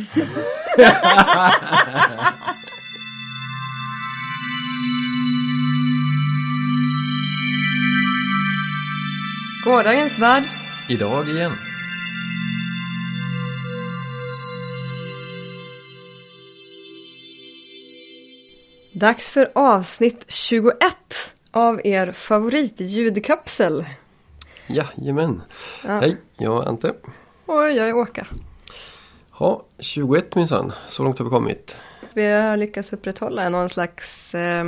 Gårdagens 9.64 10.18
värld. 10.18 10.48
Idag 10.88 11.28
igen. 11.28 11.52
Dags 18.92 19.30
för 19.30 19.50
avsnitt 19.54 20.24
21 20.28 20.74
av 21.50 21.86
er 21.86 22.12
favoritljudkapsel. 22.12 23.84
Jajamän. 24.66 25.42
Ja. 25.84 26.00
Hej, 26.00 26.16
jag 26.36 26.62
är 26.62 26.68
Ante. 26.68 26.92
Och 27.46 27.62
jag 27.62 27.88
är 27.88 27.92
Åka. 27.92 28.26
Ja, 29.40 29.64
21 29.78 30.34
minsann. 30.34 30.72
Så 30.88 31.04
långt 31.04 31.18
har 31.18 31.24
vi 31.24 31.30
kommit. 31.30 31.76
Vi 32.14 32.26
har 32.26 32.56
lyckats 32.56 32.92
upprätthålla 32.92 33.48
någon 33.48 33.68
slags 33.68 34.34
eh, 34.34 34.64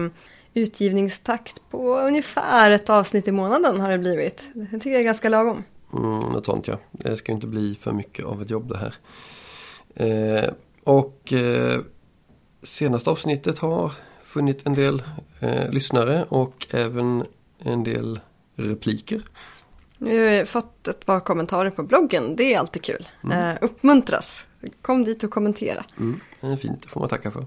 utgivningstakt 0.55 1.63
på 1.71 1.99
ungefär 1.99 2.71
ett 2.71 2.91
avsnitt 2.91 3.29
i 3.29 3.33
månaden 3.33 3.81
har 3.81 3.91
det 3.91 3.99
blivit. 3.99 4.49
Det 4.55 4.67
tycker 4.67 4.91
jag 4.91 5.01
är 5.01 5.05
ganska 5.05 5.29
lagom. 5.29 5.65
Mm, 5.93 6.21
något 6.21 6.47
sånt 6.47 6.69
ja. 6.69 6.79
Det 6.91 7.17
ska 7.17 7.33
inte 7.33 7.47
bli 7.47 7.75
för 7.81 7.93
mycket 7.93 8.25
av 8.25 8.43
ett 8.43 8.51
jobb 8.51 8.69
det 8.69 8.79
här. 8.79 8.95
Eh, 9.95 10.51
och 10.85 11.33
eh, 11.33 11.81
senaste 12.63 13.11
avsnittet 13.11 13.59
har 13.59 13.93
funnit 14.25 14.67
en 14.67 14.75
del 14.75 15.03
eh, 15.41 15.71
lyssnare 15.71 16.25
och 16.29 16.67
även 16.71 17.25
en 17.59 17.85
del 17.85 18.21
repliker. 18.57 19.23
Nu 19.99 20.19
har 20.19 20.31
vi 20.31 20.47
fått 20.47 20.89
ett 20.89 21.07
par 21.07 21.21
kommentarer 21.21 21.71
på 21.71 21.83
bloggen. 21.83 22.37
Det 22.37 22.55
är 22.55 22.59
alltid 22.59 22.83
kul. 22.83 23.09
Eh, 23.33 23.53
uppmuntras. 23.61 24.47
Kom 24.83 25.05
dit 25.05 25.25
och 25.25 25.31
kommentera. 25.31 25.85
Mm, 25.99 26.21
det 26.41 26.47
är 26.47 26.57
fint, 26.57 26.83
det 26.83 26.89
får 26.89 27.01
man 27.01 27.09
tacka 27.09 27.31
för. 27.31 27.47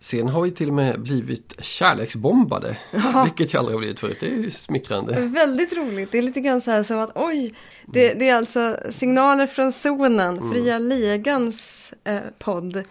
Sen 0.00 0.28
har 0.28 0.42
vi 0.42 0.50
till 0.50 0.68
och 0.68 0.74
med 0.74 1.00
blivit 1.00 1.64
kärleksbombade. 1.64 2.76
Vilket 3.24 3.52
jag 3.52 3.60
aldrig 3.60 3.74
har 3.74 3.78
blivit 3.80 4.00
förut. 4.00 4.16
Det 4.20 4.26
är 4.26 4.30
ju 4.36 4.50
smickrande. 4.50 5.20
Väldigt 5.20 5.76
roligt. 5.76 6.12
Det 6.12 6.18
är 6.18 6.22
lite 6.22 6.40
grann 6.40 6.60
så 6.60 6.70
här 6.70 6.82
som 6.82 6.98
att 6.98 7.10
oj, 7.14 7.54
det, 7.86 8.14
det 8.14 8.28
är 8.28 8.34
alltså 8.34 8.76
signaler 8.90 9.46
från 9.46 9.72
zonen, 9.72 10.50
Fria 10.52 10.78
Ligans 10.78 11.92
eh, 12.04 12.20
podd. 12.38 12.82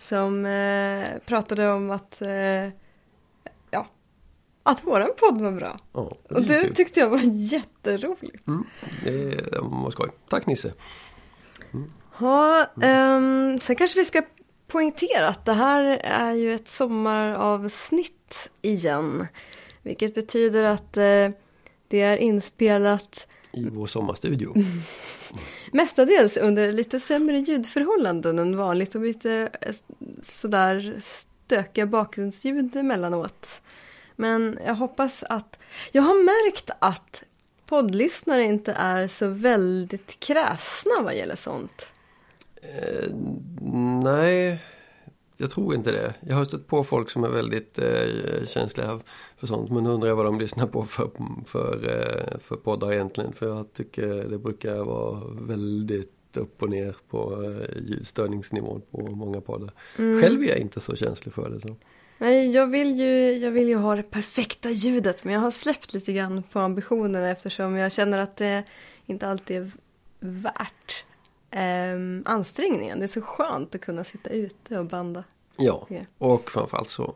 Som 0.00 0.46
eh, 0.46 1.06
pratade 1.26 1.68
om 1.72 1.90
att, 1.90 2.22
eh, 2.22 2.28
ja, 3.70 3.86
att 4.62 4.84
våran 4.86 5.10
podd 5.16 5.40
var 5.40 5.52
bra. 5.52 5.78
Ja, 5.92 6.12
det 6.28 6.34
Och 6.34 6.42
det 6.42 6.62
kul. 6.62 6.74
tyckte 6.74 7.00
jag 7.00 7.10
var 7.10 7.20
jätteroligt. 7.52 8.46
Mm, 8.46 8.64
det 9.04 9.40
var 9.60 9.90
skoj. 9.90 10.08
Tack 10.28 10.46
Nisse. 10.46 10.72
Ja, 12.18 12.70
ehm, 12.82 13.60
sen 13.60 13.76
kanske 13.76 13.98
vi 13.98 14.04
ska 14.04 14.22
poängtera 14.66 15.28
att 15.28 15.44
det 15.44 15.52
här 15.52 15.84
är 16.04 16.32
ju 16.32 16.54
ett 16.54 16.68
sommaravsnitt 16.68 18.50
igen. 18.62 19.26
Vilket 19.82 20.14
betyder 20.14 20.64
att 20.64 20.96
eh, 20.96 21.28
det 21.88 22.00
är 22.00 22.16
inspelat 22.16 23.26
I 23.52 23.68
vår 23.68 23.86
sommarstudio. 23.86 24.54
Mestadels 25.72 26.36
under 26.36 26.72
lite 26.72 27.00
sämre 27.00 27.38
ljudförhållanden 27.38 28.38
än 28.38 28.56
vanligt 28.56 28.94
och 28.94 29.02
lite 29.02 29.50
eh, 29.60 29.74
sådär 30.22 30.94
stökiga 31.02 31.86
bakgrundsljud 31.86 32.76
emellanåt. 32.76 33.62
Men 34.16 34.58
jag 34.66 34.74
hoppas 34.74 35.22
att... 35.22 35.58
Jag 35.92 36.02
har 36.02 36.24
märkt 36.24 36.70
att 36.78 37.22
poddlyssnare 37.66 38.44
inte 38.44 38.72
är 38.72 39.08
så 39.08 39.28
väldigt 39.28 40.20
kräsna 40.20 40.92
vad 41.02 41.16
gäller 41.16 41.36
sånt. 41.36 41.91
Eh, 42.62 43.14
nej, 44.02 44.62
jag 45.36 45.50
tror 45.50 45.74
inte 45.74 45.92
det. 45.92 46.14
Jag 46.20 46.36
har 46.36 46.44
stött 46.44 46.66
på 46.66 46.84
folk 46.84 47.10
som 47.10 47.24
är 47.24 47.28
väldigt 47.28 47.78
eh, 47.78 48.46
känsliga 48.46 49.00
för 49.36 49.46
sånt. 49.46 49.70
Men 49.70 49.86
undrar 49.86 50.08
jag 50.08 50.16
vad 50.16 50.26
de 50.26 50.40
lyssnar 50.40 50.66
på 50.66 50.84
för, 50.84 51.10
för, 51.46 51.88
eh, 51.88 52.38
för 52.40 52.56
poddar 52.56 52.92
egentligen. 52.92 53.32
För 53.32 53.48
jag 53.48 53.72
tycker 53.72 54.06
det 54.06 54.38
brukar 54.38 54.76
vara 54.76 55.22
väldigt 55.40 56.36
upp 56.36 56.62
och 56.62 56.70
ner 56.70 56.96
på 57.10 57.42
eh, 57.44 57.82
ljudstörningsnivån 57.82 58.82
på 58.90 59.00
många 59.00 59.40
poddar. 59.40 59.70
Själv 59.96 60.42
är 60.42 60.48
jag 60.48 60.58
inte 60.58 60.80
så 60.80 60.96
känslig 60.96 61.34
för 61.34 61.50
det. 61.50 61.60
Så. 61.60 61.76
Nej, 62.18 62.50
jag 62.50 62.66
vill, 62.66 62.98
ju, 62.98 63.32
jag 63.32 63.50
vill 63.50 63.68
ju 63.68 63.76
ha 63.76 63.96
det 63.96 64.02
perfekta 64.02 64.70
ljudet 64.70 65.24
men 65.24 65.34
jag 65.34 65.40
har 65.40 65.50
släppt 65.50 65.94
lite 65.94 66.12
grann 66.12 66.42
på 66.52 66.58
ambitionerna 66.58 67.30
eftersom 67.30 67.76
jag 67.76 67.92
känner 67.92 68.18
att 68.18 68.36
det 68.36 68.64
inte 69.06 69.28
alltid 69.28 69.56
är 69.56 69.70
värt 70.20 71.04
ehm, 71.52 72.22
ansträngningen. 72.26 72.98
Det 72.98 73.04
är 73.04 73.08
så 73.08 73.20
skönt 73.20 73.74
att 73.74 73.80
kunna 73.80 74.04
sitta 74.04 74.30
ute 74.30 74.78
och 74.78 74.86
banda. 74.86 75.24
Ja, 75.56 75.86
och 76.18 76.50
framförallt 76.50 76.90
så 76.90 77.14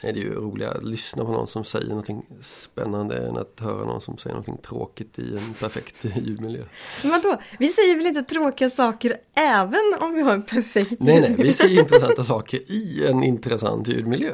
är 0.00 0.12
det 0.12 0.18
ju 0.18 0.34
roligare 0.34 0.74
att 0.78 0.84
lyssna 0.84 1.24
på 1.24 1.32
någon 1.32 1.46
som 1.46 1.64
säger 1.64 1.88
någonting 1.88 2.26
spännande 2.42 3.28
än 3.28 3.36
att 3.36 3.60
höra 3.60 3.84
någon 3.84 4.00
som 4.00 4.18
säger 4.18 4.34
någonting 4.34 4.56
tråkigt 4.68 5.18
i 5.18 5.36
en 5.36 5.54
perfekt 5.54 6.04
ljudmiljö. 6.16 6.62
Men 7.02 7.10
vadå? 7.10 7.40
Vi 7.58 7.68
säger 7.68 7.96
väl 7.96 8.06
inte 8.06 8.22
tråkiga 8.22 8.70
saker 8.70 9.16
även 9.36 9.94
om 10.00 10.14
vi 10.14 10.22
har 10.22 10.32
en 10.32 10.42
perfekt 10.42 10.90
Nej, 10.90 10.98
nej, 11.00 11.14
ljudmiljö? 11.16 11.44
vi 11.44 11.52
säger 11.52 11.80
intressanta 11.80 12.24
saker 12.24 12.58
i 12.70 13.06
en 13.10 13.22
intressant 13.24 13.88
ljudmiljö. 13.88 14.32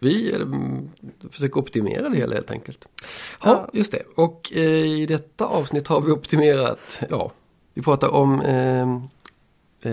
Vi 0.00 0.32
mm, 0.34 0.90
försöker 1.30 1.58
optimera 1.60 2.08
det 2.08 2.16
hela 2.16 2.34
helt 2.34 2.50
enkelt. 2.50 2.88
Ja, 3.42 3.48
Ja. 3.50 3.70
just 3.72 3.92
det. 3.92 4.02
Och 4.14 4.52
eh, 4.54 4.62
i 5.00 5.06
detta 5.06 5.46
avsnitt 5.46 5.88
har 5.88 6.00
vi 6.00 6.10
optimerat, 6.12 7.00
ja, 7.10 7.32
vi 7.76 7.82
pratar 7.82 8.08
om 8.08 8.40
eh, 8.40 8.82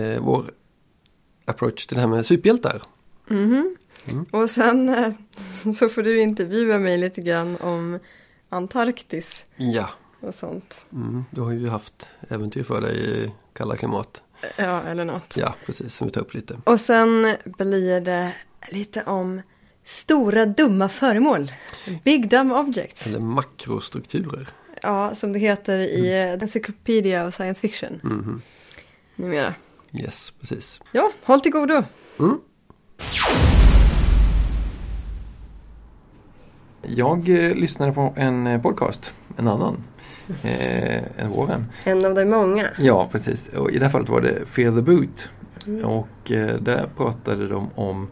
eh, 0.00 0.20
vår 0.20 0.50
approach 1.44 1.86
till 1.86 1.94
det 1.94 2.00
här 2.00 2.08
med 2.08 2.26
superhjältar. 2.26 2.82
Mhm. 3.26 3.76
Och 4.30 4.50
sen 4.50 4.88
eh, 4.88 5.12
så 5.74 5.88
får 5.88 6.02
du 6.02 6.20
intervjua 6.20 6.78
mig 6.78 6.98
lite 6.98 7.20
grann 7.20 7.56
om 7.56 7.98
Antarktis 8.48 9.44
Ja, 9.56 9.88
och 10.20 10.34
sånt. 10.34 10.84
mm, 10.92 11.24
du 11.30 11.40
har 11.40 11.52
ju 11.52 11.68
haft 11.68 12.08
äventyr 12.28 12.62
för 12.64 12.80
dig 12.80 13.24
i 13.24 13.32
kalla 13.52 13.76
klimat. 13.76 14.22
Ja, 14.56 14.82
eller 14.82 15.04
något. 15.04 15.36
Ja, 15.36 15.54
precis, 15.66 15.94
som 15.94 16.06
vi 16.06 16.12
tar 16.12 16.20
upp 16.20 16.34
lite. 16.34 16.58
Och 16.64 16.80
sen 16.80 17.36
blir 17.44 18.00
det 18.00 18.32
lite 18.70 19.02
om 19.02 19.42
stora 19.84 20.46
dumma 20.46 20.88
föremål. 20.88 21.52
Big 22.04 22.28
dumb 22.30 22.52
objects. 22.52 23.06
Eller 23.06 23.20
makrostrukturer. 23.20 24.48
Ja, 24.84 25.14
som 25.14 25.32
det 25.32 25.38
heter 25.38 25.78
i 25.78 26.22
mm. 26.22 26.40
Encyclopedia 26.40 27.26
of 27.26 27.34
Science 27.34 27.60
Fiction. 27.60 28.00
Mhm. 28.02 28.42
Numera. 29.16 29.54
Yes, 29.92 30.32
precis. 30.40 30.80
Ja, 30.92 31.12
håll 31.22 31.40
till 31.40 31.52
godo. 31.52 31.82
Mm. 32.18 32.40
Jag 36.82 37.28
eh, 37.28 37.54
lyssnade 37.54 37.92
på 37.92 38.14
en 38.16 38.46
eh, 38.46 38.62
podcast, 38.62 39.14
en 39.36 39.48
annan, 39.48 39.84
eh, 40.42 41.22
än 41.22 41.30
våren. 41.30 41.66
En 41.84 42.04
av 42.04 42.14
de 42.14 42.24
många. 42.24 42.70
Ja, 42.78 43.08
precis. 43.12 43.48
Och 43.48 43.70
I 43.70 43.78
det 43.78 43.84
här 43.84 43.92
fallet 43.92 44.08
var 44.08 44.20
det 44.20 44.46
Fear 44.46 44.74
the 44.74 44.82
Boot. 44.82 45.28
Och 45.84 46.32
eh, 46.32 46.56
där 46.60 46.88
pratade 46.96 47.48
de 47.48 47.70
om, 47.74 48.08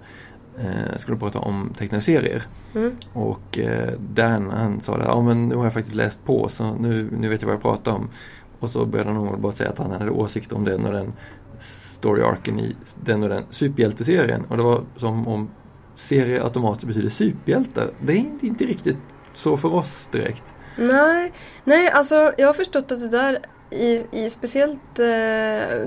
eh, 0.59 0.99
skulle 0.99 1.17
prata 1.17 1.39
om 1.39 1.75
tecknade 1.79 2.03
serier. 2.03 2.43
Mm. 2.75 2.97
Och 3.13 3.59
eh, 3.59 3.93
Dan 3.99 4.51
han 4.51 4.81
sa 4.81 4.97
det, 4.97 5.05
ja 5.05 5.23
men 5.23 5.49
nu 5.49 5.55
har 5.57 5.65
jag 5.65 5.73
faktiskt 5.73 5.97
läst 5.97 6.25
på 6.25 6.49
så 6.49 6.75
nu, 6.75 7.09
nu 7.19 7.29
vet 7.29 7.43
jag 7.43 7.47
vad 7.47 7.55
jag 7.55 7.63
pratar 7.63 7.93
om. 7.93 8.11
Och 8.59 8.71
så 8.71 8.87
började 8.87 9.11
han 9.11 9.41
bara 9.41 9.53
säga 9.53 9.71
att 9.71 9.79
han 9.79 9.91
hade 9.91 10.11
åsikt 10.11 10.53
om 10.53 10.65
den 10.65 10.85
och 10.85 10.93
den 10.93 11.13
story 11.59 12.23
arken 12.23 12.61
i 12.61 12.77
den 13.05 13.23
och 13.23 13.29
den 13.29 13.45
superhjälteserien. 13.51 14.45
Och 14.49 14.57
det 14.57 14.63
var 14.63 14.81
som 14.97 15.29
om 15.29 15.51
serie 15.97 16.45
automatiskt 16.45 16.87
betyder 16.87 17.11
superhjältar. 17.11 17.91
Det 18.01 18.13
är 18.13 18.17
inte, 18.17 18.47
inte 18.47 18.65
riktigt 18.65 18.97
så 19.35 19.57
för 19.57 19.75
oss 19.75 20.09
direkt. 20.13 20.43
Nej, 20.77 21.33
nej, 21.65 21.91
alltså 21.91 22.33
jag 22.39 22.47
har 22.47 22.55
förstått 22.55 22.93
att 22.93 23.01
det 23.01 23.09
där 23.09 23.39
i, 23.71 24.05
i 24.11 24.31
speciellt, 24.31 24.99
eh, 24.99 25.87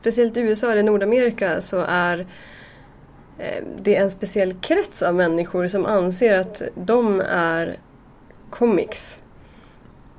speciellt 0.00 0.36
USA 0.36 0.72
eller 0.72 0.82
Nordamerika 0.82 1.60
så 1.60 1.84
är 1.88 2.26
eh, 3.42 3.64
det 3.82 3.96
en 3.96 4.10
speciell 4.10 4.54
krets 4.54 5.02
av 5.02 5.14
människor 5.14 5.68
som 5.68 5.86
anser 5.86 6.38
att 6.38 6.62
de 6.74 7.20
är 7.20 7.76
comics. 8.50 9.18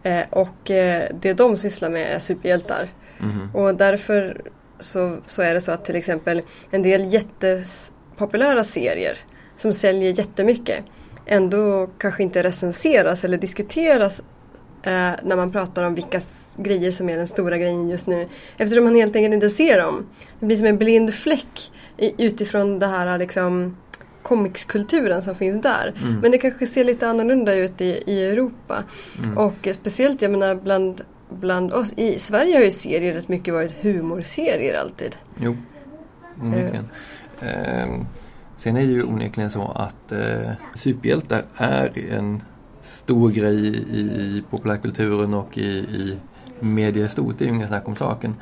Eh, 0.04 0.24
och 0.30 0.72
eh, 0.72 1.10
det 1.22 1.34
de 1.34 1.58
sysslar 1.58 1.90
med 1.90 2.16
är 2.16 2.20
superhjältar. 2.20 2.88
Mhm. 3.20 3.56
Och 3.56 3.76
därför 3.76 4.42
så, 4.80 5.18
så 5.26 5.42
är 5.42 5.54
det 5.54 5.62
så 5.62 5.72
att 5.72 5.86
till 5.86 5.96
exempel 5.96 6.42
en 6.72 6.84
del 6.84 7.14
jättepopulära 7.14 8.64
serier 8.64 9.18
som 9.58 9.74
säljer 9.74 10.20
jättemycket 10.20 10.86
ändå 11.26 11.90
kanske 11.98 12.24
inte 12.24 12.44
recenseras 12.44 13.24
eller 13.24 13.38
diskuteras 13.38 14.20
eh, 14.84 15.12
när 15.24 15.36
man 15.36 15.52
pratar 15.52 15.84
om 15.84 15.96
vilka 15.96 16.22
grejer 16.58 16.92
som 16.92 17.10
är 17.10 17.18
den 17.18 17.28
stora 17.28 17.58
grejen 17.58 17.90
just 17.90 18.08
nu. 18.08 18.28
Eftersom 18.58 18.84
man 18.84 18.96
helt 18.96 19.16
enkelt 19.16 19.34
inte 19.34 19.50
ser 19.50 19.78
dem. 19.78 20.06
Det 20.40 20.46
blir 20.46 20.58
som 20.58 20.68
en 20.68 20.78
blind 20.78 21.14
fläck 21.14 21.72
utifrån 21.98 22.80
det 22.80 22.88
här 22.88 23.18
liksom 23.18 23.78
comicskulturen 24.22 25.22
som 25.22 25.36
finns 25.36 25.62
där. 25.62 25.94
Men 26.22 26.32
det 26.32 26.38
kanske 26.38 26.68
ser 26.68 26.84
lite 26.84 27.08
annorlunda 27.08 27.56
ut 27.56 27.82
i, 27.82 28.04
i 28.06 28.26
Europa. 28.26 28.84
Och 29.36 29.68
eh, 29.68 29.74
speciellt 29.74 30.22
jag 30.22 30.32
menar 30.32 30.56
bland 30.56 31.02
bland 31.40 31.74
oss. 31.74 31.94
I 31.98 32.20
Sverige 32.20 32.56
har 32.56 32.64
ju 32.64 32.72
serier 32.72 33.14
rätt 33.14 33.28
mycket 33.28 33.54
varit 33.54 33.72
humorserier 33.82 34.80
alltid. 34.80 35.16
Jo, 35.38 35.58
onekligen. 36.42 36.88
Ehm, 37.40 38.06
sen 38.58 38.78
är 38.78 38.82
det 38.82 38.92
ju 38.92 39.04
onekligen 39.04 39.50
så 39.50 39.72
att 39.76 40.12
eh, 40.12 40.52
superhjältar 40.76 41.46
är 41.56 41.92
en 42.12 42.44
stor 42.82 43.30
grej 43.30 43.68
i, 43.68 44.00
i 44.00 44.44
populärkulturen 44.50 45.34
och 45.34 45.58
i, 45.58 45.70
i 45.70 46.18
media 46.60 47.06
i 47.06 47.10
stort. 47.10 47.38
Det 47.38 47.46
är 47.46 47.48
ju 47.48 47.56
inget 47.56 47.68
snack 47.68 47.88
om 47.88 47.96
saken. 47.96 48.36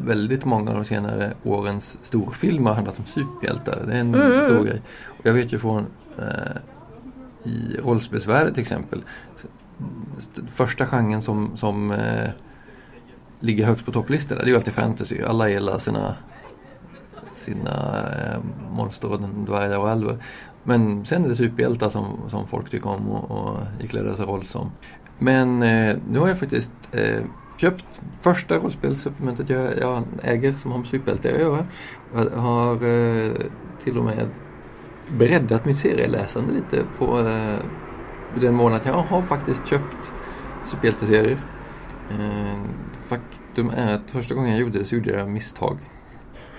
Väldigt 0.00 0.44
många 0.44 0.70
av 0.70 0.76
de 0.76 0.84
senare 0.84 1.32
årens 1.44 1.98
storfilmer 2.02 2.70
har 2.70 2.74
handlat 2.74 2.98
om 2.98 3.04
superhjältar. 3.04 3.82
Det 3.86 3.92
är 3.92 4.00
en 4.00 4.14
Mm. 4.14 4.42
stor 4.42 4.64
grej. 4.64 4.82
Och 5.06 5.26
jag 5.26 5.32
vet 5.32 5.52
ju 5.52 5.58
från 5.58 5.86
eh, 6.18 6.56
i 7.50 7.76
rollspelsvärlden 7.84 8.54
till 8.54 8.60
exempel. 8.62 9.02
st- 10.18 10.42
Första 10.52 10.86
genren 10.86 11.22
som, 11.22 11.56
som 11.56 11.90
eh, 11.90 12.30
ligger 13.40 13.66
högst 13.66 13.86
på 13.86 13.92
topplistorna 13.92 14.40
det 14.40 14.46
är 14.46 14.50
ju 14.50 14.56
alltid 14.56 14.72
fantasy. 14.74 15.22
Alla 15.22 15.48
gillar 15.48 15.78
sina, 15.78 16.16
sina 17.32 18.02
eh, 18.12 18.38
monster 18.70 19.12
och 19.12 19.20
dvärgar 19.46 19.78
och 19.78 19.88
alver. 19.90 20.16
Men 20.62 21.04
sen 21.04 21.24
är 21.24 21.28
det 21.28 21.36
superhjältar 21.36 21.88
som, 21.88 22.18
som 22.28 22.46
folk 22.48 22.70
tycker 22.70 22.88
om 22.88 23.08
och, 23.10 23.30
och 23.30 23.58
ikläder 23.80 24.14
sig 24.14 24.26
roll 24.26 24.44
som. 24.44 24.70
Men 25.18 25.62
eh, 25.62 25.96
nu 26.10 26.18
har 26.18 26.28
jag 26.28 26.38
faktiskt 26.38 26.72
eh, 26.92 27.22
köpt 27.56 28.00
första 28.20 28.56
rollspelssupplementet 28.56 29.48
jag, 29.48 29.78
jag 29.78 30.04
äger 30.22 30.52
som 30.52 30.70
har 30.70 30.78
med 30.78 30.86
superhjältar 30.86 31.32
att 31.32 31.40
göra. 31.40 31.66
Jag 32.14 32.40
har 32.40 32.74
eh, 32.74 33.32
till 33.84 33.98
och 33.98 34.04
med 34.04 34.28
breddat 35.18 35.64
mitt 35.64 35.78
serieläsande 35.78 36.52
lite 36.52 36.84
på 36.98 37.20
eh, 37.20 37.58
den 38.40 38.54
månaden 38.54 38.80
att 38.80 38.86
jag 38.86 39.02
har 39.02 39.22
faktiskt 39.22 39.66
köpt 39.66 40.12
superhjälteserier. 40.64 41.38
Eh, 42.10 42.60
faktum 43.08 43.70
är 43.70 43.94
att 43.94 44.10
första 44.10 44.34
gången 44.34 44.50
jag 44.50 44.60
gjorde 44.60 44.78
det 44.78 44.84
så 44.84 44.94
gjorde 44.94 45.10
jag 45.10 45.30
misstag. 45.30 45.78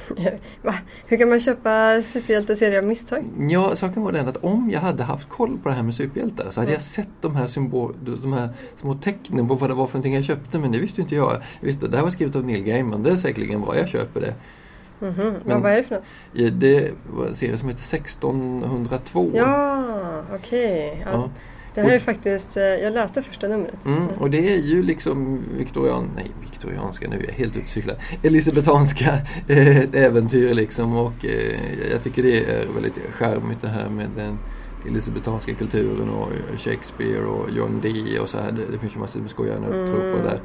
Va? 0.62 0.74
Hur 1.06 1.18
kan 1.18 1.30
man 1.30 1.40
köpa 1.40 2.02
superhjälteserier 2.04 2.78
av 2.78 2.84
misstag? 2.84 3.24
Ja, 3.50 3.76
saken 3.76 4.04
var 4.04 4.12
den 4.12 4.28
att 4.28 4.38
om 4.38 4.70
jag 4.70 4.80
hade 4.80 5.04
haft 5.04 5.30
koll 5.30 5.58
på 5.64 5.70
det 5.70 5.76
här 5.76 5.84
med 5.84 5.96
superhjältar 5.96 6.48
så 6.52 6.60
hade 6.60 6.68
Mm. 6.72 6.74
jag 6.74 6.82
sett 6.82 7.08
de 7.22 7.36
här, 7.36 7.48
symbol, 7.48 7.96
de 8.22 8.34
här 8.34 8.50
små 8.76 8.96
tecknen 8.96 9.48
på 9.48 9.56
vad 9.56 9.70
det 9.70 9.74
var 9.74 9.88
för 9.88 9.94
någonting 9.98 10.16
jag 10.16 10.24
köpte 10.24 10.60
men 10.60 10.72
det 10.72 10.78
visste 10.80 11.02
inte 11.02 11.16
jag. 11.16 11.32
jag 11.34 11.42
visste, 11.68 11.88
det 11.88 11.98
här 11.98 12.04
var 12.04 12.10
skrivet 12.12 12.36
av 12.36 12.46
Neil 12.46 12.64
Gaiman, 12.64 13.04
det 13.04 13.12
är 13.12 13.16
säkerligen 13.16 13.62
bra, 13.62 13.78
jag 13.78 13.90
köper 13.90 14.22
det. 14.22 14.34
Mhm. 15.00 15.16
Men- 15.16 15.36
Vad 15.46 15.62
vad 15.62 15.72
är 15.72 15.76
det 15.78 15.84
för 15.84 15.96
något? 15.96 16.60
Det 16.62 16.92
var 17.10 17.26
en 17.26 17.34
serie 17.36 17.58
som 17.58 17.70
heter 17.70 17.84
1602. 17.84 19.32
Ja, 19.34 19.84
okej. 20.36 21.04
Ja. 21.06 21.12
Ja. 21.12 21.30
Det 21.76 21.82
här 21.82 21.90
är 21.92 22.00
faktiskt, 22.00 22.58
eh, 22.58 22.64
jag 22.64 22.94
läste 22.94 23.22
första 23.24 23.48
numret. 23.48 23.86
Mm, 23.86 24.08
och 24.08 24.30
det 24.30 24.54
är 24.54 24.58
ju 24.58 24.82
liksom 24.82 25.44
viktorian, 25.58 26.10
nej 26.16 26.32
viktorianska 26.42 27.10
nu 27.10 27.16
är 27.16 27.24
jag 27.24 27.34
helt 27.34 27.56
utcyklad. 27.56 27.98
Elisabetanska 28.24 29.14
eh, 29.48 29.78
äventyr 29.94 30.54
liksom 30.54 30.96
och 30.96 31.26
eh, 31.26 31.92
jag 31.92 32.04
tycker 32.04 32.24
det 32.24 32.44
är 32.44 32.68
väldigt 32.74 33.00
charmigt 33.12 33.62
det 33.62 33.68
här 33.68 33.90
med 33.90 34.08
den 34.18 34.38
elisabetanska 34.88 35.54
kulturen 35.54 36.10
och 36.10 36.30
Shakespeare 36.60 37.26
och 37.26 37.50
John 37.52 37.82
Dee 37.82 38.20
och 38.20 38.30
så 38.30 38.38
här. 38.38 38.52
Det, 38.52 38.62
det 38.72 38.80
finns 38.80 38.96
ju 38.96 39.00
massor 39.00 39.20
med 39.20 39.30
skojande 39.30 39.68
Mm. 39.68 39.86
trupper 39.88 40.24
där. 40.24 40.42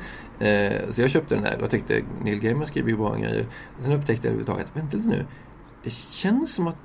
Eh, 0.47 0.93
så 0.93 1.01
jag 1.01 1.11
köpte 1.11 1.35
den 1.35 1.45
här 1.45 1.63
och 1.63 1.71
tyckte 1.71 2.01
Neil 2.25 2.41
Gaiman 2.41 2.67
skriver 2.67 2.91
ju 2.91 2.97
bra 2.97 3.15
grejer. 3.15 3.47
Sen 3.83 3.93
upptäckte 3.93 4.29
jag 4.29 4.35
överhuvudtaget, 4.35 4.67
vänta 4.77 4.97
lite 4.97 5.09
nu. 5.09 5.25
Det 5.85 5.93
känns 5.93 6.55
som 6.55 6.67
att 6.67 6.77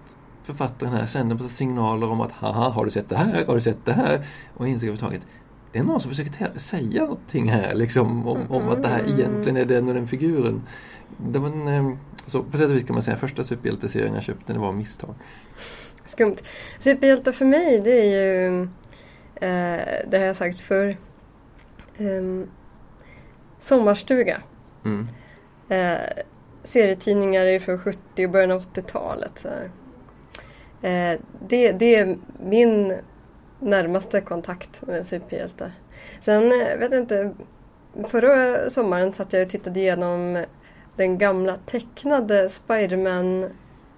författaren 0.46 0.94
här 0.94 1.06
sänder 1.06 1.36
på 1.36 1.48
signaler 1.48 2.10
om 2.10 2.22
att 2.22 2.32
haha, 2.32 2.70
har 2.70 2.86
du 2.86 2.92
sett 2.92 3.10
det 3.10 3.18
här? 3.18 3.46
Har 3.46 3.54
du 3.54 3.62
sett 3.62 3.86
det 3.86 3.94
här? 3.94 4.26
Och 4.54 4.68
inser 4.68 4.88
överhuvudtaget 4.88 5.22
det 5.76 5.80
är 5.80 5.84
någon 5.84 6.00
som 6.00 6.12
försöker 6.12 6.60
säga 6.60 7.02
någonting 7.02 7.50
här 7.50 7.76
liksom 7.76 8.28
om, 8.28 8.52
om 8.52 8.70
att 8.70 8.82
det 8.82 8.88
här 8.88 9.04
egentligen 9.10 9.58
är 9.58 9.66
den 9.66 9.88
och 9.88 9.94
den 9.94 10.08
figuren. 10.08 10.62
Det 11.18 11.40
var 11.40 11.48
en, 11.48 11.68
eh, 11.68 11.98
så 12.28 12.44
på 12.44 12.58
sätt 12.58 12.70
och 12.70 12.76
vis 12.76 12.84
kan 12.84 12.94
man 12.94 13.04
säga 13.04 13.18
första 13.18 13.44
superhjälteserien 13.44 14.14
jag 14.14 14.24
köpte 14.24 14.54
det 14.54 14.60
var 14.60 14.72
misstag. 14.72 15.16
Skumt. 16.06 16.36
Superhjältar 16.80 17.32
för 17.32 17.46
mig 17.46 17.80
det 17.80 17.92
är 17.92 18.06
ju, 18.06 18.62
eh, 19.36 20.08
det 20.08 20.18
har 20.18 20.26
jag 20.26 20.36
sagt 20.36 20.60
för 20.60 20.98
Sommarstuga. 23.60 24.42
Mm. 24.86 25.08
Eh, 25.70 26.24
serietidningar 26.64 27.60
från 27.60 27.80
70 27.80 28.26
och 28.26 28.32
början 28.32 28.52
av 28.52 28.62
80-talet. 28.62 29.46
Eh, 30.82 31.20
det, 31.48 31.72
det 31.72 31.96
är 31.96 32.18
min 32.50 32.94
närmaste 33.60 34.22
kontakt 34.22 34.82
med 34.88 34.98
en 34.98 35.06
superhjälte. 35.06 35.72
Sen 36.22 36.44
eh, 36.44 36.78
vet 36.80 36.92
jag 36.92 37.02
inte, 37.02 37.34
förra 38.08 38.70
sommaren 38.70 39.14
satt 39.14 39.34
jag 39.34 39.42
och 39.42 39.50
tittade 39.50 39.80
igenom 39.80 40.44
den 40.96 41.18
gamla 41.18 41.56
tecknade 41.66 42.50
Spiderman 42.50 43.50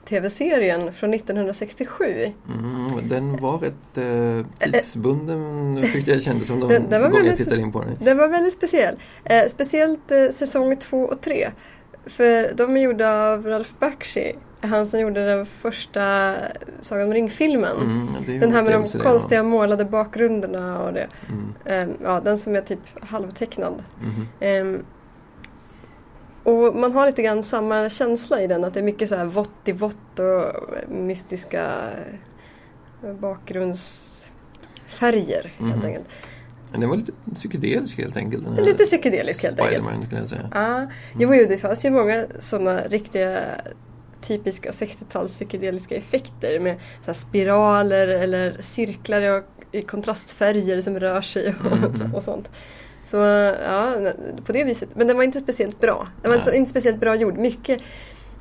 TV-serien 0.06 0.94
från 0.94 1.13
1967. 1.13 2.06
Mm, 2.50 3.09
den 3.09 3.38
var 3.38 3.57
rätt 3.57 3.97
eh, 3.97 4.69
tidsbunden 4.71 5.83
tyckte 5.94 6.12
jag 6.12 6.21
kändes 6.21 6.47
som 6.47 6.59
de 6.59 6.69
Den- 6.69 6.89
den 6.89 7.01
var 7.01 7.09
gånger 7.09 7.25
jag 7.25 7.38
tittade 7.38 7.62
in 7.62 7.71
på 7.71 7.81
den. 7.81 7.95
Den 8.00 8.18
var 8.18 8.27
väldigt 8.27 8.53
speciell. 8.53 8.95
Eh, 9.24 9.47
speciellt 9.47 10.12
eh, 10.12 10.29
säsong 10.33 10.75
2 10.77 11.01
och 11.03 11.21
3. 11.21 11.51
För 12.06 12.53
de 12.53 12.77
är 12.77 12.81
gjorda 12.81 13.12
av 13.33 13.45
Ralph 13.45 13.71
Bakshi. 13.79 14.35
Han 14.68 14.88
som 14.88 15.00
gjorde 15.00 15.25
den 15.25 15.46
första 15.46 16.34
Sagan 16.81 17.08
om 17.08 17.14
ring-filmen. 17.14 17.78
Mm, 17.78 18.08
Den 18.40 18.52
här 18.52 18.64
med 18.64 18.72
de 18.72 18.75
upplevelse 18.75 18.98
det, 18.98 19.04
ja. 19.04 19.10
konstiga 19.12 19.44
målade 19.44 19.86
bakgrunderna 19.86 20.81
och 20.84 20.94
det. 20.94 21.08
Mm, 21.30 21.54
Eh, 21.66 21.88
ja, 22.04 22.19
den 22.19 22.38
som 22.38 22.56
är 22.56 22.62
typ 22.62 22.80
halvtecknad. 23.02 23.84
mhm. 24.02 24.28
Ehm, 24.40 24.86
och 26.44 26.75
man 26.75 26.92
har 26.92 27.06
lite 27.06 27.22
grann 27.22 27.44
samma 27.44 27.90
känsla 27.90 28.42
i 28.42 28.48
den. 28.48 28.64
Att 28.64 28.74
det 28.74 28.80
är 28.80 28.84
mycket 28.84 29.10
så 29.10 29.16
här 29.16 29.25
vått 29.25 29.52
i 29.66 29.72
vått 29.72 30.19
och 30.19 30.54
mystiska 30.92 31.72
eh, 33.04 33.13
bakgrundsfärger 33.13 35.54
helt 35.58 35.75
Mhm. 35.75 35.86
enkelt. 35.86 36.06
Den 36.72 36.90
var 36.90 36.96
lite 36.98 37.12
psykedelisk 37.36 37.98
helt 37.98 38.18
enkelt. 38.18 38.46
Den 38.46 38.56
Lite 38.56 38.84
psykedelisk 38.84 39.44
helt 39.44 39.60
enkelt. 39.60 39.84
Spiderman 39.84 40.04
skulle 40.06 40.20
jag 40.22 40.30
säga. 40.30 40.50
Ja, 40.54 40.88
jo, 41.20 41.34
jo, 41.36 41.46
det 41.48 41.58
fanns 41.58 41.86
ju 41.86 41.90
många 41.90 42.25
sådana 42.40 42.81
riktiga 42.81 43.44
typiska 44.27 44.69
60-tals 44.71 45.31
psykedeliska 45.31 45.95
effekter 45.95 46.59
med 46.59 46.75
så 47.06 47.13
spiraler 47.13 48.07
eller 48.07 48.57
cirklar 48.62 49.38
och, 49.38 49.44
i 49.71 49.81
kontrastfärger 49.81 50.81
som 50.81 51.00
rör 51.00 51.21
sig 51.21 51.56
och, 51.71 51.77
Mhm. 51.77 52.15
och 52.15 52.24
sånt. 52.24 52.50
Så 53.06 53.18
ja, 53.68 53.94
på 54.45 54.51
det 54.51 54.63
viset. 54.63 54.89
Men 54.95 55.07
den 55.07 55.18
var 55.18 55.24
inte 55.24 55.39
speciellt 55.41 55.79
bra. 55.81 56.07
Den 56.21 56.31
var 56.31 56.41
Nej. 56.45 56.57
inte, 56.57 56.71
speciellt 56.71 57.00
bra 57.00 57.15
gjord. 57.15 57.38
Mycket 57.38 57.81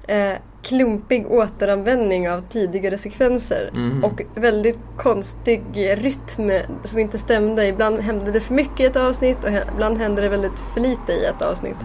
eh, 0.08 0.32
klumpig 0.62 1.26
återanvändning 1.30 2.30
av 2.30 2.42
tidigare 2.50 2.98
sekvenser. 2.98 3.70
Mhm. 3.74 4.04
Och 4.04 4.22
väldigt 4.34 4.78
konstig 4.98 5.62
rytm 5.76 6.50
som 6.84 6.98
inte 6.98 7.18
stämde. 7.18 7.66
Ibland 7.66 8.00
hände 8.00 8.30
det 8.32 8.40
för 8.40 8.54
mycket 8.54 8.80
i 8.80 8.84
ett 8.84 8.96
avsnitt 8.96 9.44
och 9.44 9.50
ibland 9.74 9.98
hände 9.98 10.22
det 10.22 10.28
väldigt 10.28 10.58
för 10.74 10.80
lite 10.80 11.12
i 11.12 11.24
ett 11.24 11.42
avsnitt. 11.42 11.76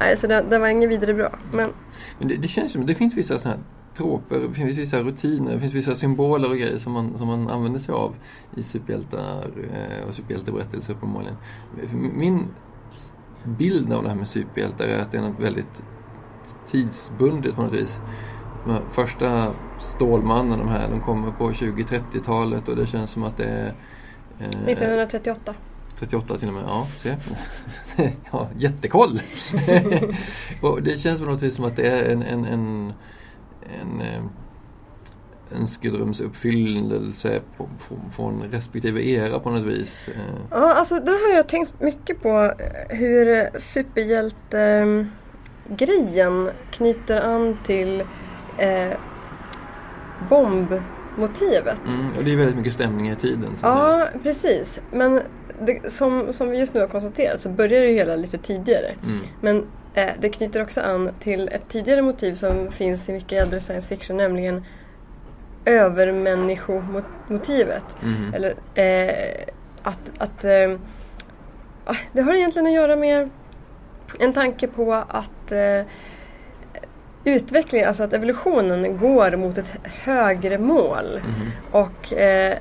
Nej, 0.00 0.16
så 0.16 0.26
det, 0.26 0.44
det 0.50 0.58
var 0.58 0.68
inget 0.68 0.90
vidare 0.90 1.14
bra. 1.14 1.38
Men 1.52 1.70
Men 2.18 2.28
det, 2.28 2.36
det 2.36 2.48
känns 2.48 2.72
som 2.72 2.86
det 2.86 2.94
finns 2.94 3.14
vissa 3.14 3.38
sådana 3.38 3.56
här 3.56 3.64
troper, 3.94 4.38
det 4.38 4.54
finns 4.54 4.78
vissa 4.78 4.98
rutiner, 4.98 5.52
det 5.52 5.60
finns 5.60 5.74
vissa 5.74 5.96
symboler 5.96 6.50
och 6.50 6.56
grejer 6.56 6.78
som 6.78 6.92
man, 6.92 7.18
som 7.18 7.26
man 7.26 7.48
använder 7.48 7.80
sig 7.80 7.94
av 7.94 8.14
i 8.56 8.62
superhjältar 8.62 9.50
eh, 9.72 10.08
och 10.08 10.14
superhjälteberättelser 10.14 10.92
uppenbarligen. 10.92 11.36
Min 12.14 12.46
bild 13.44 13.92
av 13.92 14.02
det 14.02 14.08
här 14.08 14.16
med 14.16 14.28
superhjältar 14.28 14.84
är 14.84 14.98
att 14.98 15.12
det 15.12 15.18
är 15.18 15.22
något 15.22 15.40
väldigt 15.40 15.82
tidsbundet 16.66 17.54
på 17.54 17.62
något 17.62 17.72
vis. 17.72 18.00
De 18.66 18.80
första 18.92 19.52
Stålmannen, 19.80 20.58
de 20.58 20.68
här, 20.68 20.90
de 20.90 21.00
kommer 21.00 21.32
på 21.32 21.50
20-30-talet 21.50 22.68
och 22.68 22.76
det 22.76 22.86
känns 22.86 23.10
som 23.10 23.22
att 23.22 23.36
det 23.36 23.44
är 23.44 23.74
eh, 24.38 24.46
1938. 24.46 25.54
38 25.94 26.38
till 26.38 26.48
och 26.48 26.54
med, 26.54 26.64
ja. 26.66 26.86
Se. 26.98 27.16
ja 28.32 28.48
jättekoll! 28.58 29.20
och 30.62 30.82
det 30.82 30.98
känns 31.00 31.20
på 31.20 31.26
något 31.26 31.42
vis 31.42 31.54
som 31.54 31.64
att 31.64 31.76
det 31.76 31.86
är 31.86 32.12
en, 32.12 32.22
en, 32.22 32.44
en, 32.44 32.92
en 33.80 34.00
eh, 34.00 34.22
önskedrömsuppfyllelse 35.60 37.40
på, 37.56 37.64
på, 37.64 37.94
från 38.12 38.42
respektive 38.52 39.02
era 39.08 39.38
på 39.40 39.50
något 39.50 39.66
vis. 39.66 40.08
Eh, 40.08 40.14
Ja, 40.50 40.74
alltså 40.74 40.94
det 41.00 41.10
har 41.10 41.34
jag 41.34 41.48
tänkt 41.48 41.80
mycket 41.80 42.22
på. 42.22 42.54
eh, 42.58 42.96
Hur 42.96 43.48
superhjälte-grejen 43.58 46.50
knyter 46.70 47.20
an 47.20 47.58
till 47.66 48.00
eh, 48.58 48.92
bombmotivet. 50.28 51.80
Mm, 51.88 52.10
och 52.18 52.24
det 52.24 52.32
är 52.32 52.36
väldigt 52.36 52.56
mycket 52.56 52.74
stämning 52.74 53.10
i 53.10 53.16
tiden. 53.16 53.56
Ja, 53.62 54.08
precis. 54.22 54.80
Men 54.92 55.20
det, 55.60 55.92
som, 55.92 56.32
som 56.32 56.50
vi 56.50 56.58
just 56.58 56.74
nu 56.74 56.80
har 56.80 56.88
konstaterat 56.88 57.40
så 57.40 57.48
börjar 57.48 57.82
det 57.82 57.92
hela 57.92 58.16
lite 58.16 58.38
tidigare. 58.38 58.92
Mm, 59.02 59.20
Men 59.40 59.66
eh, 59.94 60.10
det 60.20 60.28
knyter 60.28 60.62
också 60.62 60.80
an 60.80 61.10
till 61.20 61.48
ett 61.52 61.68
tidigare 61.68 62.02
motiv 62.02 62.34
som 62.34 62.72
finns 62.72 63.08
i 63.08 63.12
mycket 63.12 63.42
äldre 63.42 63.60
science 63.60 63.88
fiction, 63.88 64.16
nämligen 64.16 64.64
övermänniskomotivet. 65.64 67.84
mhm. 68.02 68.34
Eller 68.34 68.54
eh, 68.74 69.44
att, 69.82 70.10
att 70.18 70.44
eh, 70.44 70.72
ah, 71.84 71.96
det 72.12 72.22
har 72.22 72.34
egentligen 72.34 72.66
att 72.66 72.72
göra 72.72 72.96
med 72.96 73.30
en 74.18 74.32
tanke 74.32 74.68
på 74.68 74.94
att 74.94 75.52
eh, 75.52 75.80
utvecklingen, 77.24 77.88
alltså 77.88 78.02
att 78.02 78.12
evolutionen 78.12 78.98
går 78.98 79.36
mot 79.36 79.58
ett 79.58 79.70
högre 79.84 80.58
mål. 80.58 81.20
Mhm. 81.24 81.50
Och 81.70 82.12
eh, 82.12 82.58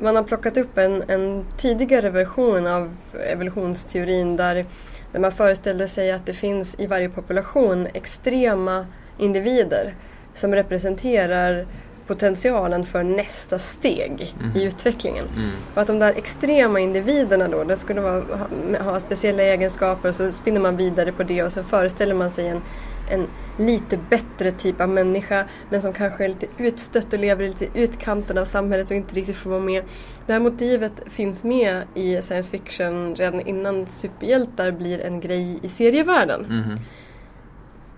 man 0.00 0.16
har 0.16 0.22
plockat 0.22 0.56
upp 0.56 0.78
en, 0.78 1.02
en 1.08 1.44
tidigare 1.56 2.10
version 2.10 2.66
av 2.66 2.96
evolutionsteorin 3.26 4.36
där, 4.36 4.66
där 5.12 5.20
man 5.20 5.32
föreställde 5.32 5.88
sig 5.88 6.12
att 6.12 6.26
det 6.26 6.34
finns 6.34 6.74
i 6.78 6.86
varje 6.86 7.08
population 7.08 7.86
extrema 7.94 8.86
individer 9.18 9.94
som 10.34 10.54
representerar 10.54 11.66
potentialen 12.06 12.86
för 12.86 13.02
nästa 13.02 13.58
steg 13.58 14.34
i 14.54 14.62
utvecklingen. 14.62 15.24
Mm. 15.36 15.50
Och 15.74 15.80
att 15.80 15.86
de 15.86 15.98
där 15.98 16.14
extrema 16.16 16.80
individerna 16.80 17.48
då, 17.48 17.64
det 17.64 17.76
skulle 17.76 18.00
vara, 18.00 18.24
ha, 18.24 18.82
ha 18.82 19.00
speciella 19.00 19.42
egenskaper 19.42 20.08
och 20.08 20.14
så 20.14 20.32
spinner 20.32 20.60
man 20.60 20.76
vidare 20.76 21.12
på 21.12 21.22
det 21.22 21.42
och 21.42 21.52
så 21.52 21.62
föreställer 21.62 22.14
man 22.14 22.30
sig 22.30 22.48
en, 22.48 22.62
en 23.10 23.26
lite 23.58 23.98
bättre 24.10 24.50
typ 24.52 24.80
av 24.80 24.88
människa 24.88 25.44
men 25.70 25.82
som 25.82 25.92
kanske 25.92 26.24
är 26.24 26.28
lite 26.28 26.46
utstött 26.58 27.12
och 27.12 27.18
lever 27.18 27.44
i 27.44 27.48
lite 27.48 27.66
utkanten 27.74 28.38
av 28.38 28.44
samhället 28.44 28.90
och 28.90 28.96
inte 28.96 29.14
riktigt 29.14 29.36
får 29.36 29.50
vara 29.50 29.60
med. 29.60 29.84
Det 30.26 30.32
här 30.32 30.40
motivet 30.40 30.92
finns 31.10 31.44
med 31.44 31.82
i 31.94 32.22
science 32.22 32.50
fiction 32.50 33.14
redan 33.16 33.40
innan 33.40 33.86
superhjältar 33.86 34.70
blir 34.72 35.00
en 35.00 35.20
grej 35.20 35.58
i 35.62 35.68
serievärlden. 35.68 36.40
Mhm. 36.42 36.78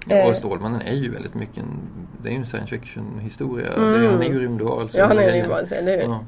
Ja, 0.07 0.17
Eh. 0.17 0.29
och 0.29 0.37
Stålmannen 0.37 0.81
är 0.81 0.95
ju 0.95 1.11
väldigt 1.11 1.35
mycket 1.35 1.59
en, 1.59 1.79
det 2.23 2.29
är 2.29 2.33
ju 2.33 2.39
en 2.39 2.47
science 2.47 2.79
fiction 2.79 3.19
historia. 3.19 3.73
Mm. 3.73 4.07
Han 4.07 4.23
är 4.23 4.27
ju 4.29 4.39
rymdvarelse. 4.41 4.99
Ja, 4.99 5.07
han 5.07 5.19
är 5.19 5.33
rymdvarelse, 5.33 5.75
eller 5.77 5.93
hur? 5.97 6.03
Ja. 6.05 6.25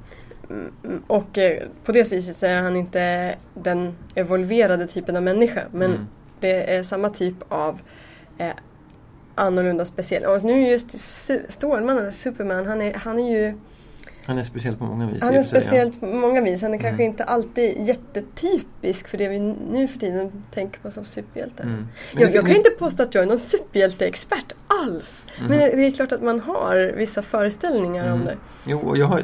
Mm, 0.50 1.02
Och 1.06 1.38
eh, 1.38 1.62
på 1.84 1.92
det 1.92 2.12
viset 2.12 2.36
så 2.36 2.46
är 2.46 2.62
han 2.62 2.76
inte 2.76 3.34
den 3.54 3.94
evolverade 4.14 4.86
typen 4.86 5.16
av 5.16 5.22
människa. 5.22 5.62
Men 5.72 5.90
Mm. 5.90 6.06
det 6.40 6.76
är 6.76 6.82
samma 6.82 7.08
typ 7.08 7.34
av 7.48 7.80
eh, 8.38 8.50
annorlunda 9.34 9.84
speciell. 9.84 10.24
Och 10.24 10.44
nu 10.44 10.68
just 10.68 10.94
Stålmannen, 11.48 12.12
Superman, 12.12 12.66
han 12.66 12.82
är, 12.82 12.94
han 12.94 13.18
är 13.18 13.30
ju 13.38 13.54
Han 14.26 14.38
är 14.38 14.42
speciell 14.42 14.76
på 14.76 14.84
många 14.84 15.06
vis. 15.06 15.22
han 15.22 15.34
är 15.34 15.38
och 15.38 15.44
speciellt 15.44 16.00
på 16.00 16.06
många 16.06 16.40
vis. 16.40 16.62
Han 16.62 16.74
är 16.74 16.78
kanske 16.78 17.02
Mm. 17.02 17.06
inte 17.12 17.24
alltid 17.24 17.86
jättetypisk 17.86 19.08
för 19.08 19.18
det 19.18 19.28
vi 19.28 19.38
nu 19.72 19.88
för 19.88 19.98
tiden 19.98 20.42
tänker 20.54 20.80
på 20.80 20.90
som 20.90 21.04
superhjältar. 21.04 21.64
Mm. 21.64 21.86
Jag, 22.12 22.34
jag 22.34 22.46
kan 22.46 22.56
inte 22.56 22.70
påstå 22.70 23.02
att 23.02 23.14
jag 23.14 23.22
är 23.22 23.28
någon 23.28 23.38
superhjälteexpert 23.38 24.52
alls. 24.66 25.24
Mhm. 25.38 25.48
Men 25.48 25.58
det 25.58 25.86
är 25.86 25.90
klart 25.90 26.12
att 26.12 26.22
man 26.22 26.40
har 26.40 26.92
vissa 26.96 27.22
föreställningar 27.22 28.04
om 28.06 28.12
Mm. 28.12 28.24
det. 28.26 28.36
Jo, 28.66 28.78
och 28.78 28.96
jag 28.98 29.06
har 29.06 29.18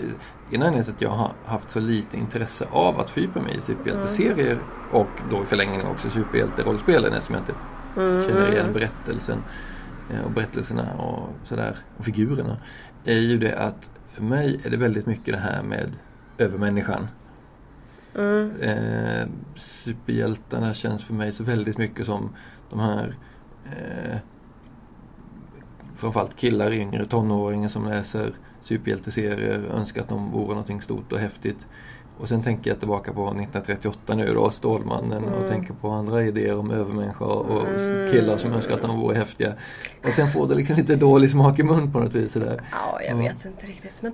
en 0.53 0.63
anledning 0.63 0.85
till 0.85 0.93
att 0.95 1.03
jag 1.03 1.11
har 1.11 1.31
haft 1.45 1.71
så 1.71 1.81
lite 1.81 2.17
intresse 2.17 2.67
av 2.71 3.01
att 3.01 3.11
fördjupa 3.11 3.41
mig 3.41 3.57
i 3.57 3.61
superhjälteserier 3.61 4.59
och 4.93 5.09
då 5.31 5.43
i 5.43 5.47
förlängningen 5.47 5.87
också 5.87 6.11
superhjälterollspelen 6.11 7.13
eftersom 7.13 7.35
jag 7.35 7.43
inte 7.43 7.55
Mm. 7.97 8.29
känner 8.29 8.53
igen 8.53 8.73
berättelsen 8.73 9.43
och 10.25 10.31
berättelserna 10.31 10.95
och 10.95 11.29
sådär 11.45 11.77
och 11.97 12.05
figurerna 12.05 12.59
är 13.05 13.19
ju 13.19 13.39
det 13.39 13.59
att 13.59 13.91
för 14.09 14.23
mig 14.23 14.61
är 14.65 14.71
det 14.71 14.77
väldigt 14.77 15.07
mycket 15.07 15.35
det 15.35 15.41
här 15.41 15.63
med 15.63 15.97
övermänniskan. 16.39 17.09
Mm. 18.15 18.61
Eh, 18.61 19.29
superhjältarna 19.57 20.75
känns 20.75 21.05
för 21.05 21.15
mig 21.15 21.33
så 21.33 21.45
väldigt 21.45 21.79
mycket 21.79 22.07
som 22.07 22.31
de 22.71 22.81
här 22.81 23.15
eh, 23.65 24.17
framförallt 25.97 26.37
killar, 26.37 26.73
yngre 26.73 27.07
tonåringar 27.07 27.69
som 27.69 27.85
läser 27.85 28.35
superhjälteserier, 28.61 29.59
önskar 29.59 30.03
att 30.03 30.09
de 30.09 30.31
vore 30.31 30.49
någonting 30.49 30.83
stort 30.83 31.13
och 31.13 31.19
häftigt. 31.19 31.67
Och 32.21 32.29
sen 32.29 32.43
tänker 32.43 32.71
jag 32.71 32.79
tillbaka 32.79 33.13
på 33.13 33.25
1938 33.27 34.15
nu 34.15 34.35
då, 34.35 34.51
Stålmannen 34.51 35.25
och 35.25 35.37
Mm. 35.37 35.49
tänker 35.49 35.75
på 35.75 35.91
andra 35.91 36.23
idéer 36.25 36.59
om 36.59 36.71
övermänniska 36.71 37.25
och 37.25 37.67
Mm. 37.69 38.11
killar 38.13 38.37
som 38.37 38.53
önskar 38.53 38.75
att 38.75 38.83
de 38.83 39.01
vore 39.01 39.17
häftiga. 39.17 39.53
Och 40.07 40.13
sen 40.13 40.29
får 40.29 40.49
det 40.49 40.55
liksom 40.55 40.77
lite 40.77 40.97
dålig 40.97 41.31
smak 41.31 41.59
i 41.59 41.63
mun 41.63 41.93
på 41.93 42.01
något 42.01 42.15
vis. 42.15 42.33
Sådär. 42.33 42.61
Ja, 42.73 43.01
jag 43.03 43.11
Ja. 43.13 43.17
vet 43.17 43.45
inte 43.45 43.67
riktigt. 43.67 44.03
Men, 44.03 44.13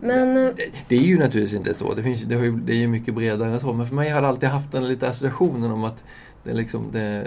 men 0.00 0.34
Det, 0.34 0.70
det 0.88 0.96
är 0.96 1.00
ju 1.02 1.18
naturligtvis 1.18 1.58
inte 1.58 1.74
så. 1.74 1.94
Det, 1.94 2.02
finns, 2.02 2.22
det, 2.22 2.34
har 2.34 2.42
ju, 2.44 2.52
det 2.56 2.72
är 2.72 2.76
ju 2.76 2.88
mycket 2.88 3.14
bredare 3.14 3.50
än 3.52 3.60
så. 3.60 3.72
Men 3.72 3.86
för 3.86 3.94
mig 3.94 4.10
har 4.10 4.22
det 4.22 4.28
alltid 4.28 4.48
haft 4.48 4.72
den 4.72 4.88
lite 4.88 5.08
associationen 5.08 5.70
om 5.70 5.84
att 5.84 6.04
det 6.44 6.50
är 6.50 6.54
liksom 6.54 6.90
det 6.92 7.26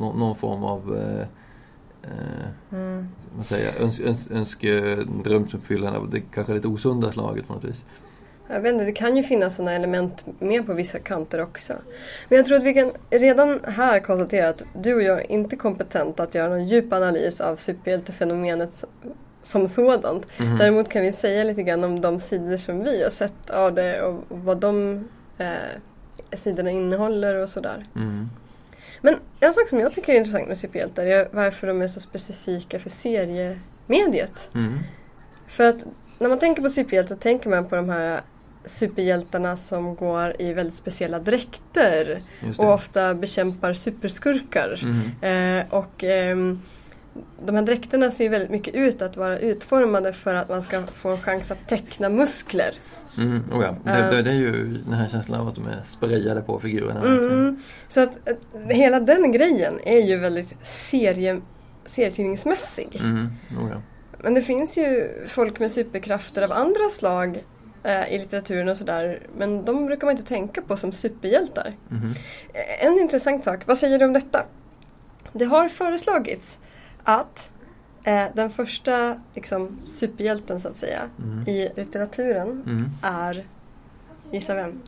nå, 0.00 0.12
någon 0.12 0.36
form 0.36 0.64
av 0.64 0.96
eh, 0.96 1.26
eh, 2.10 2.78
mm. 2.78 3.08
säger 3.44 3.66
jag, 3.72 3.80
öns, 3.82 4.00
öns, 4.00 4.28
önskedrömsuppfyllande 4.30 5.98
av 5.98 6.10
det 6.10 6.20
kanske 6.20 6.54
lite 6.54 6.68
osunda 6.68 7.12
slaget 7.12 7.46
på 7.48 7.52
något 7.54 7.64
vis. 7.64 7.84
Jag 8.52 8.60
vet 8.60 8.72
inte, 8.72 8.84
det 8.84 8.92
kan 8.92 9.16
ju 9.16 9.22
finnas 9.22 9.56
sådana 9.56 9.72
element 9.72 10.24
med 10.38 10.66
på 10.66 10.72
vissa 10.72 10.98
kanter 10.98 11.40
också. 11.42 11.72
Men 12.28 12.36
jag 12.36 12.46
tror 12.46 12.56
att 12.56 12.62
vi 12.62 12.74
kan 12.74 12.92
redan 13.10 13.60
här 13.64 14.00
konstatera 14.00 14.48
att 14.48 14.62
du 14.74 14.94
och 14.94 15.02
jag 15.02 15.18
är 15.20 15.32
inte 15.32 15.56
kompetenta 15.56 16.22
att 16.22 16.34
göra 16.34 16.48
någon 16.48 16.66
djup 16.66 16.92
analys 16.92 17.40
av 17.40 17.56
superhjältefenomenet 17.56 18.84
som- 19.42 19.68
sådant. 19.68 20.26
Mhm. 20.38 20.58
Däremot 20.58 20.88
kan 20.88 21.02
vi 21.02 21.12
säga 21.12 21.44
lite 21.44 21.62
grann 21.62 21.84
om 21.84 22.00
de 22.00 22.20
sidor 22.20 22.56
som 22.56 22.84
vi 22.84 23.02
har 23.02 23.10
sett 23.10 23.50
av 23.50 23.74
det 23.74 24.02
och 24.02 24.22
vad 24.28 24.56
de 24.58 25.04
eh, 25.38 25.52
sidorna 26.32 26.70
innehåller 26.70 27.34
och 27.34 27.48
sådär. 27.48 27.86
Mm. 27.96 28.28
Men 29.00 29.16
en 29.40 29.52
sak 29.54 29.68
som 29.68 29.78
jag 29.80 29.92
tycker 29.92 30.12
är 30.12 30.16
intressant 30.16 30.48
med 30.48 30.58
superhjältar 30.58 31.06
är 31.06 31.28
varför 31.30 31.66
de 31.66 31.82
är 31.82 31.88
så 31.88 32.00
specifika 32.00 32.78
för 32.80 32.88
seriemediet. 32.90 34.48
Mm. 34.54 34.78
För 35.48 35.68
att 35.68 35.84
när 36.18 36.28
man 36.28 36.38
tänker 36.38 36.62
på 36.62 36.68
superhjältar 36.68 37.14
tänker 37.16 37.50
man 37.50 37.68
på 37.68 37.76
de 37.76 37.88
här 37.88 38.20
superhjältarna 38.64 39.56
som 39.56 39.94
går 39.94 40.34
i 40.38 40.52
väldigt 40.52 40.76
speciella 40.76 41.18
dräkter 41.18 42.22
det. 42.40 42.58
och 42.58 42.72
ofta 42.72 43.14
bekämpar 43.14 43.74
superskurkar. 43.74 44.80
Mm. 44.82 45.58
Eh, 45.60 45.74
och 45.74 46.04
ehm, 46.04 46.60
de 47.46 47.54
här 47.56 47.62
dräkterna 47.62 48.10
ser 48.10 48.30
väldigt 48.30 48.50
mycket 48.50 48.74
ut 48.74 49.02
att 49.02 49.16
vara 49.16 49.38
utformade 49.38 50.12
för 50.12 50.34
att 50.34 50.48
man 50.48 50.62
ska 50.62 50.82
få 50.86 51.08
en 51.08 51.18
chans 51.18 51.50
att 51.50 51.68
teckna 51.68 52.08
muskler. 52.08 52.74
Mm. 53.18 53.42
Oh 53.52 53.64
ja. 53.64 53.76
det, 53.84 53.90
Eh. 53.90 54.10
det, 54.10 54.22
det 54.22 54.30
är 54.30 54.34
ju 54.34 54.66
den 54.86 54.92
här 54.92 55.08
känslan 55.08 55.40
av 55.40 55.48
att 55.48 55.54
de 55.54 55.66
är 55.66 55.82
sprayade 55.84 56.40
på 56.40 56.60
figurerna. 56.60 57.00
Mm. 57.00 57.62
Så 57.88 58.00
att 58.00 58.28
eh, 58.28 58.36
hela 58.68 59.00
den 59.00 59.32
grejen 59.32 59.78
är 59.84 60.00
ju 60.00 60.18
väldigt 60.18 60.54
serie, 60.62 61.40
serietidningsmässig. 61.86 62.96
Mm. 63.00 63.26
Oh 63.50 63.70
ja. 63.70 63.80
Men 64.18 64.34
det 64.34 64.42
finns 64.42 64.78
ju 64.78 65.08
folk 65.26 65.60
med 65.60 65.72
superkrafter 65.72 66.42
av 66.42 66.52
andra 66.52 66.88
slag 66.90 67.36
eh, 67.36 67.42
i 67.84 68.18
litteraturen 68.18 68.68
och 68.68 68.76
sådär. 68.76 69.18
Men 69.38 69.64
de 69.64 69.86
brukar 69.86 70.06
man 70.06 70.16
inte 70.16 70.28
tänka 70.28 70.62
på 70.62 70.76
som 70.76 70.92
superhjältar. 70.92 71.72
Eh, 72.54 72.86
En 72.86 72.98
intressant 72.98 73.44
sak, 73.44 73.60
vad 73.66 73.78
säger 73.78 73.98
du 73.98 74.04
om 74.04 74.12
detta? 74.12 74.44
Det 75.32 75.44
har 75.44 75.68
föreslagits 75.68 76.58
att 77.04 77.50
eh, 78.04 78.24
den 78.34 78.50
första 78.50 79.20
liksom, 79.34 79.78
superhjälten 79.86 80.60
så 80.60 80.68
att 80.68 80.76
säga 80.76 81.00
Mm. 81.18 81.48
i 81.48 81.68
litteraturen 81.76 82.48
Mm. 82.66 82.84
är, 83.02 83.44
gissa 84.32 84.54
vem? 84.54 84.80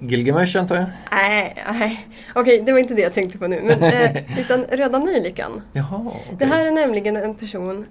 Gilgamesh 0.00 0.56
antar 0.58 0.76
jag? 0.76 0.86
Nej, 1.12 1.64
nej. 1.72 2.08
Okej, 2.34 2.62
det 2.62 2.72
var 2.72 2.78
inte 2.78 2.94
det 2.94 3.02
jag 3.02 3.12
tänkte 3.14 3.38
på 3.38 3.46
nu. 3.46 3.60
Men, 3.62 3.82
eh, 3.82 4.38
utan 4.40 4.64
Röda 4.64 4.98
Nejlikan. 4.98 5.62
Jaha, 5.72 6.00
okej. 6.06 6.36
Det 6.38 6.44
här 6.46 6.66
är 6.66 6.70
nämligen 6.72 7.16
en 7.16 7.34
person, 7.34 7.86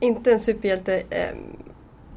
inte 0.00 0.32
en 0.32 0.40
superhjälte 0.40 1.02
eh, 1.10 1.28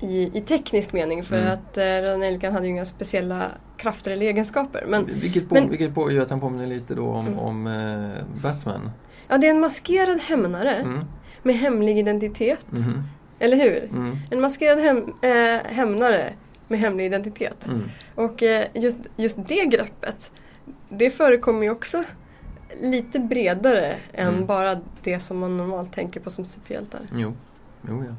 i, 0.01 0.37
i 0.37 0.41
teknisk 0.41 0.93
mening 0.93 1.23
för 1.23 1.37
Mm. 1.37 1.53
att 1.53 1.77
eh, 1.77 1.83
Röda 1.83 2.17
Nejlikan 2.17 2.53
hade 2.53 2.65
ju 2.65 2.71
inga 2.71 2.85
speciella 2.85 3.47
krafter 3.77 4.11
eller 4.11 4.25
egenskaper. 4.25 4.83
Men 4.87 5.05
vilket, 5.05 5.49
på, 5.49 5.53
men- 5.55 5.69
vilket 5.69 5.95
på, 5.95 6.11
gör 6.11 6.21
att 6.23 6.29
han 6.29 6.39
påminner 6.39 6.67
lite 6.67 6.95
då 6.95 7.05
om, 7.07 7.39
om 7.39 7.67
eh, 7.67 8.23
Batman. 8.43 8.91
ja, 9.27 9.37
det 9.37 9.47
är 9.47 9.51
en 9.51 9.59
maskerad 9.59 10.19
hämnare 10.19 10.75
Mm. 10.75 10.99
med 11.43 11.55
hemlig 11.55 11.97
identitet. 11.99 12.71
Mhm. 12.71 13.03
Eller 13.39 13.57
hur? 13.57 13.83
Mm. 13.83 14.17
En 14.31 14.41
maskerad 14.41 14.79
hem, 14.79 14.97
eh, 15.21 15.71
hämnare 15.71 16.33
med 16.67 16.79
hemlig 16.79 17.05
identitet. 17.05 17.67
Mm. 17.67 17.89
Och 18.15 18.43
eh, 18.43 18.67
just, 18.73 18.97
just 19.15 19.37
det 19.47 19.65
greppet, 19.65 20.31
det 20.89 21.11
förekommer 21.11 21.63
ju 21.63 21.69
också 21.69 22.03
lite 22.81 23.19
bredare 23.19 23.97
än 24.13 24.27
Mm. 24.33 24.45
bara 24.45 24.81
det 25.03 25.19
som 25.19 25.37
man 25.39 25.57
normalt 25.57 25.93
tänker 25.93 26.19
på 26.19 26.29
som 26.29 26.45
superhjältar. 26.45 26.99
Jo. 27.15 27.33
jo, 27.89 28.03
ja. 28.07 28.15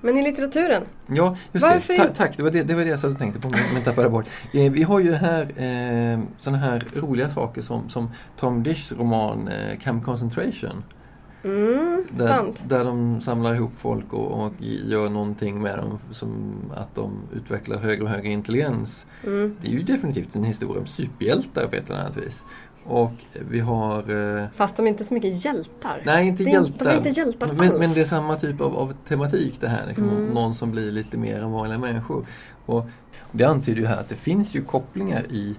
Men 0.00 0.16
i 0.18 0.22
litteraturen, 0.22 0.82
Ja, 1.06 1.36
just 1.52 1.62
Varför 1.66 1.92
det. 1.92 1.98
Ta 1.98 2.14
tack, 2.14 2.36
det 2.36 2.42
var 2.42 2.50
det, 2.50 2.62
det 2.62 2.74
var 2.74 2.82
det 2.82 2.88
jag 2.90 2.98
satt 3.00 3.10
och 3.10 3.18
tänkte 3.18 3.40
på 3.40 3.48
men, 3.74 3.82
tappade 3.82 4.08
bort. 4.08 4.26
Eh, 4.52 4.72
vi 4.72 4.82
har 4.82 5.00
ju 5.00 5.14
här, 5.14 5.42
eh, 5.42 6.20
sådana 6.38 6.58
här 6.58 6.84
roliga 6.94 7.30
saker 7.30 7.62
som, 7.62 7.88
som 7.88 8.10
Tom 8.36 8.62
Dishs 8.62 8.92
roman 8.92 9.48
eh, 9.48 9.78
Camp 9.78 10.04
Concentration. 10.04 10.84
mm, 11.44 12.04
Där, 12.10 12.28
sant. 12.28 12.62
där 12.68 12.84
de 12.84 13.20
samlar 13.20 13.54
ihop 13.54 13.72
folk 13.78 14.12
och, 14.12 14.44
och 14.44 14.52
gör 14.86 15.10
någonting 15.10 15.62
med 15.62 15.78
dem 15.78 15.98
som 16.10 16.54
att 16.74 16.94
de 16.94 17.12
utvecklar 17.34 17.78
högre 17.78 18.02
och 18.02 18.08
högre 18.10 18.28
intelligens. 18.28 19.06
Mm. 19.26 19.56
Det 19.60 19.68
är 19.68 19.72
ju 19.72 19.82
definitivt 19.82 20.36
en 20.36 20.44
historia 20.44 20.80
om 20.80 20.86
superhjältar 20.86 21.66
på 21.66 21.76
ett 21.76 21.90
eller 21.90 22.00
annat 22.00 22.16
vis. 22.16 22.44
Och 22.88 23.12
vi 23.50 23.60
har... 23.60 23.98
Eh, 24.42 24.46
Fast 24.56 24.76
de 24.76 24.86
är 24.86 24.90
inte 24.90 25.04
så 25.04 25.14
mycket 25.14 25.44
hjältar. 25.44 26.02
nej, 26.04 26.26
inte 26.28 26.44
Det 26.44 26.50
är- 26.50 26.52
hjältar. 26.52 26.84
de 26.86 26.90
är 26.92 26.96
inte 26.96 27.08
hjältar 27.20 27.46
men, 27.52 27.68
alls. 27.70 27.78
men 27.78 27.92
det 27.94 28.00
är 28.00 28.04
samma 28.04 28.36
typ 28.36 28.60
av, 28.60 28.76
av 28.76 28.92
tematik 29.08 29.56
det 29.60 29.68
här. 29.68 29.86
Liksom, 29.86 30.08
Mm. 30.10 30.26
Någon 30.26 30.54
som 30.54 30.70
blir 30.70 30.92
lite 30.92 31.16
mer 31.16 31.42
än 31.42 31.50
vanliga 31.52 31.78
människor. 31.78 32.26
Och 32.66 32.86
det 33.32 33.44
antyder 33.44 33.80
ju 33.80 33.86
här 33.86 34.00
att 34.00 34.08
det 34.08 34.14
finns 34.14 34.54
ju 34.54 34.62
kopplingar 34.64 35.22
i 35.32 35.56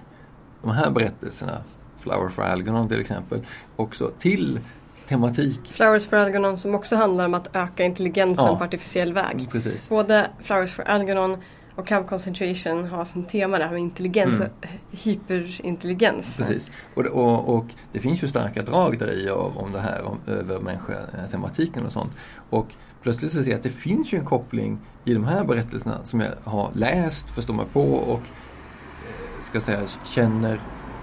de 0.62 0.70
här 0.70 0.90
berättelserna 0.90 1.58
Flower 1.98 2.28
for 2.28 2.42
Algernon 2.42 2.88
till 2.88 3.00
exempel 3.00 3.40
också 3.76 4.10
till 4.18 4.60
tematik. 5.08 5.60
Flowers 5.72 6.06
for 6.06 6.16
Algernon 6.16 6.58
som 6.58 6.74
också 6.74 6.96
handlar 6.96 7.24
om 7.24 7.34
att 7.34 7.56
öka 7.56 7.84
intelligensen 7.84 8.46
Ja. 8.46 8.56
på 8.56 8.64
artificiell 8.64 9.12
väg. 9.12 9.48
Precis. 9.52 9.88
Både 9.88 10.26
Flowers 10.42 10.72
for 10.72 10.82
Algernon 10.82 11.36
och 11.74 11.86
Camp 11.86 12.08
Concentration 12.08 12.84
har 12.84 13.04
som 13.04 13.24
tema 13.24 13.58
det 13.58 13.64
här 13.64 13.72
med 13.72 13.80
intelligens 13.80 14.34
Mm. 14.34 14.48
och 14.48 14.66
hyperintelligens. 14.90 16.36
Precis. 16.36 16.70
Och, 16.94 17.06
och, 17.06 17.56
och 17.56 17.66
det 17.92 17.98
finns 17.98 18.22
ju 18.22 18.28
starka 18.28 18.62
drag 18.62 18.98
där 18.98 19.24
i 19.24 19.28
av, 19.30 19.58
om 19.58 19.72
det 19.72 19.80
här 19.80 20.02
om 20.02 20.18
övermänniska-tematiken 20.26 21.86
och 21.86 21.92
sånt. 21.92 22.18
Och 22.50 22.66
plötsligt 23.02 23.32
så 23.32 23.42
ser 23.42 23.50
jag 23.50 23.56
att 23.56 23.62
det 23.62 23.68
finns 23.68 24.12
ju 24.12 24.18
en 24.18 24.24
koppling 24.24 24.78
i 25.04 25.14
de 25.14 25.24
här 25.24 25.44
berättelserna 25.44 26.04
som 26.04 26.20
jag 26.20 26.30
har 26.44 26.70
läst, 26.74 27.30
förstår 27.30 27.54
mig 27.54 27.66
på 27.72 27.82
och 27.94 28.20
eh, 28.20 29.42
ska 29.42 29.60
säga 29.60 29.80
känner 30.04 30.60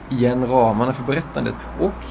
igen 0.09 0.47
ramarna 0.47 0.93
för 0.93 1.03
berättandet. 1.03 1.55
Och 1.79 2.05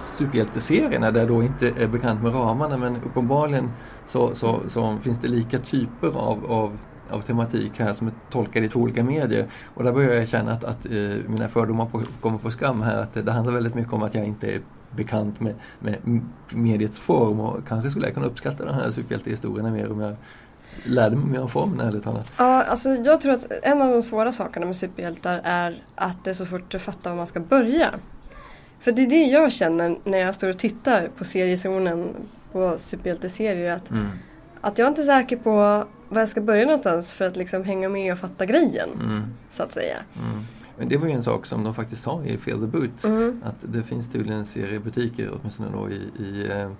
superhjälteserierna 0.00 1.10
där 1.10 1.20
jag 1.20 1.28
då 1.28 1.42
inte 1.42 1.68
är 1.68 1.86
bekant 1.86 2.22
med 2.22 2.34
ramarna 2.34 2.76
men 2.76 2.96
uppenbarligen 2.96 3.70
så, 4.06 4.34
så, 4.34 4.60
så 4.68 4.96
finns 5.02 5.18
det 5.18 5.28
lika 5.28 5.58
typer 5.58 6.08
av, 6.08 6.52
av, 6.52 6.78
av 7.10 7.20
tematik 7.20 7.78
här 7.78 7.92
som 7.92 8.06
är 8.06 8.12
tolkade 8.30 8.66
i 8.66 8.68
två 8.68 8.80
olika 8.80 9.04
medier. 9.04 9.46
Och 9.74 9.84
där 9.84 9.92
börjar 9.92 10.14
jag 10.14 10.28
känna 10.28 10.52
att, 10.52 10.64
att 10.64 10.86
eh, 10.86 10.92
mina 11.26 11.48
fördomar 11.48 11.86
på, 11.86 12.02
kommer 12.20 12.38
på 12.38 12.50
skam 12.50 12.82
här. 12.82 12.96
Att 12.96 13.14
det, 13.14 13.32
handlar 13.32 13.54
väldigt 13.54 13.74
mycket 13.74 13.92
om 13.92 14.02
att 14.02 14.14
jag 14.14 14.24
inte 14.24 14.52
är 14.52 14.60
bekant 14.90 15.40
med, 15.40 15.54
med 15.78 15.98
mediets 16.54 16.98
form 16.98 17.40
och 17.40 17.68
kanske 17.68 17.90
skulle 17.90 18.06
jag 18.06 18.14
kunna 18.14 18.26
uppskatta 18.26 18.64
den 18.64 18.74
här 18.74 18.90
superhjältehistorierna 18.90 19.70
mer 19.70 19.92
om 19.92 20.00
jag 20.00 20.16
lärde 20.84 21.16
mig 21.16 21.26
mer 21.26 21.42
om 21.42 21.48
formen 21.48 21.80
ärligt 21.80 22.02
talat. 22.04 22.32
Ja, 22.36 22.62
alltså 22.62 22.88
jag 22.88 23.20
tror 23.20 23.32
att 23.32 23.52
en 23.62 23.82
av 23.82 23.92
de 23.92 24.02
svåra 24.02 24.32
sakerna 24.32 24.66
med 24.66 24.76
superhjältar 24.76 25.40
är 25.44 25.82
att 25.94 26.24
det 26.24 26.30
är 26.30 26.34
så 26.34 26.44
svårt 26.44 26.74
att 26.74 26.82
fatta 26.82 27.10
var 27.10 27.16
man 27.16 27.26
ska 27.26 27.40
börja. 27.40 27.94
För 28.80 28.92
det 28.92 29.02
är 29.02 29.06
det 29.06 29.22
jag 29.22 29.52
känner 29.52 29.96
när 30.04 30.18
jag 30.18 30.34
står 30.34 30.48
och 30.48 30.58
tittar 30.58 31.08
på 31.16 31.24
seriezonen 31.24 32.08
på 32.52 32.78
superhjälteserier. 32.78 33.72
Att, 33.72 33.90
Mm. 33.90 34.08
Att 34.66 34.78
jag 34.78 34.86
är 34.86 34.88
inte 34.88 35.00
är 35.00 35.04
säker 35.04 35.36
på 35.36 35.50
var 36.08 36.20
jag 36.20 36.28
ska 36.28 36.40
börja 36.40 36.64
någonstans 36.64 37.10
för 37.10 37.26
att 37.26 37.36
liksom 37.36 37.64
hänga 37.64 37.88
med 37.88 38.12
och 38.12 38.18
fatta 38.18 38.46
grejen. 38.46 38.88
Mm. 38.92 39.22
Så 39.50 39.62
att 39.62 39.72
säga. 39.72 39.96
Mm. 40.16 40.44
Men 40.78 40.88
det 40.88 40.96
var 40.96 41.06
ju 41.06 41.12
en 41.12 41.22
sak 41.22 41.46
som 41.46 41.64
de 41.64 41.74
faktiskt 41.74 42.02
sa 42.02 42.24
i 42.24 42.38
Feel 42.38 42.60
the 42.60 42.66
Boot. 42.66 43.04
Mm. 43.04 43.42
Att 43.44 43.54
det 43.60 43.82
finns 43.82 44.12
tydligen 44.12 44.44
seriebutiker, 44.44 45.30
åtminstone 45.40 45.70
då 45.72 45.90
i, 45.90 46.10
i, 46.18 46.48
eh, 46.50 46.70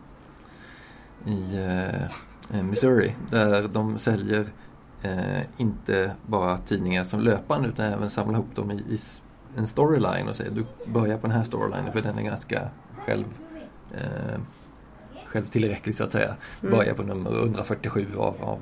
i 1.33 1.57
eh, 2.53 2.63
Missouri, 2.63 3.15
där 3.31 3.69
de 3.69 3.99
säljer 3.99 4.47
eh, 5.03 5.43
inte 5.57 6.13
bara 6.27 6.59
tidningar 6.59 7.05
som 7.05 7.21
löpande 7.21 7.69
utan 7.69 7.93
även 7.93 8.11
samlar 8.11 8.35
ihop 8.35 8.57
dem 8.57 8.71
i, 8.71 8.75
i 8.75 8.99
en 9.57 9.67
storyline 9.67 10.29
och 10.29 10.37
säger 10.37 10.51
du 10.51 10.67
börjar 10.93 11.19
på 11.19 11.27
den 11.27 11.37
här 11.37 11.45
storylinen 11.45 11.93
för 11.93 12.03
den 12.03 12.19
är 12.19 12.23
ganska 12.23 12.61
själv 13.07 13.27
eh, 13.95 14.41
självtillräcklig 15.27 15.95
så 15.95 16.05
att 16.05 16.13
säga. 16.13 16.35
Mm. 16.63 16.75
Börja 16.77 16.95
på 16.95 17.03
nummer 17.03 17.39
147 17.39 18.07
av, 18.17 18.35
av 18.41 18.59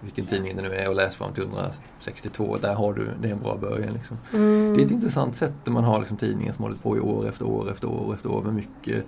vilken 0.00 0.26
tidning 0.26 0.56
det 0.56 0.62
nu 0.62 0.74
är 0.74 0.88
och 0.88 0.94
läs 0.94 1.16
fram 1.16 1.32
till 1.34 1.42
162. 1.42 2.56
Där 2.60 2.74
har 2.74 2.92
du, 2.92 3.08
det 3.20 3.28
är 3.28 3.32
en 3.32 3.40
bra 3.40 3.56
början. 3.56 3.94
Liksom. 3.94 4.18
Mm. 4.34 4.74
Det 4.76 4.82
är 4.82 4.84
ett 4.86 4.90
intressant 4.92 5.34
sätt 5.34 5.52
där 5.64 5.72
man 5.72 5.84
har 5.84 5.98
liksom 5.98 6.16
tidningen 6.16 6.54
som 6.54 6.62
hållit 6.64 6.82
på 6.82 6.96
i 6.96 7.00
år 7.00 7.28
efter 7.28 7.44
år 7.46 7.70
efter 7.70 7.86
år 7.88 8.14
efter 8.14 8.30
år 8.30 8.42
med 8.42 8.54
mycket 8.54 9.04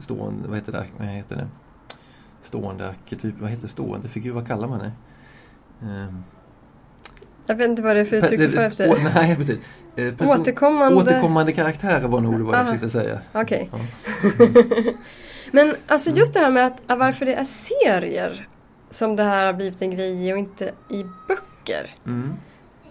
stående, 0.00 0.48
vad 0.48 0.56
heter 0.58 0.72
det, 0.72 0.84
vad 0.98 1.06
heter 1.08 1.36
det? 1.36 1.46
Stående 2.42 2.88
arketyp, 2.88 3.34
vad 3.40 3.50
heter 3.50 3.68
stående 3.68 4.08
figur, 4.08 4.32
vad 4.32 4.46
kallar 4.46 4.68
man 4.68 4.78
det? 4.78 4.92
Ehm, 5.86 6.22
Jag 7.46 7.56
vet 7.56 7.68
inte 7.70 7.82
vad 7.82 7.96
det 7.96 8.00
är 8.00 8.04
för 8.04 8.16
uttryck 8.16 8.40
du 8.40 8.50
får 8.50 8.58
Å- 8.58 8.62
efter. 8.62 9.10
Nej, 9.14 9.36
precis. 9.36 9.58
Eh, 9.96 10.14
person- 10.14 10.40
Återkommande. 10.40 11.02
återkommande 11.02 11.52
karaktärer 11.52 12.08
var 12.08 12.20
nog 12.20 12.38
det 12.38 12.42
vad 12.44 12.54
jag 12.58 12.66
försökte 12.66 12.90
säga. 12.90 13.20
Okej. 13.32 13.70
Ja. 13.72 13.78
Men 15.50 15.74
alltså 15.86 16.10
just 16.10 16.34
det 16.34 16.40
här 16.40 16.50
med 16.50 16.66
att, 16.66 16.90
att 16.90 16.98
varför 16.98 17.26
det 17.26 17.34
är 17.34 17.44
serier 17.44 18.48
som 18.90 19.16
det 19.16 19.22
här 19.22 19.46
har 19.46 19.52
blivit 19.52 19.82
en 19.82 19.90
grej 19.90 20.28
i 20.28 20.32
och 20.32 20.38
inte 20.38 20.72
i 20.90 21.04
böcker. 21.28 21.94
Mm. 22.06 22.32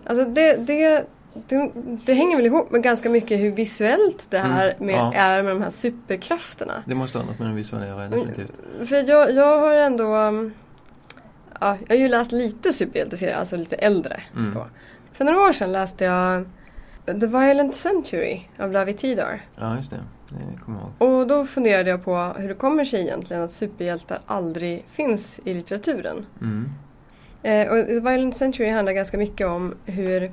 Alltså 0.05 0.25
det, 0.25 0.55
det, 0.55 1.05
det, 1.47 1.71
det 2.05 2.13
hänger 2.13 2.35
väl 2.35 2.45
ihop 2.45 2.71
med 2.71 2.83
ganska 2.83 3.09
mycket 3.09 3.39
hur 3.39 3.51
visuellt 3.51 4.27
det 4.29 4.37
här 4.37 4.65
Mm, 4.71 4.85
med, 4.85 4.95
ja. 4.95 5.13
är 5.13 5.43
med 5.43 5.51
de 5.51 5.61
här 5.61 5.69
superkrafterna. 5.69 6.73
Det 6.85 6.95
måste 6.95 7.17
ha 7.17 7.25
något 7.25 7.39
med 7.39 7.47
den 7.47 7.55
visuella 7.55 7.87
göra, 7.87 8.07
definitivt. 8.07 8.51
För 8.89 9.09
jag, 9.09 9.33
jag 9.33 9.59
har 9.59 9.73
ändå 9.73 10.15
um, 10.15 10.53
ja, 11.59 11.77
Jag 11.87 11.95
har 11.95 12.01
ju 12.01 12.07
läst 12.07 12.31
lite 12.31 12.73
superhjälteserier, 12.73 13.35
alltså 13.35 13.57
lite 13.57 13.75
äldre. 13.75 14.21
Mm. 14.35 14.57
För 15.13 15.25
några 15.25 15.41
år 15.41 15.53
sedan 15.53 15.71
läste 15.71 16.05
jag 16.05 16.45
The 17.05 17.27
Violent 17.27 17.75
Century 17.75 18.41
av 18.59 18.71
Lavi 18.71 18.93
Tidar. 18.93 19.41
Ja, 19.55 19.75
just 19.77 19.89
det. 19.89 19.99
Ihåg. 20.41 21.11
Och 21.11 21.27
då 21.27 21.45
funderade 21.45 21.89
jag 21.89 22.03
på 22.03 22.17
hur 22.37 22.49
det 22.49 22.55
kommer 22.55 22.85
sig 22.85 23.01
egentligen 23.01 23.43
att 23.43 23.51
superhjältar 23.51 24.19
aldrig 24.25 24.85
finns 24.91 25.39
i 25.43 25.53
litteraturen. 25.53 26.25
Mm. 26.41 26.69
Eh, 27.43 27.67
och 27.67 27.77
Violent 27.89 28.35
Century 28.35 28.69
handlar 28.69 28.93
ganska 28.93 29.17
mycket 29.17 29.47
om 29.47 29.73
hur, 29.85 30.31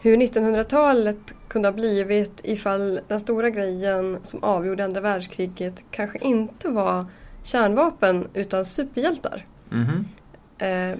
hur 0.00 0.16
1900-talet 0.16 1.34
kunde 1.48 1.68
ha 1.68 1.72
blivit 1.72 2.40
ifall 2.42 3.00
den 3.08 3.20
stora 3.20 3.50
grejen 3.50 4.18
som 4.22 4.44
avgjorde 4.44 4.84
andra 4.84 5.00
världskriget 5.00 5.84
kanske 5.90 6.18
inte 6.18 6.68
var 6.68 7.06
kärnvapen 7.42 8.28
utan 8.34 8.64
superhjältar. 8.64 9.46
Eh, 10.58 10.68
eh, 10.68 10.98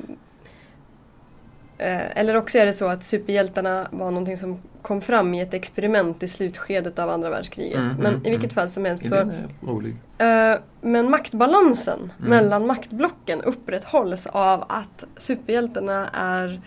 eller 1.78 2.36
också 2.36 2.58
är 2.58 2.66
det 2.66 2.72
så 2.72 2.88
att 2.88 3.04
superhjältarna 3.04 3.88
var 3.90 4.10
någonting 4.10 4.36
som 4.36 4.58
kom 4.82 5.00
fram 5.00 5.34
i 5.34 5.40
ett 5.40 5.54
experiment 5.54 6.22
i 6.22 6.28
slutskedet 6.28 6.98
av 6.98 7.10
andra 7.10 7.30
världskriget. 7.30 7.78
Mm, 7.78 7.96
Men 7.96 8.06
mm, 8.06 8.26
i 8.26 8.30
vilket 8.30 8.52
mm. 8.52 8.54
fall 8.54 8.70
som 8.70 8.84
helst 8.84 9.08
så. 9.08 9.14
Eh, 10.24 10.58
Men 10.80 11.10
maktbalansen 11.10 12.12
Mm. 12.18 12.30
mellan 12.30 12.66
maktblocken 12.66 13.42
upprätthålls 13.42 14.26
av 14.26 14.64
att 14.68 15.04
superhjältarna 15.16 16.08
är 16.12 16.60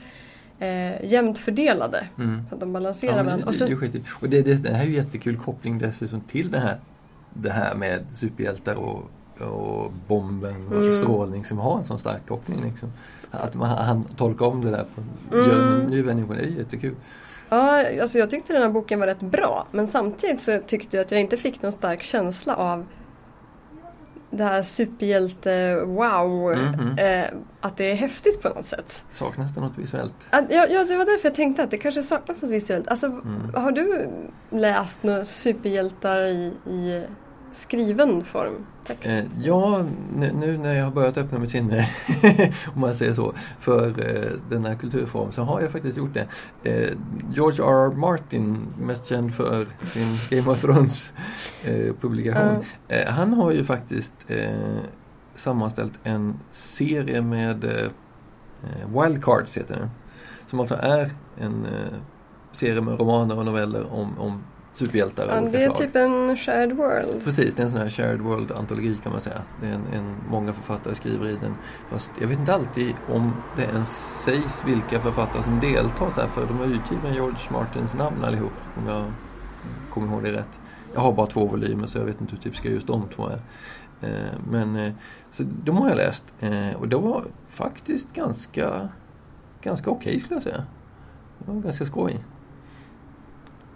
eh, 0.60 1.06
jämnt 1.06 1.38
fördelade. 1.38 2.08
Mm. 2.18 2.42
Så 2.50 2.56
att 2.56 2.60
de 2.62 2.74
balanserar 2.74 3.18
Ja, 3.18 3.24
varandra. 3.24 3.48
Och 3.48 3.56
så, 3.56 3.66
det, 3.66 3.76
och 4.22 4.30
det, 4.30 4.42
det, 4.42 4.56
det 4.56 4.74
här 4.74 4.84
är 4.84 4.88
ju 4.88 4.96
jättekul 4.96 5.38
koppling 5.38 5.80
dessutom 5.80 6.22
till 6.22 6.52
det 6.52 6.60
här, 6.60 6.78
det 7.34 7.52
här 7.52 7.76
med 7.76 8.06
superhjältar 8.16 8.76
och, 8.76 9.10
och 9.42 9.92
bomben 10.08 10.68
och 10.68 10.74
Mm. 10.74 10.94
strålning 10.98 11.46
som 11.46 11.58
har 11.58 11.78
en 11.78 11.84
sån 11.84 12.00
stark 12.00 12.28
koppling. 12.28 12.64
Liksom. 12.70 12.92
Att 13.32 13.56
man 13.56 13.70
han 13.70 14.04
tolkar 14.04 14.46
om 14.46 14.66
det 14.66 14.72
där 14.72 14.86
på 14.96 15.02
Mm. 15.36 15.80
ny 15.90 16.02
vändning 16.02 16.28
det. 16.38 16.42
Är 16.42 16.46
jättekul. 16.48 16.96
ja, 17.50 17.86
alltså 18.02 18.18
jag 18.20 18.30
tyckte 18.30 18.54
den 18.54 18.62
här 18.62 18.70
boken 18.70 19.00
var 19.00 19.08
rätt 19.08 19.20
bra. 19.20 19.68
Men 19.72 19.88
samtidigt 19.88 20.42
så 20.42 20.60
tyckte 20.68 20.98
jag 20.98 21.06
att 21.06 21.12
jag 21.12 21.22
inte 21.22 21.38
fick 21.38 21.62
någon 21.62 21.72
stark 21.72 22.04
känsla 22.04 22.56
av 22.56 22.86
det 24.32 24.44
här 24.44 24.64
superhjälte-wow. 24.64 26.56
Mhm. 26.56 26.98
Eh, 26.98 27.26
att 27.62 27.78
det 27.78 27.92
är 27.92 27.96
häftigt 27.96 28.42
på 28.42 28.50
något 28.50 28.66
sätt. 28.66 29.04
Saknas 29.12 29.56
det 29.56 29.62
något 29.62 29.78
visuellt? 29.78 30.28
Att, 30.30 30.46
ja, 30.50 30.68
ja, 30.70 30.84
det 30.84 30.98
var 30.98 31.06
därför 31.06 31.28
jag 31.28 31.36
tänkte 31.36 31.64
att 31.64 31.72
det 31.72 31.78
kanske 31.78 32.04
saknas 32.04 32.42
något 32.42 32.52
visuellt. 32.52 32.88
Alltså, 32.88 33.06
Mm. 33.08 33.54
Har 33.64 33.72
du 33.72 34.10
läst 34.50 35.04
några 35.04 35.26
superhjältar 35.26 36.22
i, 36.22 36.54
i 36.66 37.04
skriven 37.52 38.24
form? 38.24 38.66
Text? 38.86 39.06
Eh, 39.06 39.24
ja, 39.40 39.86
nu, 40.16 40.32
nu 40.32 40.58
när 40.58 40.74
jag 40.74 40.84
har 40.84 40.92
börjat 40.92 41.18
öppna 41.18 41.40
mitt 41.40 41.52
sinne, 41.52 41.90
om 42.76 42.82
man 42.82 42.96
säger 42.96 43.14
så, 43.14 43.34
för 43.60 43.88
eh, 43.88 44.32
den 44.50 44.66
här 44.66 44.76
kulturformen 44.76 45.32
så 45.32 45.44
har 45.44 45.62
jag 45.62 45.72
faktiskt 45.72 45.98
gjort 45.98 46.14
det. 46.14 46.28
Eh, 46.64 46.90
George 47.34 47.64
R. 47.64 47.80
R. 47.86 47.96
Martin, 47.96 48.68
mest 48.80 49.08
känd 49.08 49.34
för 49.34 49.68
sin 49.94 50.18
Game 50.30 50.52
of 50.52 50.62
Thrones 50.62 51.14
eh, 51.64 51.94
publikation. 52.02 52.64
Eh, 52.88 53.08
han 53.08 53.34
har 53.34 53.52
ju 53.52 53.64
faktiskt 53.64 54.16
eh, 54.28 54.80
sammanställt 55.36 56.00
en 56.04 56.40
serie 56.52 57.22
med 57.22 57.90
Wildcards 58.86 59.58
heter 59.58 59.76
den. 59.76 59.90
Som 60.48 60.60
alltså 60.60 60.76
är 60.76 61.10
en 61.38 61.68
serie 62.54 62.82
med 62.82 63.00
romaner 63.00 63.38
och 63.38 63.46
noveller 63.46 63.94
om, 63.94 64.20
om 64.20 64.44
superhjältar 64.80 65.28
Ja, 65.28 65.42
det 65.42 65.64
är 65.64 65.66
slag. 65.66 65.78
typ 65.78 65.96
en 65.96 66.38
shared 66.38 66.72
world. 66.72 67.24
Precis, 67.24 67.54
det 67.54 67.62
är 67.62 67.66
en 67.66 67.72
sån 67.72 67.82
här 67.82 67.90
shared 67.90 68.22
world-antologi 68.22 68.98
kan 69.04 69.12
man 69.12 69.22
säga. 69.22 69.42
Det 69.62 69.68
är 69.68 69.74
en, 69.74 69.86
en, 69.94 70.16
många 70.30 70.54
författare 70.54 70.96
skriver 70.96 71.28
i 71.28 71.36
den. 71.42 71.56
Fast 71.90 72.12
jag 72.22 72.28
vet 72.28 72.40
inte 72.40 72.54
alltid 72.54 72.94
om 73.08 73.34
det 73.56 73.64
ens 73.64 74.22
sägs 74.24 74.64
vilka 74.66 75.00
författare 75.00 75.44
som 75.44 75.60
deltar 75.60 76.10
så 76.10 76.22
här, 76.22 76.28
för 76.28 76.48
de 76.48 76.62
är 76.62 76.66
utgivna 76.66 77.14
George 77.14 77.40
Martins 77.52 77.94
namn 77.94 78.24
allihop. 78.24 78.54
Om 78.78 78.88
jag 78.88 79.06
kommer 79.90 80.14
ihåg 80.14 80.24
det 80.24 80.32
rätt. 80.32 80.60
Jag 80.94 81.02
har 81.02 81.14
bara 81.14 81.28
två 81.28 81.46
volymer 81.46 81.88
så 81.88 81.98
jag 81.98 82.06
vet 82.06 82.22
inte 82.22 82.36
hur 82.36 82.42
typiska 82.42 82.70
just 82.70 82.88
de 82.88 83.08
två 83.16 83.28
är. 83.28 83.42
Eh, 84.02 84.40
men 84.50 84.76
eh, 84.76 84.94
så 85.32 85.44
de 85.64 85.78
har 85.78 85.90
jag 85.90 85.98
läst 85.98 86.34
eh, 86.40 86.76
och 86.76 86.88
det 86.88 86.96
var 86.96 87.24
faktiskt 87.48 88.14
ganska 88.14 88.90
ganska 89.62 89.90
okej 89.90 90.20
skulle 90.20 90.36
jag 90.36 90.44
säga. 90.44 90.66
Det 91.40 91.52
var 91.52 91.62
ganska 91.62 91.86
skoj. 91.86 92.20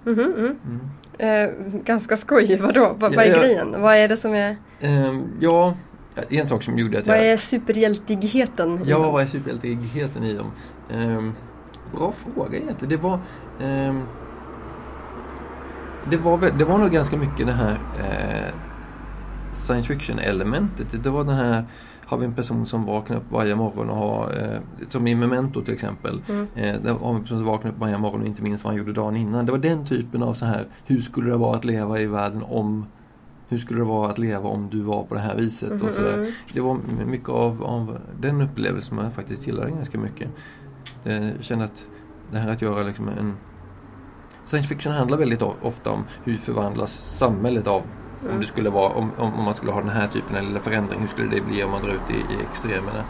Mm. 0.05 0.19
Mm. 0.19 0.79
Eh, 1.17 1.49
ganska 1.83 2.17
skoj, 2.17 2.55
vadå? 2.61 2.95
Vad, 2.99 3.15
vad 3.15 3.25
är 3.25 3.29
Ja, 3.29 3.35
ja. 3.35 3.39
grejen? 3.39 3.81
Vad 3.81 3.95
är 3.95 4.07
det 4.07 4.17
som 4.17 4.33
är, 4.33 4.57
Ehm, 4.79 5.27
ja, 5.39 5.73
en 6.29 6.47
sak 6.47 6.63
som 6.63 6.77
gjorde 6.77 6.99
att 6.99 7.07
vad 7.07 7.17
jag... 7.17 7.25
är 7.27 7.37
superhjältigheten? 7.37 8.79
Ja, 8.85 9.11
vad 9.11 9.21
är 9.23 9.27
superhjältigheten 9.27 10.23
i 10.23 10.33
dem? 10.33 10.51
Ehm, 10.91 11.33
bra 11.95 12.13
fråga 12.33 12.57
egentligen. 12.57 12.89
Det 12.89 12.97
var... 13.03 13.19
ehm, 13.61 14.01
det, 16.09 16.17
var, 16.17 16.51
det 16.57 16.65
var 16.65 16.77
nog 16.77 16.91
ganska 16.91 17.17
mycket 17.17 17.45
det 17.45 17.53
här 17.53 17.77
eh, 17.99 18.53
science 19.53 19.87
fiction 19.87 20.19
elementet. 20.19 21.03
Det 21.03 21.09
var 21.09 21.23
den 21.23 21.35
här, 21.35 21.63
har 22.05 22.17
vi 22.17 22.25
en 22.25 22.33
person 22.33 22.65
som 22.65 22.85
vaknar 22.85 23.17
upp 23.17 23.31
varje 23.31 23.55
morgon 23.55 23.89
och 23.89 23.97
har, 23.97 24.23
eh, 24.23 24.87
som 24.89 25.07
i 25.07 25.15
Memento 25.15 25.61
till 25.61 25.73
exempel. 25.73 26.21
Mm. 26.29 26.47
Eh, 26.55 26.81
där 26.81 26.93
har 26.93 27.13
vi 27.13 27.15
en 27.15 27.21
person 27.21 27.37
som 27.37 27.45
vaknar 27.45 27.71
upp 27.71 27.79
varje 27.79 27.97
morgon 27.97 28.21
och 28.21 28.27
inte 28.27 28.43
minst 28.43 28.63
vad 28.63 28.73
han 28.73 28.77
gjorde 28.77 28.93
dagen 28.93 29.15
innan. 29.15 29.45
Det 29.45 29.51
var 29.51 29.59
den 29.59 29.85
typen 29.85 30.23
av 30.23 30.33
så 30.33 30.45
här, 30.45 30.67
hur 30.85 31.01
skulle 31.01 31.29
det 31.29 31.37
vara 31.37 31.55
att 31.55 31.65
leva 31.65 31.99
i 31.99 32.05
världen 32.05 32.43
om 32.43 32.85
hur 33.47 33.57
skulle 33.57 33.79
det 33.79 33.85
vara 33.85 34.09
att 34.09 34.17
leva 34.17 34.49
om 34.49 34.69
du 34.69 34.81
var 34.81 35.03
på 35.03 35.15
det 35.15 35.21
här 35.21 35.35
viset? 35.35 35.81
Och 35.81 35.93
så 35.93 36.01
där. 36.01 36.17
Mhm. 36.17 36.25
Det 36.53 36.61
var 36.61 36.77
mycket 37.05 37.29
av, 37.29 37.63
av 37.63 37.97
den 38.19 38.41
upplevelsen 38.41 38.97
som 38.97 39.05
jag 39.05 39.13
faktiskt 39.13 39.47
gillade 39.47 39.71
ganska 39.71 39.99
mycket. 39.99 40.29
Jag 41.03 41.31
känner 41.39 41.65
att 41.65 41.87
det 42.31 42.37
här 42.37 42.51
att 42.51 42.61
göra 42.61 42.83
liksom 42.83 43.07
en 43.07 43.33
Science 44.45 44.67
fiction 44.67 44.93
handlar 44.93 45.17
väldigt 45.17 45.41
ofta 45.41 45.91
om 45.91 46.03
hur 46.23 46.37
förvandlas 46.37 47.17
samhället 47.17 47.67
av 47.67 47.81
om, 48.31 48.39
det 48.39 48.45
skulle 48.45 48.69
vara, 48.69 48.93
om, 48.93 49.11
om 49.17 49.43
man 49.43 49.55
skulle 49.55 49.71
ha 49.71 49.81
den 49.81 49.89
här 49.89 50.07
typen 50.07 50.35
av 50.35 50.43
lilla 50.43 50.59
förändring. 50.59 50.99
Hur 50.99 51.07
skulle 51.07 51.35
det 51.35 51.41
bli 51.41 51.63
om 51.63 51.71
man 51.71 51.81
drar 51.81 51.89
ut 51.89 52.09
i, 52.09 52.33
i 52.33 52.41
extremerna? 52.49 53.03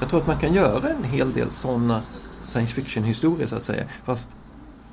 Jag 0.00 0.08
tror 0.08 0.20
att 0.20 0.26
man 0.26 0.38
kan 0.38 0.54
göra 0.54 0.88
en 0.88 1.04
hel 1.04 1.32
del 1.32 1.50
sådana 1.50 2.02
science 2.46 2.74
fiction 2.74 3.04
historier 3.04 3.46
så 3.46 3.56
att 3.56 3.64
säga. 3.64 3.84
Fast 4.04 4.36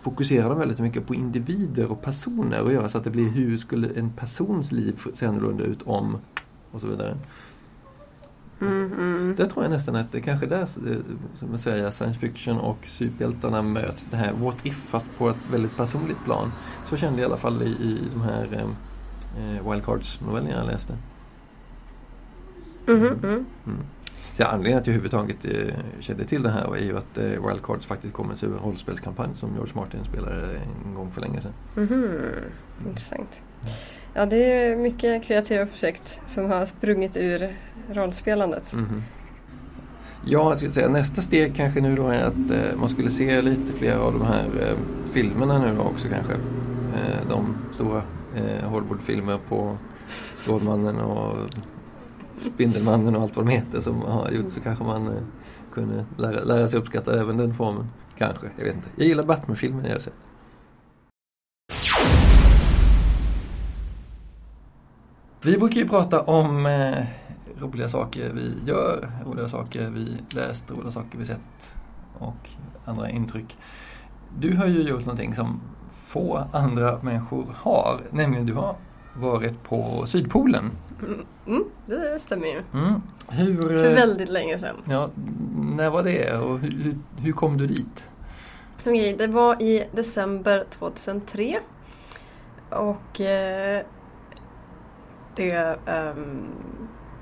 fokusera 0.02 0.50
dem 0.50 0.60
väldigt 0.60 0.80
mycket 0.80 1.08
på 1.08 1.16
individer 1.16 1.92
och 1.92 2.02
personer 2.02 2.62
och 2.62 2.74
göra 2.74 2.90
så 2.90 2.98
att 2.98 3.04
det 3.04 3.10
blir 3.10 3.30
hur 3.30 3.58
skulle 3.58 3.90
en 3.90 4.10
persons 4.10 4.72
liv 4.72 5.02
se 5.14 5.26
annorlunda 5.26 5.64
ut 5.64 5.82
om 5.82 6.18
och 6.72 6.82
så 6.82 6.88
vidare. 6.88 7.18
Mm, 8.62 8.94
mm. 8.94 9.36
Det 9.36 9.46
tror 9.46 9.64
jag 9.64 9.72
nästan 9.72 9.96
att 9.96 10.12
det 10.12 10.22
kanske 10.22 10.46
är 10.46 10.50
där 10.50 10.62
eh, 10.62 10.98
som 11.36 11.52
jag 11.52 11.60
säger, 11.60 11.92
science 11.92 12.20
fiction 12.20 12.60
och 12.60 12.78
superhjältarna 12.86 13.62
möts. 13.62 14.08
Det 14.12 14.18
här 14.18 14.34
what 14.34 14.66
if 14.66 14.76
fast 14.76 15.06
på 15.18 15.30
ett 15.30 15.50
väldigt 15.52 15.78
personligt 15.78 16.24
plan. 16.26 16.52
Så 16.86 16.98
kände 16.98 17.22
jag 17.22 17.30
i 17.30 17.32
alla 17.32 17.38
fall 17.38 17.62
i, 17.62 17.66
i 17.66 18.00
de 18.14 18.22
här 18.22 18.66
eh, 19.38 19.72
Wildcards-novellerna 19.72 20.58
jag 20.58 20.66
läste. 20.66 20.98
Mhm, 22.86 23.06
mm. 23.06 23.46
Mm. 23.66 23.80
Så 24.34 24.44
anledningen 24.44 24.80
att 24.80 24.88
jag 24.88 24.96
överhuvudtaget 24.96 25.46
eh, 25.46 25.76
kände 26.00 26.26
till 26.26 26.44
det 26.44 26.50
här 26.50 26.76
är 26.76 26.84
ju 26.84 26.98
att 26.98 27.18
eh, 27.18 27.48
Wildcards 27.48 27.86
faktiskt 27.86 28.14
kommer 28.14 28.36
sig 28.36 28.50
ur 28.50 28.56
en 28.56 28.60
rollspelskampanj 28.64 29.30
som 29.36 29.54
George 29.54 29.74
Martin 29.76 30.00
spelade 30.04 30.60
en 30.86 30.94
gång 30.96 31.12
för 31.12 31.22
länge 31.22 31.42
sedan. 31.42 31.54
Mhm. 31.76 32.16
Intressant. 32.88 33.42
Ja, 34.14 34.26
det 34.26 34.52
är 34.52 34.76
mycket 34.76 35.24
kreativa 35.24 35.66
projekt 35.66 36.20
som 36.28 36.50
har 36.50 36.66
sprungit 36.66 37.18
ur 37.18 37.58
rollspelandet. 37.94 38.74
Mhm. 38.74 39.04
Ja, 40.26 40.50
jag 40.50 40.58
skulle 40.58 40.74
säga 40.74 40.90
nästa 40.90 41.22
steg 41.22 41.56
kanske 41.56 41.82
nu 41.82 41.96
då 41.96 42.08
är 42.08 42.24
att 42.24 42.52
eh, 42.52 42.80
man 42.80 42.90
skulle 42.90 43.10
se 43.10 43.42
lite 43.42 43.74
fler 43.74 43.96
av 43.96 44.14
de 44.14 44.22
här 44.22 44.46
eh, 44.62 44.78
filmerna 45.14 45.60
nu 45.60 45.76
då 45.76 45.82
också 45.82 46.08
kanske. 46.08 46.34
Eh, 46.34 47.30
de 47.30 47.56
stora 47.74 48.02
eh, 48.36 48.70
Hollywoodfilmer 48.70 49.38
på 49.50 49.78
Stålmannen 50.34 51.00
och 51.00 51.50
Spindelmannen 52.54 53.16
och 53.16 53.22
allt 53.22 53.36
vad 53.36 53.46
de 53.46 53.52
heter 53.52 53.82
som 53.82 54.02
har 54.02 54.32
gjort 54.32 54.52
så 54.52 54.60
kanske 54.60 54.84
man 54.84 55.08
eh, 55.08 55.24
kunde 55.72 56.06
lära, 56.18 56.44
lära 56.44 56.68
sig 56.68 56.80
uppskatta 56.80 57.20
även 57.20 57.38
den 57.38 57.54
formen. 57.54 57.88
Kanske, 58.18 58.48
jag 58.58 58.66
vet 58.66 58.76
inte. 58.76 58.90
Jag 58.96 59.08
gillar 59.08 59.24
Batman-filmen 59.24 59.86
jag 59.86 59.92
har 59.92 60.00
sett. 60.00 60.14
Vi 65.42 65.58
brukar 65.58 65.82
ju 65.82 65.88
prata 65.88 66.22
om 66.22 66.66
eh, 66.66 67.06
roliga 67.62 67.90
saker 67.90 68.32
vi 68.34 68.54
gör, 68.66 69.12
roliga 69.26 69.48
saker 69.48 69.90
vi 69.90 70.18
läst, 70.30 70.72
roliga 70.72 70.92
saker 70.92 71.18
vi 71.18 71.26
sett 71.26 71.76
och 72.20 72.50
andra 72.86 73.10
intryck. 73.10 73.58
Du 74.38 74.56
har 74.58 74.68
ju 74.68 74.82
gjort 74.82 75.06
någonting 75.06 75.36
som 75.36 75.62
få 76.10 76.44
andra 76.52 77.00
människor 77.02 77.46
har, 77.56 78.00
nämligen 78.12 78.46
du 78.46 78.54
har 78.54 78.76
varit 79.14 79.64
på 79.64 80.06
Sydpolen. 80.08 80.72
Mm, 81.04 81.26
mm, 81.48 81.64
det 81.86 82.20
stämmer 82.20 82.48
ju. 82.48 82.62
Mm. 82.74 83.02
Hur, 83.28 83.62
För 83.62 83.86
eh, 83.86 83.94
väldigt 83.94 84.30
länge 84.30 84.60
sedan. 84.60 84.76
ja, 84.90 85.10
när 85.78 85.90
var 85.90 86.04
det 86.04 86.38
och 86.38 86.60
hur, 86.60 86.98
hur, 87.18 87.32
kom 87.32 87.58
du 87.58 87.68
dit? 87.68 88.06
Okej, 88.80 89.16
det 89.18 89.28
var 89.28 89.62
i 89.62 89.88
december 89.92 90.66
2003. 90.70 91.60
Och 92.70 93.22
eh, 93.22 93.84
det... 95.36 95.80
ehm, 95.86 96.48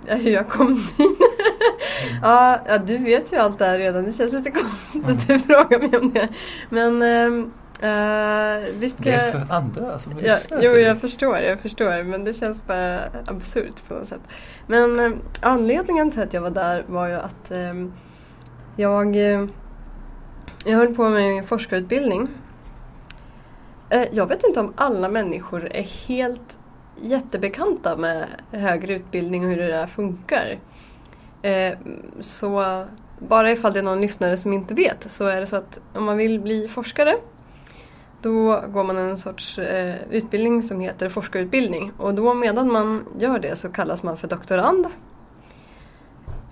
ja, 0.08 0.16
hur 0.16 0.32
jag 0.32 0.50
kom 0.50 0.76
dit? 0.76 1.18
ja, 2.22 2.60
ja, 2.68 2.78
du 2.78 2.98
vet 2.98 3.34
ju 3.34 3.38
allt 3.38 3.60
det 3.60 3.66
här 3.66 3.80
redan. 3.80 4.04
Det 4.04 4.14
känns 4.14 4.34
lite 4.34 4.52
konstigt 4.52 5.06
att 5.06 5.28
du 5.28 5.40
frågar 5.40 5.80
mig 5.80 6.00
om 6.00 6.14
det. 6.14 6.30
Men 6.70 7.02
ehm, 7.02 7.52
eh, 7.82 8.74
visst 8.80 8.98
kan 8.98 9.06
Det 9.06 9.12
är 9.14 9.32
för 9.32 9.54
andra 9.54 10.00
som 10.00 10.12
Ja, 10.12 10.34
lyssnar. 10.36 10.62
jo, 10.62 10.70
så- 10.72 10.80
jag 10.80 11.02
förstår, 11.02 11.38
jag 11.38 11.60
förstår. 11.60 12.04
Men 12.04 12.24
det 12.24 12.34
känns 12.34 12.68
bara 12.68 13.00
absurt 13.26 13.88
på 13.88 13.94
något 13.94 14.08
sätt. 14.08 14.22
Men 14.68 15.00
eh, 15.00 15.12
anledningen 15.42 16.12
till 16.12 16.22
att 16.22 16.34
jag 16.34 16.42
var 16.42 16.50
där 16.50 16.84
var 16.88 17.08
ju 17.08 17.14
att 17.16 17.52
eh, 17.52 17.74
jag, 18.76 19.16
eh, 19.16 19.46
jag 20.66 20.78
höll 20.78 20.96
på 20.96 21.10
med 21.10 21.22
min 21.34 21.48
forskarutbildning. 21.48 22.28
Eh, 23.90 24.06
jag 24.12 24.26
vet 24.28 24.44
inte 24.44 24.60
om 24.60 24.74
alla 24.76 25.10
människor 25.10 25.72
är 25.72 25.84
helt 25.84 26.58
jättebekanta 27.02 27.98
med 27.98 28.26
högre 28.52 28.94
utbildning 28.94 29.44
och 29.46 29.50
hur 29.50 29.58
det 29.58 29.68
där 29.68 29.88
funkar. 29.88 30.60
Eh, 31.42 31.78
så 32.22 32.86
bara 33.20 33.52
ifall 33.52 33.74
det 33.74 33.80
är 33.80 33.84
någon 33.84 34.02
lyssnare 34.02 34.38
som 34.38 34.54
inte 34.54 34.74
vet 34.74 35.12
så 35.12 35.26
är 35.26 35.40
det 35.40 35.46
så 35.48 35.56
att 35.56 35.80
om 35.96 36.04
man 36.06 36.18
vill 36.18 36.40
bli 36.40 36.68
forskare 36.68 37.14
då 38.22 38.64
går 38.68 38.84
man 38.84 38.98
en 38.98 39.18
sorts 39.18 39.60
eh, 39.60 39.96
utbildning 40.10 40.64
som 40.64 40.80
heter 40.80 41.10
forskarutbildning 41.10 41.92
och 41.98 42.14
då 42.14 42.34
medan 42.34 42.72
man 42.72 43.06
gör 43.20 43.40
det 43.40 43.56
så 43.56 43.70
kallas 43.70 44.04
man 44.04 44.18
för 44.18 44.28
doktorand. 44.28 44.88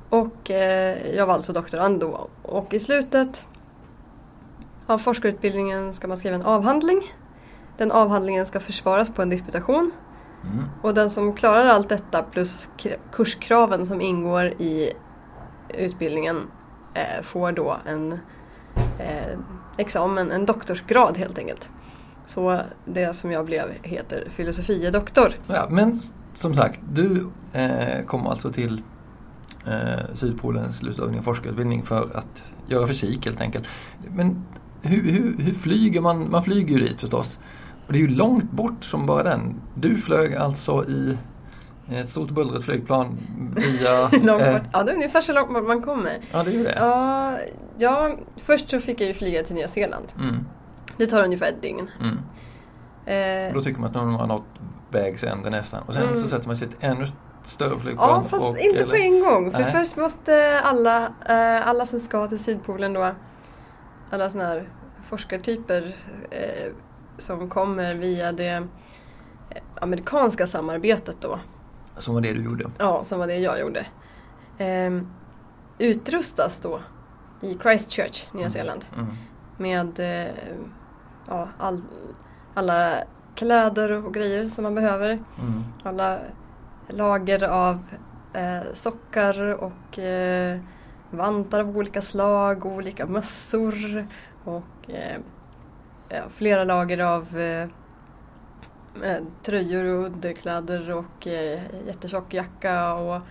Och 0.10 0.51
eh, 0.51 1.15
jag 1.15 1.28
var 1.28 1.34
alltså 1.34 1.54
doktorand 1.54 1.99
då 1.99 2.28
och 2.41 2.73
i 2.73 2.80
slutet 2.80 3.45
av 4.86 4.97
forskarutbildningen 4.97 5.93
ska 5.93 6.08
man 6.08 6.17
skriva 6.17 6.36
en 6.36 6.45
avhandling. 6.45 7.15
Den 7.78 7.91
avhandlingen 7.91 8.45
ska 8.45 8.60
försvaras 8.60 9.10
på 9.10 9.21
en 9.21 9.30
disputation 9.30 9.91
Mm. 10.45 10.65
och 10.82 10.93
den 10.93 11.10
som 11.10 11.34
klarar 11.34 11.65
allt 11.65 11.89
detta 11.89 12.23
plus 12.23 12.69
kurskraven 13.12 13.86
som 13.86 14.01
ingår 14.01 14.45
i 14.45 14.93
utbildningen 15.69 16.41
eh, 16.93 17.23
får 17.23 17.51
då 17.51 17.78
en 17.86 18.12
eh, 18.99 19.39
examen, 19.77 20.31
en 20.31 20.45
doktorsgrad 20.45 21.17
helt 21.17 21.38
enkelt. 21.38 21.69
Så 22.27 22.61
det 22.85 23.15
som 23.15 23.31
jag 23.31 23.45
blev 23.45 23.69
heter 23.83 24.27
filosofie 24.35 24.91
doktor. 24.91 25.33
Ja, 25.47 25.67
men 25.69 26.01
som 26.33 26.53
sagt, 26.53 26.79
du 26.89 27.27
eh, 27.53 28.05
kom 28.05 28.27
alltså 28.27 28.51
till 28.51 28.81
eh, 29.67 30.15
Sydpolens 30.15 30.77
slutövning 30.77 31.19
och 31.19 31.25
forskarutbildning 31.25 31.83
för 31.83 32.17
att 32.17 32.43
göra 32.67 32.88
fysik 32.88 33.25
helt 33.25 33.41
enkelt. 33.41 33.67
Men 34.15 34.45
hur, 34.81 35.03
hur, 35.11 35.38
hur 35.38 35.53
flyger 35.53 36.01
man? 36.01 36.31
Man 36.31 36.43
flyger 36.43 36.77
ju 36.77 36.88
dit 36.88 37.01
förstås. 37.01 37.39
Och 37.88 37.93
det 37.93 37.99
är 37.99 38.01
ju 38.01 38.07
långt 38.07 38.51
bort 38.51 38.83
som 38.83 39.05
bara 39.05 39.23
den. 39.23 39.61
Du 39.75 39.97
flög 39.97 40.35
alltså 40.35 40.85
i 40.89 41.17
ett 41.91 42.09
stort 42.09 42.29
bullrigt 42.29 42.65
flygplan 42.65 43.17
via... 43.55 44.09
Långt 44.23 44.41
eh. 44.41 44.57
Ja, 44.73 44.83
det 44.83 44.91
är 44.91 44.95
ungefär 44.95 45.21
så 45.21 45.33
långt 45.33 45.53
bort 45.53 45.67
man 45.67 45.81
kommer. 45.81 46.19
Ja, 46.31 46.43
det 46.43 46.51
är 46.51 46.53
ju 46.53 46.63
det. 46.63 46.75
Ja, 46.79 47.37
ja, 47.77 48.11
först 48.37 48.69
så 48.69 48.79
fick 48.79 49.01
jag 49.01 49.07
ju 49.07 49.13
flyga 49.13 49.43
till 49.43 49.55
Nya 49.55 49.67
Zeeland. 49.67 50.05
Mm, 50.19 50.45
Det 50.97 51.07
tar 51.07 51.23
ungefär 51.23 51.47
ett 51.47 51.61
dygn. 51.61 51.89
mm. 52.01 52.17
Eh, 53.07 53.53
då 53.53 53.61
tycker 53.61 53.79
man 53.81 53.89
att 53.89 53.95
nu 53.95 53.99
har 53.99 54.05
man 54.17 54.27
nått 54.27 54.43
vägs 54.91 55.23
ände 55.23 55.49
nästan. 55.49 55.83
Och 55.87 55.93
sen 55.93 56.03
Mm. 56.03 56.21
så 56.21 56.27
sätter 56.27 56.47
man 56.47 56.57
sig 56.57 56.67
i 56.67 56.69
ett 56.69 56.77
ännu 56.79 57.07
större 57.43 57.79
flygplan. 57.79 58.09
Ja, 58.09 58.23
fast 58.29 58.43
och, 58.45 58.57
inte 58.57 58.77
eller- 58.79 58.89
på 58.89 58.95
en 58.95 59.19
gång. 59.19 59.51
För 59.51 59.59
Nej. 59.59 59.71
först 59.71 59.97
måste 59.97 60.59
alla, 60.63 61.05
eh, 61.29 61.67
alla 61.67 61.85
som 61.85 61.99
ska 61.99 62.27
till 62.27 62.39
Sydpolen 62.39 62.93
då, 62.93 63.11
alla 64.11 64.29
sådana 64.29 64.49
här 64.49 64.69
forskartyper 65.09 65.95
eh, 66.31 66.71
som 67.17 67.49
kommer 67.49 67.95
via 67.95 68.31
det 68.31 68.47
eh, 69.49 69.61
amerikanska 69.81 70.47
samarbetet 70.47 71.15
då, 71.21 71.39
Som 71.97 72.13
var 72.13 72.21
det 72.21 72.34
du 72.34 72.43
gjorde. 72.43 72.71
ja, 72.77 73.03
som 73.03 73.19
var 73.19 73.27
det 73.27 73.38
jag 73.38 73.60
gjorde, 73.60 73.86
eh, 74.58 74.91
utrustas 75.79 76.60
då 76.60 76.79
i 77.41 77.58
Christchurch, 77.62 78.25
Nya 78.31 78.49
Zeeland, 78.49 78.86
Mm. 78.97 79.08
med 79.58 79.99
eh, 79.99 80.34
ja, 81.27 81.47
all, 81.58 81.81
alla 82.53 82.97
kläder 83.36 83.91
och 83.91 84.13
grejer 84.13 84.49
som 84.49 84.63
man 84.63 84.75
behöver. 84.75 85.10
Mm. 85.39 85.63
alla 85.84 86.19
lager 86.88 87.43
av 87.43 87.79
eh, 88.34 88.60
sockar 88.73 89.53
och 89.63 89.99
eh, 89.99 90.60
vantar 91.12 91.60
av 91.60 91.77
olika 91.77 92.01
slag, 92.01 92.65
olika 92.65 93.05
mössor 93.05 94.08
och 94.43 94.89
eh, 94.89 96.23
flera 96.36 96.63
lager 96.63 96.99
av 96.99 97.38
eh, 97.39 97.67
tröjor 99.43 99.86
och 99.86 100.05
underkläder 100.05 100.93
och 100.93 101.27
eh, 101.27 101.60
jättetjock 101.88 102.34
jacka 102.34 102.93
och, 102.93 103.21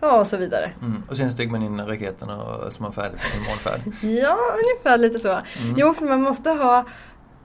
ja, 0.00 0.20
och 0.20 0.26
så 0.26 0.36
vidare. 0.36 0.70
Mm. 0.80 1.02
Och 1.08 1.16
sen 1.16 1.32
steg 1.32 1.50
man 1.50 1.62
in 1.62 1.80
i 1.80 1.82
raketerna 1.82 2.42
och 2.42 2.72
så 2.72 2.82
man 2.82 2.92
färdig 2.92 3.20
för 3.20 3.38
en 3.38 3.44
månfärd. 3.44 3.80
Ja, 4.22 4.38
ungefär 4.64 4.98
lite 4.98 5.18
så. 5.18 5.28
Mm. 5.32 5.74
Jo, 5.76 5.94
för 5.94 6.06
man 6.06 6.22
måste 6.22 6.50
ha 6.50 6.84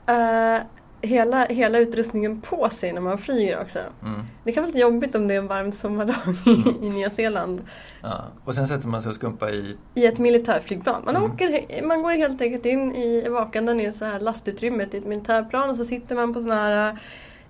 eh, 0.08 0.62
hela, 1.02 1.46
hela 1.46 1.78
utrustningen 1.80 2.41
på 2.41 2.70
sig 2.70 2.94
när 2.94 3.02
man 3.02 3.18
flyger 3.18 3.62
också. 3.62 3.80
Mm. 4.04 4.22
Det 4.44 4.52
kan 4.52 4.63
vara 4.63 4.68
lite 4.68 4.80
jobbigt 4.80 5.15
om 5.15 5.28
det 5.28 5.34
är 5.34 5.38
en 5.38 5.48
varm 5.48 5.72
sommardag 5.72 6.15
i, 6.46 6.86
i 6.86 6.89
Nya 6.89 7.10
Zeeland. 7.10 7.62
Ja. 8.02 8.22
Och 8.46 8.56
sen 8.56 8.68
sätter 8.68 8.88
man 8.88 9.02
sig 9.02 9.10
och 9.10 9.15
skumpar 9.15 9.50
i... 9.50 9.78
I 9.94 10.06
ett 10.06 10.20
militärflygplan. 10.20 11.02
Man, 11.06 11.15
Mm. 11.15 11.32
åker, 11.32 11.84
man 11.88 12.02
går 12.02 12.12
helt 12.12 12.41
enkelt 12.41 12.65
in 12.65 12.96
i 12.96 13.30
vakandan 13.30 13.82
i 13.82 13.94
så 13.94 14.06
här 14.06 14.20
lastutrymmet 14.20 14.94
i 14.94 14.98
ett 14.98 15.06
militärplan 15.06 15.70
och 15.70 15.76
så 15.78 15.86
sitter 15.86 16.15
man 16.15 16.34
på 16.34 16.41
såna 16.41 16.56
här, 16.56 17.00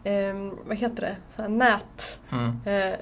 eh, 0.10 0.52
vad 0.68 0.78
heter 0.78 1.02
det, 1.02 1.16
så 1.36 1.42
här 1.42 1.50
nät, 1.50 2.20
Mm. 2.32 2.60
eh, 2.66 3.00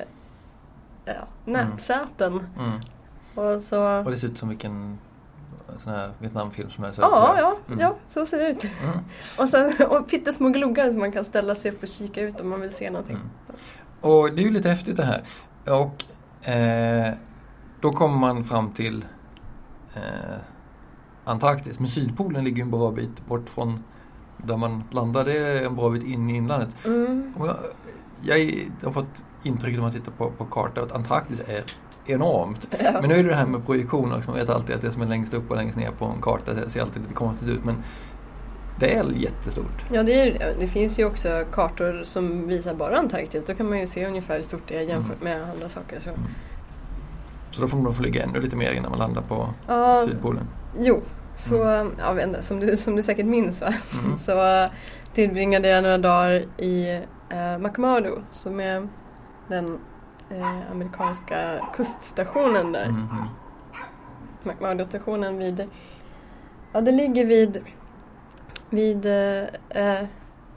ja, 1.05 1.27
nätsäten. 1.45 2.47
Mm. 2.59 2.79
Och 3.35 3.61
så, 3.61 3.97
Och 3.99 4.11
det 4.11 4.17
ser 4.17 4.27
ut 4.27 4.37
som 4.37 4.49
vilken 4.49 4.97
sån 5.77 5.93
här 5.93 6.11
Vietnamfilm 6.19 6.69
som 6.69 6.93
så 6.93 7.01
ja, 7.01 7.35
ja, 7.39 7.55
Mm. 7.67 7.79
ja, 7.79 7.95
så 8.09 8.25
ser 8.25 8.39
det 8.39 8.49
ut. 8.49 8.63
Mm. 8.63 8.99
Och, 9.37 9.49
sen, 9.49 9.73
och 9.89 10.07
pyttesmå 10.09 10.49
gluggar 10.49 10.89
som 10.89 10.99
man 10.99 11.11
kan 11.11 11.25
ställa 11.25 11.55
sig 11.55 11.71
upp 11.71 11.83
och 11.83 11.89
kika 11.89 12.21
ut 12.21 12.41
om 12.41 12.49
man 12.49 12.61
vill 12.61 12.73
se 12.73 12.89
någonting. 12.89 13.15
Mm. 13.15 13.29
Och 14.01 14.35
det 14.35 14.41
är 14.41 14.45
ju 14.45 14.51
lite 14.51 14.69
häftigt 14.69 14.97
det 14.97 15.03
här. 15.05 15.21
Och 15.65 16.05
eh, 16.49 17.13
då 17.81 17.91
kommer 17.91 18.17
man 18.17 18.43
fram 18.43 18.71
till 18.71 19.05
eh, 19.95 20.35
Antarktis. 21.23 21.79
Men 21.79 21.87
Sydpolen 21.87 22.43
ligger 22.43 22.57
ju 22.57 22.63
en 22.63 22.71
bra 22.71 22.91
bit 22.91 23.25
bort 23.27 23.49
från 23.49 23.83
där 24.43 24.57
man 24.57 24.83
är 25.27 25.65
en 25.65 25.75
bra 25.75 25.89
bit 25.89 26.03
in 26.03 26.29
i 26.29 26.35
inlandet. 26.35 26.85
Mm. 26.85 27.33
Jag, 27.39 27.55
jag, 28.21 28.85
har 28.87 28.91
fått 28.91 29.23
intrycket 29.43 29.75
när 29.79 29.83
man 29.83 29.91
tittar 29.91 30.11
på, 30.11 30.31
på 30.31 30.45
kartan 30.45 30.83
att 30.83 30.91
Antarktis 30.91 31.41
är 31.47 31.63
enormt. 32.05 32.67
Ja. 32.83 32.91
Men 32.91 33.09
nu 33.09 33.15
är 33.15 33.23
det 33.23 33.29
det 33.29 33.35
här 33.35 33.45
med 33.45 33.65
projektioner. 33.65 34.23
Man 34.27 34.35
vet 34.35 34.49
alltid 34.49 34.75
att 34.75 34.81
det 34.81 34.91
som 34.91 35.01
är 35.01 35.05
längst 35.05 35.33
upp 35.33 35.51
och 35.51 35.57
längst 35.57 35.77
ner 35.77 35.91
på 35.91 36.05
en 36.05 36.21
karta 36.21 36.53
det 36.53 36.69
ser 36.69 36.81
alltid 36.81 37.01
lite 37.01 37.13
konstigt 37.13 37.49
ut. 37.49 37.63
Men 37.65 37.75
det 38.79 38.95
är 38.95 39.05
jättestort. 39.15 39.85
Ja, 39.91 40.03
det, 40.03 40.21
är, 40.21 40.55
det 40.59 40.67
finns 40.67 40.99
ju 40.99 41.05
också 41.05 41.43
kartor 41.51 42.01
som 42.05 42.47
visar 42.47 42.73
bara 42.73 42.97
Antarktis. 42.97 43.45
Då 43.45 43.53
kan 43.53 43.69
man 43.69 43.79
ju 43.79 43.87
se 43.87 44.07
ungefär 44.07 44.35
hur 44.35 44.43
stort 44.43 44.61
det 44.67 44.77
är 44.77 44.81
jämfört 44.81 45.21
Mm. 45.21 45.39
med 45.39 45.49
andra 45.49 45.69
saker. 45.69 45.99
Så. 45.99 46.09
Så 47.51 47.61
då 47.61 47.67
får 47.67 47.77
man 47.77 47.93
flyga 47.93 48.23
ännu 48.23 48.41
lite 48.41 48.55
mer 48.55 48.71
innan 48.71 48.89
man 48.91 48.99
landar 48.99 49.21
på 49.21 49.47
Ja, 49.67 50.03
Sydpolen. 50.07 50.43
jo. 50.79 51.01
Så, 51.35 51.55
ja, 51.55 51.85
jag 51.99 52.13
vet 52.13 52.27
inte, 52.27 52.41
som, 52.41 52.59
du, 52.59 52.77
som 52.77 52.95
du 52.95 53.03
säkert 53.03 53.25
minns 53.25 53.61
va? 53.61 53.73
Mm. 54.03 54.17
Så 54.17 54.67
tillbringade 55.13 55.67
jag 55.67 55.83
några 55.83 55.97
dagar 55.97 56.31
i 56.57 57.01
eh, 57.29 57.57
McMurdo 57.57 58.21
som 58.31 58.59
är 58.59 58.87
den 59.47 59.79
eh, 60.29 60.71
amerikanska 60.71 61.59
kuststationen 61.75 62.71
där. 62.71 62.83
Mm, 62.85 63.07
mm. 63.11 63.27
McMurdo-stationen 64.43 65.37
vid... 65.37 65.67
Ja, 66.73 66.81
det 66.81 66.91
ligger 66.91 67.25
vid... 67.25 67.63
Vid 68.69 69.05
eh, 69.05 69.43
eh, 69.69 70.05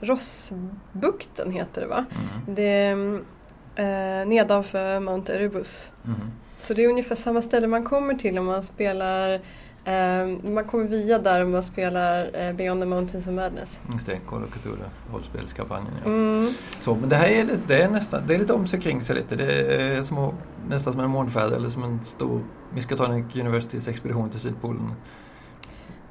Rossbukten 0.01 1.51
heter 1.51 1.81
det 1.81 1.87
va? 1.87 2.05
Mm, 2.15 2.55
Det 2.55 2.63
är 2.63 4.21
eh, 4.21 4.27
nedanför 4.27 4.99
Mount 4.99 5.33
Erebus. 5.35 5.91
mm. 6.05 6.19
Så 6.59 6.73
det 6.73 6.83
är 6.83 6.89
ungefär 6.89 7.15
samma 7.15 7.41
ställe 7.41 7.67
man 7.67 7.83
kommer 7.83 8.13
till 8.13 8.39
om 8.39 8.45
man 8.45 8.63
spelar 8.63 9.39
eh, 9.87 10.51
man 10.51 10.63
kommer 10.63 10.83
via 10.83 11.19
där 11.19 11.43
om 11.43 11.51
man 11.51 11.63
spelar 11.63 12.29
eh, 12.33 12.53
Beyond 12.53 12.81
the 12.81 12.85
Mountains 12.85 13.27
of 13.27 13.33
Madness. 13.33 13.79
Just 13.93 14.05
det, 14.05 14.19
Call 14.27 14.43
of 14.43 14.49
Cthulhu, 14.49 14.83
rollspelskampanjen. 15.13 15.93
Ja. 16.03 16.09
Mm. 16.09 16.47
Så, 16.79 16.95
men 16.95 17.09
det 17.09 17.15
här 17.15 17.27
är 17.27 17.43
lite, 17.43 17.59
det 17.67 17.81
är 17.81 17.89
nästan, 17.89 18.27
det 18.27 18.35
är 18.35 18.39
lite 18.39 18.53
om 18.53 18.67
sig 18.67 18.81
kring 18.81 19.01
sig 19.01 19.15
lite. 19.15 19.35
Det 19.35 19.75
är 19.75 20.03
små, 20.03 20.33
nästan 20.69 20.93
som 20.93 21.01
en 21.01 21.09
månfärd 21.09 21.51
eller 21.51 21.69
som 21.69 21.83
en 21.83 22.03
stor 22.03 22.41
Miskatonic 22.73 23.35
Universitys 23.35 23.87
expedition 23.87 24.29
till 24.29 24.39
Sydpolen. 24.39 24.91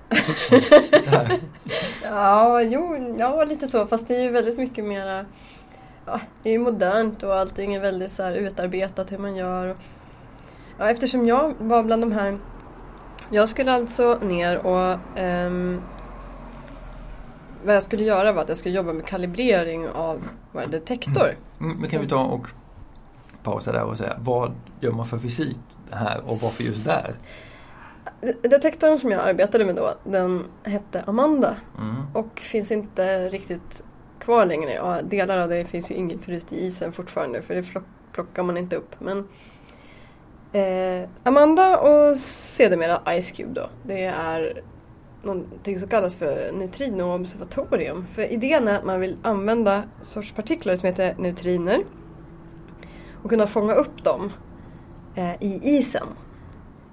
Ja, 2.03 2.63
jo, 2.63 3.15
ja, 3.19 3.45
lite 3.45 3.69
så. 3.69 3.87
Fast 3.87 4.09
det 4.09 4.17
är 4.17 4.23
ju 4.23 4.31
väldigt 4.31 4.59
mycket 4.59 4.85
mera... 4.85 5.25
Ja, 6.07 6.21
det 6.43 6.49
är 6.49 6.53
ju 6.53 6.59
modernt 6.59 7.23
och 7.23 7.35
allting 7.35 7.75
är 7.75 7.81
väldigt 7.81 8.13
så 8.13 8.23
här 8.23 8.33
utarbetat 8.33 9.13
hur 9.13 9.19
man 9.19 9.37
gör. 9.37 9.67
Och, 9.67 9.77
ja, 10.79 10.91
eftersom 10.91 11.27
jag 11.27 11.55
var 11.59 11.83
bland 11.83 12.03
de 12.03 12.13
här... 12.13 12.39
Jag 13.31 13.49
skulle 13.49 13.73
alltså 13.73 14.19
ner 14.23 14.67
och... 14.67 14.99
ehm, 15.19 15.81
vad 17.65 17.75
jag 17.75 17.83
skulle 17.83 18.05
göra 18.05 18.33
var 18.33 18.43
att 18.43 18.49
jag 18.49 18.59
skulle 18.59 18.75
jobba 18.75 18.93
med 18.93 19.07
kalibrering 19.07 19.89
av 19.89 20.23
vår 20.53 20.67
detektor. 20.67 21.29
Mm, 21.61 21.77
Men 21.77 21.91
kan 21.91 22.01
vi 22.01 22.09
ta 22.09 22.25
och 22.25 22.49
pausa 23.43 23.73
där 23.73 23.85
och 23.85 23.99
säga 23.99 24.17
vad 24.19 24.53
gör 24.81 24.93
man 24.93 25.07
för 25.07 25.19
fysik 25.19 25.59
här 25.91 26.21
och 26.27 26.41
varför 26.41 26.65
just 26.65 26.85
där? 26.85 27.15
Detektorn 28.43 28.99
som 28.99 29.11
jag 29.11 29.29
arbetade 29.29 29.65
med 29.65 29.75
då, 29.75 29.95
den 30.05 30.45
hette 30.63 31.05
Amanda. 31.07 31.57
Mm. 31.79 31.97
Och 32.15 32.41
finns 32.41 32.73
inte 32.73 33.29
riktigt 33.29 33.85
kvar 34.19 34.47
längre. 34.47 34.75
Ja, 34.75 35.03
delar 35.03 35.39
av 35.39 35.49
det 35.49 35.65
finns 35.65 35.91
ju 35.91 35.95
inget 35.95 36.21
fryst 36.21 36.53
i 36.53 36.67
isen 36.67 36.93
fortfarande 36.93 37.43
för 37.43 37.55
det 37.55 37.65
plockar 38.13 38.43
man 38.43 38.57
inte 38.57 38.77
upp. 38.77 38.95
Men 38.99 39.29
eh, 40.53 41.09
Amanda 41.23 41.79
och 41.79 42.17
sedermera 42.17 43.21
Ice 43.21 43.33
Cube 43.33 43.61
då. 43.61 43.71
Det 43.83 44.05
är 44.05 44.63
någonting 45.23 45.79
som 45.79 45.89
kallas 45.89 46.15
för 46.15 46.53
neutrinoobservatorium. 46.53 48.07
För 48.15 48.33
idén 48.33 48.69
är 48.69 48.79
att 48.79 48.85
man 48.85 49.01
vill 49.01 49.17
använda 49.23 49.83
sorts 50.03 50.33
partiklar 50.33 50.77
som 50.77 50.87
heter 50.87 51.15
neutriner 51.19 51.85
och 53.23 53.31
kunna 53.31 53.47
fånga 53.47 53.75
upp 53.75 54.05
dem 54.05 54.33
eh, 55.15 55.43
i 55.43 55.61
isen 55.63 56.07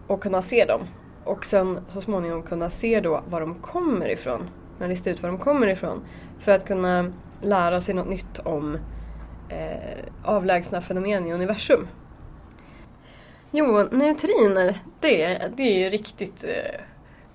och 0.07 0.21
kunna 0.21 0.41
se 0.41 0.65
dem. 0.65 0.81
Och 1.23 1.45
sen 1.45 1.79
så 1.87 2.01
småningom 2.01 2.43
kunna 2.43 2.69
se 2.69 2.99
då 2.99 3.23
var 3.29 3.41
de 3.41 3.55
kommer 3.55 4.09
ifrån. 4.09 4.49
Man 4.79 4.89
listar 4.89 5.11
ut 5.11 5.21
var 5.21 5.29
de 5.29 5.37
kommer 5.37 5.67
ifrån. 5.67 6.01
För 6.39 6.51
att 6.51 6.65
kunna 6.65 7.11
lära 7.41 7.81
sig 7.81 7.95
något 7.95 8.09
nytt 8.09 8.39
om 8.39 8.77
eh, 9.49 10.05
avlägsna 10.23 10.81
fenomen 10.81 11.27
i 11.27 11.33
universum. 11.33 11.87
Jo, 13.55 13.87
neutriner, 13.91 14.79
det, 14.99 15.41
det 15.55 15.63
är 15.63 15.79
ju 15.79 15.89
riktigt 15.89 16.43
eh, 16.43 16.81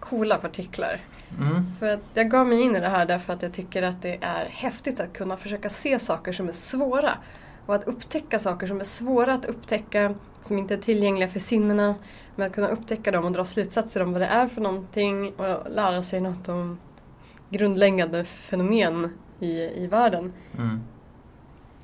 coola 0.00 0.38
partiklar. 0.38 1.00
Mm. 1.38 1.72
För 1.78 1.98
jag 2.14 2.30
gav 2.30 2.46
mig 2.46 2.60
in 2.60 2.76
i 2.76 2.80
det 2.80 2.88
här 2.88 3.06
därför 3.06 3.32
att 3.32 3.42
jag 3.42 3.52
tycker 3.52 3.82
att 3.82 4.02
det 4.02 4.18
är 4.20 4.44
häftigt 4.44 5.00
att 5.00 5.12
kunna 5.12 5.36
försöka 5.36 5.70
se 5.70 5.98
saker 5.98 6.32
som 6.32 6.48
är 6.48 6.52
svåra. 6.52 7.18
Och 7.66 7.74
att 7.74 7.84
upptäcka 7.84 8.38
saker 8.38 8.66
som 8.66 8.80
är 8.80 8.84
svåra 8.84 9.34
att 9.34 9.44
upptäcka, 9.44 10.14
som 10.42 10.58
inte 10.58 10.74
är 10.74 10.78
tillgängliga 10.78 11.28
för 11.28 11.40
sinnena. 11.40 11.94
Men 12.36 12.46
att 12.46 12.54
kunna 12.54 12.68
upptäcka 12.68 13.10
dem 13.10 13.24
och 13.24 13.32
dra 13.32 13.44
slutsatser 13.44 14.02
om 14.02 14.12
vad 14.12 14.20
det 14.20 14.26
är 14.26 14.48
för 14.48 14.60
någonting 14.60 15.34
och 15.34 15.70
lära 15.70 16.02
sig 16.02 16.20
något 16.20 16.48
om 16.48 16.78
grundläggande 17.50 18.24
fenomen 18.24 19.18
i, 19.40 19.52
i 19.60 19.86
världen. 19.86 20.32
Mm. 20.58 20.80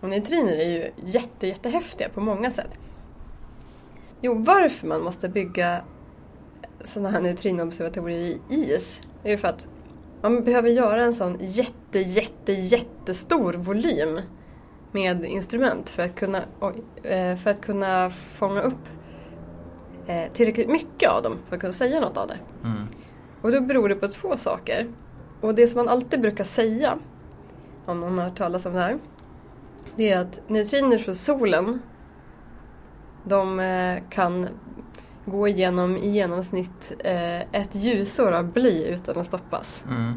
Och 0.01 0.09
neutriner 0.09 0.59
är 0.59 0.69
ju 0.69 0.91
jätte, 1.05 1.47
jättehäftiga 1.47 2.09
på 2.09 2.21
många 2.21 2.51
sätt. 2.51 2.79
Jo, 4.25 4.35
varför 4.35 4.87
man 4.87 5.03
måste 5.03 5.29
bygga 5.29 5.81
sådana 6.85 7.11
här 7.11 7.21
neutrinoobservatorier 7.21 8.19
i 8.19 8.41
is 8.49 9.01
är 9.25 9.31
ju 9.31 9.37
för 9.37 9.49
att 9.49 9.67
man 10.23 10.45
behöver 10.45 10.69
göra 10.69 11.03
en 11.03 11.13
sån 11.13 11.37
jätte, 11.41 11.99
jätte, 11.99 12.53
jättestor 12.53 13.53
volym 13.53 14.21
med 14.93 15.25
instrument 15.25 15.91
för 15.91 16.03
att 16.03 16.15
kunna, 16.15 16.39
eh, 17.03 17.37
för 17.37 17.51
att 17.51 17.61
kunna 17.61 18.11
fånga 18.11 18.61
upp 18.61 18.89
eh, 20.07 20.33
tillräckligt 20.33 20.69
mycket 20.69 21.11
av 21.11 21.23
dem 21.23 21.39
för 21.49 21.57
att 21.57 21.61
kunna 21.61 21.73
säga 21.73 22.01
något 22.01 22.17
av 22.17 22.29
det. 22.29 22.39
Mm. 22.63 22.83
Och 23.41 23.53
då 23.53 23.61
beror 23.61 23.89
det 23.89 23.95
på 23.95 24.09
två 24.09 24.37
saker. 24.37 24.89
Och 25.41 25.55
det 25.55 25.67
som 25.67 25.79
man 25.79 25.89
alltid 25.89 26.21
brukar 26.21 26.45
säga, 26.45 26.99
om 27.87 28.01
någon 28.01 28.19
har 28.19 28.25
hört 28.25 28.39
talas 28.39 28.67
om 28.67 28.73
det 28.73 28.81
här, 28.81 28.99
det 29.97 30.11
är 30.11 30.19
att 30.19 30.41
neutriner 30.49 30.99
från 30.99 31.15
solen, 31.15 31.83
de 33.25 33.61
eh, 33.61 34.03
kan 34.11 34.49
gå 35.25 35.49
igenom 35.49 35.97
i 35.97 36.09
genomsnitt 36.11 36.93
eh, 36.99 37.41
ett 37.41 37.75
ljusår 37.75 38.33
av 38.33 38.53
bly 38.53 38.85
utan 38.85 39.19
att 39.19 39.27
stoppas. 39.27 39.85
Mm. 39.89 40.13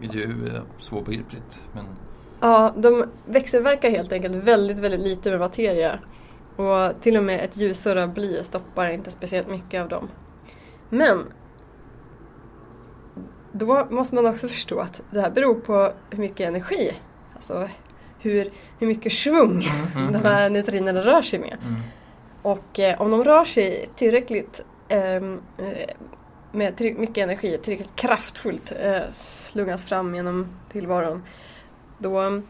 Det 0.00 0.06
är 0.06 0.12
ju 0.12 0.60
svårbegripligt 0.78 1.60
men 1.72 1.84
Ja, 2.40 2.72
de 2.76 3.04
växelverkar 3.26 3.90
helt 3.90 4.12
enkelt 4.12 4.34
väldigt, 4.34 4.78
väldigt 4.78 5.00
lite 5.00 5.30
med 5.30 5.38
materia. 5.38 5.98
Och 6.56 7.00
till 7.00 7.16
och 7.16 7.24
med 7.24 7.44
ett 7.44 7.56
ljusår 7.56 7.96
av 7.96 8.14
bly 8.14 8.44
stoppar 8.44 8.90
inte 8.90 9.10
speciellt 9.10 9.48
mycket 9.48 9.82
av 9.82 9.88
dem. 9.88 10.08
Men 10.88 11.24
då 13.52 13.86
måste 13.90 14.14
man 14.14 14.26
också 14.26 14.48
förstå 14.48 14.80
att 14.80 15.02
det 15.10 15.20
här 15.20 15.30
beror 15.30 15.54
på 15.54 15.92
hur 16.10 16.18
mycket 16.18 16.48
energi, 16.48 16.92
alltså 17.34 17.68
hur, 18.22 18.50
hur 18.78 18.86
mycket 18.86 19.12
svung 19.12 19.68
mm, 19.96 20.12
de 20.12 20.18
här 20.18 20.50
neutrinerna 20.50 21.00
rör 21.00 21.22
sig 21.22 21.38
med. 21.38 21.58
mm. 21.62 21.80
Och 22.42 22.80
eh, 22.80 23.00
om 23.00 23.10
de 23.10 23.24
rör 23.24 23.44
sig 23.44 23.88
tillräckligt 23.96 24.60
ehm, 24.88 25.40
eh, 25.58 25.94
med 26.52 26.76
tillräckligt 26.76 27.00
mycket 27.00 27.22
energi, 27.22 27.58
tillräckligt 27.62 27.96
kraftfullt 27.96 28.72
eh, 28.80 29.02
slungas 29.12 29.84
fram 29.84 30.14
genom 30.14 30.46
tillvaron, 30.72 31.22
då, 31.98 32.42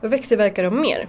då 0.00 0.08
växelverkar 0.08 0.62
de 0.62 0.80
mer. 0.80 1.08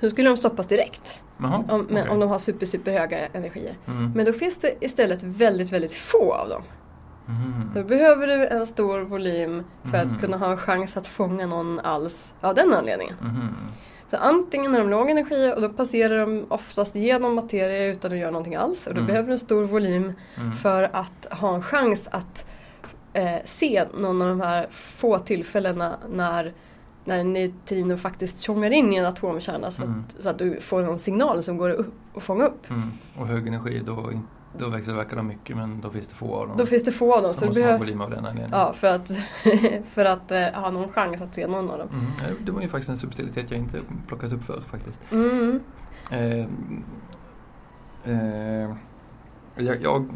Så 0.00 0.10
skulle 0.10 0.28
de 0.28 0.36
stoppas 0.36 0.66
direkt 0.66 1.22
Jaha, 1.38 1.64
om, 1.68 1.86
men, 1.90 2.02
okej. 2.02 2.12
om 2.12 2.20
de 2.20 2.28
har 2.28 2.38
super, 2.38 2.66
super 2.66 2.92
höga 2.92 3.26
energier. 3.26 3.76
Mm. 3.86 4.12
Men 4.14 4.26
då 4.26 4.32
finns 4.32 4.58
det 4.58 4.74
istället 4.80 5.22
väldigt, 5.22 5.72
väldigt 5.72 5.92
få 5.92 6.34
av 6.34 6.48
dem. 6.48 6.62
Mhm. 7.28 7.70
Då 7.74 7.84
behöver 7.84 8.26
du 8.26 8.46
en 8.46 8.66
stor 8.66 9.00
volym 9.00 9.64
för 9.82 9.88
Mhm. 10.04 10.06
att 10.14 10.20
kunna 10.20 10.36
ha 10.36 10.50
en 10.50 10.56
chans 10.56 10.96
att 10.96 11.06
fånga 11.06 11.46
någon 11.46 11.80
alls 11.80 12.34
av 12.40 12.54
den 12.54 12.72
anledningen. 12.74 13.14
Mhm. 13.20 13.48
Så 14.10 14.16
antingen 14.16 14.72
har 14.72 14.78
de 14.80 14.90
låg 14.90 15.10
energi 15.10 15.52
och 15.56 15.60
då 15.62 15.68
passerar 15.68 16.18
de 16.18 16.46
oftast 16.48 16.94
genom 16.94 17.34
materia 17.34 17.86
utan 17.86 18.12
att 18.12 18.18
göra 18.18 18.30
någonting 18.30 18.54
alls. 18.54 18.86
Och 18.86 18.94
då 18.94 18.98
Mm. 19.00 19.06
behöver 19.06 19.26
du 19.26 19.32
en 19.32 19.38
stor 19.38 19.64
volym 19.64 20.12
Mm. 20.36 20.52
för 20.56 20.82
att 20.92 21.26
ha 21.30 21.54
en 21.54 21.62
chans 21.62 22.08
att 22.12 22.46
eh, 23.12 23.36
se 23.44 23.84
någon 23.98 24.22
av 24.22 24.28
de 24.28 24.40
här 24.40 24.66
få 24.70 25.18
tillfällena 25.18 25.96
när, 26.12 26.52
när 27.04 27.24
neutrino 27.24 27.96
faktiskt 27.96 28.40
tjongar 28.40 28.70
in 28.70 28.92
i 28.92 28.96
en 28.96 29.06
atomkärna 29.06 29.70
så, 29.70 29.82
Mm. 29.82 30.04
att, 30.16 30.22
så 30.22 30.28
att 30.30 30.38
du 30.38 30.60
får 30.60 30.82
någon 30.82 30.98
signal 30.98 31.42
som 31.42 31.56
går 31.56 31.70
upp 31.70 31.94
att 32.16 32.22
fånga 32.22 32.44
upp. 32.46 32.70
Mm. 32.70 32.90
Och 33.16 33.26
hög 33.26 33.48
energi, 33.48 33.82
då, 33.86 34.10
då 34.56 34.68
växelverkar 34.68 35.16
de 35.16 35.26
mycket 35.26 35.56
men 35.56 35.80
då 35.80 35.90
finns 35.90 36.06
det 36.08 36.14
få 36.14 36.34
av 36.34 36.48
dem. 36.48 36.56
Då 36.56 36.66
finns 36.66 36.84
det 36.84 36.92
få 36.92 37.14
av 37.14 37.22
dem. 37.22 37.34
så 37.34 37.40
Så 37.40 37.46
måste 37.46 37.60
man 37.60 37.68
ha 37.68 37.78
behöver, 37.78 37.84
volym 37.84 38.00
av 38.00 38.10
den 38.10 38.18
anledningen. 38.18 38.50
ja, 38.52 38.72
för 38.72 38.86
att, 38.86 39.10
för 39.94 40.04
att 40.04 40.30
eh, 40.30 40.40
ha 40.40 40.70
någon 40.70 40.92
chans 40.92 41.22
att 41.22 41.34
se 41.34 41.46
någon 41.46 41.70
av 41.70 41.78
dem. 41.78 41.88
Mm. 41.92 42.36
Det 42.44 42.52
var 42.52 42.62
ju 42.62 42.68
faktiskt 42.68 42.88
en 42.90 42.98
subtilitet 42.98 43.50
jag 43.50 43.60
inte 43.60 43.80
plockat 44.06 44.32
upp 44.32 44.44
för 44.44 44.60
faktiskt. 44.60 45.12
Mm. 45.12 45.60
Eh, 46.10 46.46
eh, 48.04 48.76
jag, 49.56 49.82
jag 49.82 50.08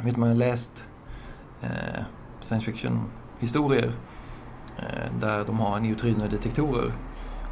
vet 0.00 0.16
man 0.16 0.28
har 0.28 0.36
läst 0.36 0.84
eh, 1.62 2.02
science 2.40 2.66
fiction 2.66 3.10
historier 3.38 3.92
eh, 4.78 5.20
där 5.20 5.44
de 5.44 5.60
har 5.60 5.80
neutrinodetektorer. 5.80 6.92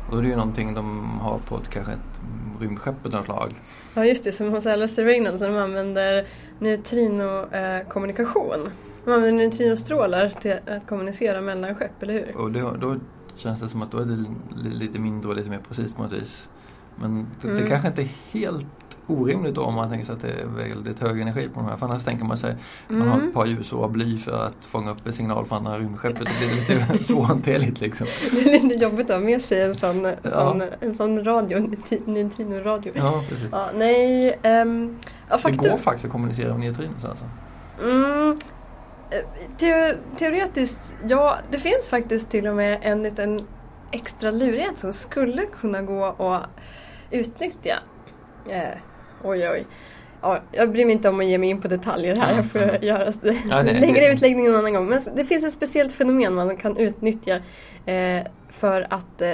Och 0.06 0.12
då 0.12 0.18
är 0.18 0.22
det 0.22 0.28
ju 0.28 0.36
någonting 0.36 0.74
de 0.74 1.18
har 1.20 1.38
på 1.38 1.56
ett, 1.56 1.68
kanske 1.68 1.92
ett 1.92 2.20
rymdskepp 2.60 3.06
av 3.06 3.12
något 3.12 3.24
slag. 3.24 3.50
Ja 3.98 4.04
just 4.04 4.24
det, 4.24 4.32
som 4.32 4.52
hos 4.52 4.66
Alistair 4.66 5.04
Reynolds 5.06 5.40
när 5.40 5.48
de 5.48 5.56
använder 5.56 6.26
neutrinokommunikation. 6.58 8.70
De 9.04 9.10
använder 9.12 9.44
neutrinostrålar 9.44 10.28
till 10.28 10.52
att 10.66 10.86
kommunicera 10.86 11.40
mellan 11.40 11.74
skepp, 11.74 12.02
eller 12.02 12.14
hur? 12.14 12.36
Och 12.36 12.52
det, 12.52 12.60
då 12.80 12.96
känns 13.36 13.60
det 13.60 13.68
som 13.68 13.82
att 13.82 13.90
då 13.90 13.98
är 13.98 14.04
det 14.04 14.24
li- 14.56 14.74
lite 14.74 14.98
mindre 14.98 15.30
och 15.30 15.36
lite 15.36 15.50
mer 15.50 15.60
precis 15.68 15.92
på 15.92 16.02
något 16.02 16.12
vis. 16.12 16.48
Men 16.96 17.26
det, 17.42 17.48
det 17.48 17.54
Mm. 17.58 17.68
kanske 17.68 17.88
inte 17.88 18.02
är 18.02 18.08
helt 18.32 18.66
orimligt 19.06 19.54
då 19.54 19.62
om 19.62 19.74
man 19.74 19.88
tänker 19.90 20.06
sig 20.06 20.14
att 20.14 20.20
det 20.22 20.28
är 20.28 20.46
väldigt 20.46 20.98
hög 21.00 21.20
energi 21.20 21.48
på 21.54 21.60
de 21.60 21.68
här. 21.68 21.76
För 21.76 21.86
annars 21.86 22.04
tänker 22.04 22.24
man 22.24 22.38
sig 22.38 22.54
man 22.88 23.08
har 23.08 23.14
Mm. 23.16 23.28
ett 23.28 23.34
par 23.34 23.46
ljusår 23.46 23.84
av 23.84 23.90
bly 23.92 24.18
för 24.18 24.46
att 24.46 24.64
fånga 24.64 24.90
upp 24.90 25.06
en 25.06 25.12
signal 25.12 25.46
från 25.46 25.58
andra 25.58 25.78
rymdskeppet. 25.78 26.28
Det 26.40 26.46
blir 26.46 26.56
lite 26.90 27.04
svårhanterligt 27.04 27.80
liksom. 27.80 28.06
Det 28.32 28.54
är 28.56 28.62
lite 28.62 28.84
jobbigt 28.84 29.10
att 29.10 29.16
ha 29.16 29.24
med 29.24 29.42
sig 29.42 29.62
en 29.62 29.74
sån, 29.74 30.04
Ja. 30.22 30.30
sån, 30.30 30.62
en 30.80 30.94
sån 30.96 31.24
radio, 31.24 31.58
neutri- 31.58 32.02
neutrinoradio. 32.06 32.92
Ja, 32.96 33.22
precis. 33.28 33.48
Ja, 33.52 33.66
nej, 33.74 34.38
ehm, 34.42 34.96
ja, 35.28 35.36
Det 35.36 35.42
faktum. 35.42 35.70
går 35.70 35.76
faktiskt 35.76 36.04
att 36.04 36.12
kommunicera 36.12 36.48
med 36.48 36.60
neutrinos 36.60 37.04
alltså. 37.04 37.24
Mm, 37.82 38.38
eh, 39.10 39.18
te- 39.58 39.94
teoretiskt, 40.18 40.94
ja, 41.08 41.36
det 41.50 41.58
finns 41.58 41.88
faktiskt 41.90 42.30
till 42.30 42.46
och 42.46 42.56
med 42.56 42.78
en 42.82 43.02
liten 43.02 43.46
extra 43.90 44.30
lurighet 44.30 44.78
som 44.78 44.92
skulle 44.92 45.42
kunna 45.60 45.82
gå 45.82 46.04
att 46.04 46.46
utnyttja. 47.10 47.74
Eh, 48.48 48.62
oj, 49.24 49.48
oj. 49.50 49.66
Ja, 50.22 50.40
jag 50.52 50.72
bryr 50.72 50.84
mig 50.84 50.92
inte 50.92 51.08
om 51.08 51.20
att 51.20 51.26
ge 51.26 51.38
mig 51.38 51.48
in 51.48 51.60
på 51.60 51.68
detaljer 51.68 52.16
här. 52.16 52.32
Mm, 52.32 52.36
Jag 52.36 52.50
får 52.52 52.58
mm. 52.62 52.82
göra. 52.82 53.12
Ja, 53.48 53.62
nej, 53.62 53.80
längre 53.80 54.00
det- 54.00 54.12
utläggning 54.12 54.46
någon 54.46 54.56
annan 54.56 54.72
gång. 54.74 54.86
Men 54.86 55.00
det 55.16 55.24
finns 55.24 55.44
ett 55.44 55.52
speciellt 55.52 55.92
fenomen 55.92 56.34
man 56.34 56.56
kan 56.56 56.76
utnyttja 56.76 57.36
eh, 57.86 58.26
för 58.50 58.86
att 58.90 59.22
eh, 59.22 59.32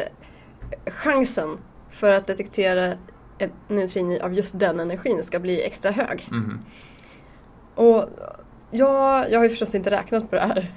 chansen 0.87 1.59
för 1.90 2.12
att 2.12 2.27
detektera 2.27 2.92
ett 3.38 3.53
neutrin 3.68 4.21
av 4.23 4.35
just 4.35 4.59
den 4.59 4.81
energin 4.81 5.23
ska 5.23 5.38
bli 5.38 5.62
extra 5.62 5.90
hög. 5.90 6.29
Mhm. 6.31 6.61
Och 7.75 8.05
ja, 8.71 9.29
jag 9.29 9.38
har 9.38 9.45
ju 9.45 9.51
förstås 9.51 9.75
inte 9.75 9.90
räknat 9.90 10.31
på 10.31 10.37
det 10.37 10.42
här. 10.42 10.73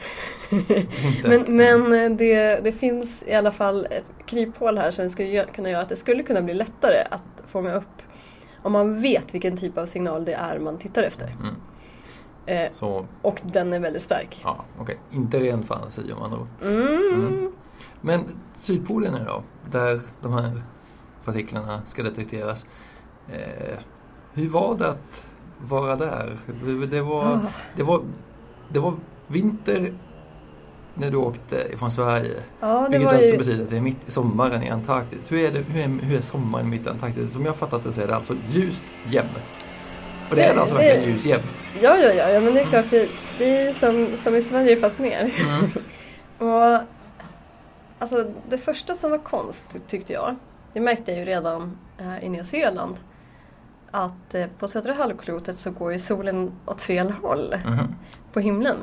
Men 1.48 1.90
men 1.90 2.18
det, 2.18 2.64
det 2.64 2.72
finns 2.72 3.24
i 3.28 3.34
alla 3.34 3.52
fall 3.52 3.86
ett 3.90 4.06
kryphål 4.26 4.78
här 4.78 4.92
som 4.92 5.10
skulle 5.10 5.46
kunna 5.46 5.70
göra 5.70 5.82
att 5.82 5.90
det 5.90 5.96
skulle 5.96 6.24
kunna 6.24 6.42
bli 6.42 6.54
lättare 6.54 7.04
att 7.12 7.50
fånga 7.52 7.74
upp 7.76 8.02
om 8.66 8.72
man 8.72 9.02
vet 9.02 9.34
vilken 9.34 9.58
typ 9.58 9.78
av 9.78 9.86
signal 9.86 10.26
det 10.26 10.34
är 10.34 10.60
man 10.60 10.78
tittar 10.78 11.04
efter. 11.04 11.36
Mm. 11.42 11.56
Eh, 12.46 12.72
Så, 12.74 13.06
och 13.22 13.42
den 13.44 13.74
är 13.74 13.80
väldigt 13.80 14.02
stark. 14.04 14.42
ja, 14.44 14.66
okej. 14.80 14.98
Inte 15.12 15.40
ren 15.40 15.64
fantasi 15.64 16.12
om 16.14 16.20
man 16.20 16.32
tror. 16.32 16.48
Mm. 16.62 17.14
Mm. 17.14 17.52
Men 18.02 18.24
Sydpolen 18.54 19.14
är 19.16 19.26
då, 19.26 19.44
där 19.72 20.02
de 20.22 20.34
här 20.34 20.62
partiklarna 21.26 21.82
ska 21.86 22.04
detekteras. 22.04 22.66
Eh, 23.30 23.78
hur 24.34 24.50
var 24.50 24.78
det 24.78 24.90
att 24.90 25.26
vara 25.70 25.96
där? 25.96 26.38
Det 26.92 27.02
var, 27.02 27.24
Ah. 27.26 27.40
det 27.76 27.84
var, 27.84 28.02
det 28.70 28.80
var 28.80 28.94
vinter 29.28 29.94
när 30.96 31.12
du 31.12 31.18
åkte 31.18 31.78
från 31.78 31.92
Sverige. 31.92 32.32
Ja, 32.60 32.88
det 32.92 32.98
Vilket 32.98 33.14
alltså 33.14 33.32
ju... 33.32 33.38
betyder 33.38 33.64
att 33.64 33.70
det 33.70 33.78
är 33.78 33.82
mitt 33.82 34.08
i 34.08 34.12
sommaren 34.12 34.64
i 34.64 34.70
Antarktis. 34.70 35.32
Hur 35.32 35.38
är, 35.40 35.52
det, 35.52 35.60
hur, 35.60 35.82
är, 35.84 35.88
hur 35.88 36.18
är 36.18 36.22
sommaren 36.22 36.70
mitt 36.70 36.86
i 36.86 36.90
Antarktis? 36.90 37.34
Som 37.34 37.46
jag 37.46 37.52
har 37.52 37.58
fattat 37.58 37.84
det 37.84 37.94
så 37.94 38.02
är 38.02 38.08
det 38.08 38.16
alltså 38.16 38.36
ljust 38.50 38.84
jämt. 39.08 39.66
Och 40.30 40.36
det 40.36 40.42
är 40.44 40.48
Det- 40.48 40.54
det 40.54 40.62
alltså 40.62 40.76
det- 40.76 40.82
verkligen 40.82 41.10
ljus 41.14 41.26
jämt. 41.26 41.66
Ja, 41.82 41.98
ja, 41.98 42.14
ja, 42.14 42.30
ja, 42.30 42.40
men 42.40 42.54
det 42.54 42.62
är 42.62 42.66
klart. 42.66 42.90
Det, 42.90 43.10
det 43.38 43.58
är 43.58 43.68
ju 43.68 43.74
som, 43.74 44.08
som 44.18 44.36
i 44.36 44.42
Sverige 44.42 44.76
fast 44.78 45.00
mer. 45.00 45.34
Mm. 45.40 45.70
Och 46.52 46.80
alltså 48.00 48.26
det 48.50 48.58
första 48.58 48.94
som 48.94 49.12
var 49.12 49.18
konstigt 49.18 49.88
tyckte 49.88 50.14
jag, 50.14 50.36
det 50.74 50.80
märkte 50.80 51.12
jag 51.12 51.20
ju 51.20 51.26
redan 51.26 51.78
eh, 51.98 52.24
i 52.26 52.30
Nya 52.30 52.46
Zeeland, 52.46 52.96
att 53.92 54.34
eh, 54.36 54.46
på 54.60 54.68
södra 54.68 54.94
halvklotet 54.94 55.58
så 55.58 55.72
går 55.72 55.94
ju 55.94 56.00
solen 56.00 56.52
åt 56.66 56.82
fel 56.82 57.12
håll 57.12 57.56
Mhm. 57.66 57.96
på 58.34 58.40
himlen. 58.40 58.78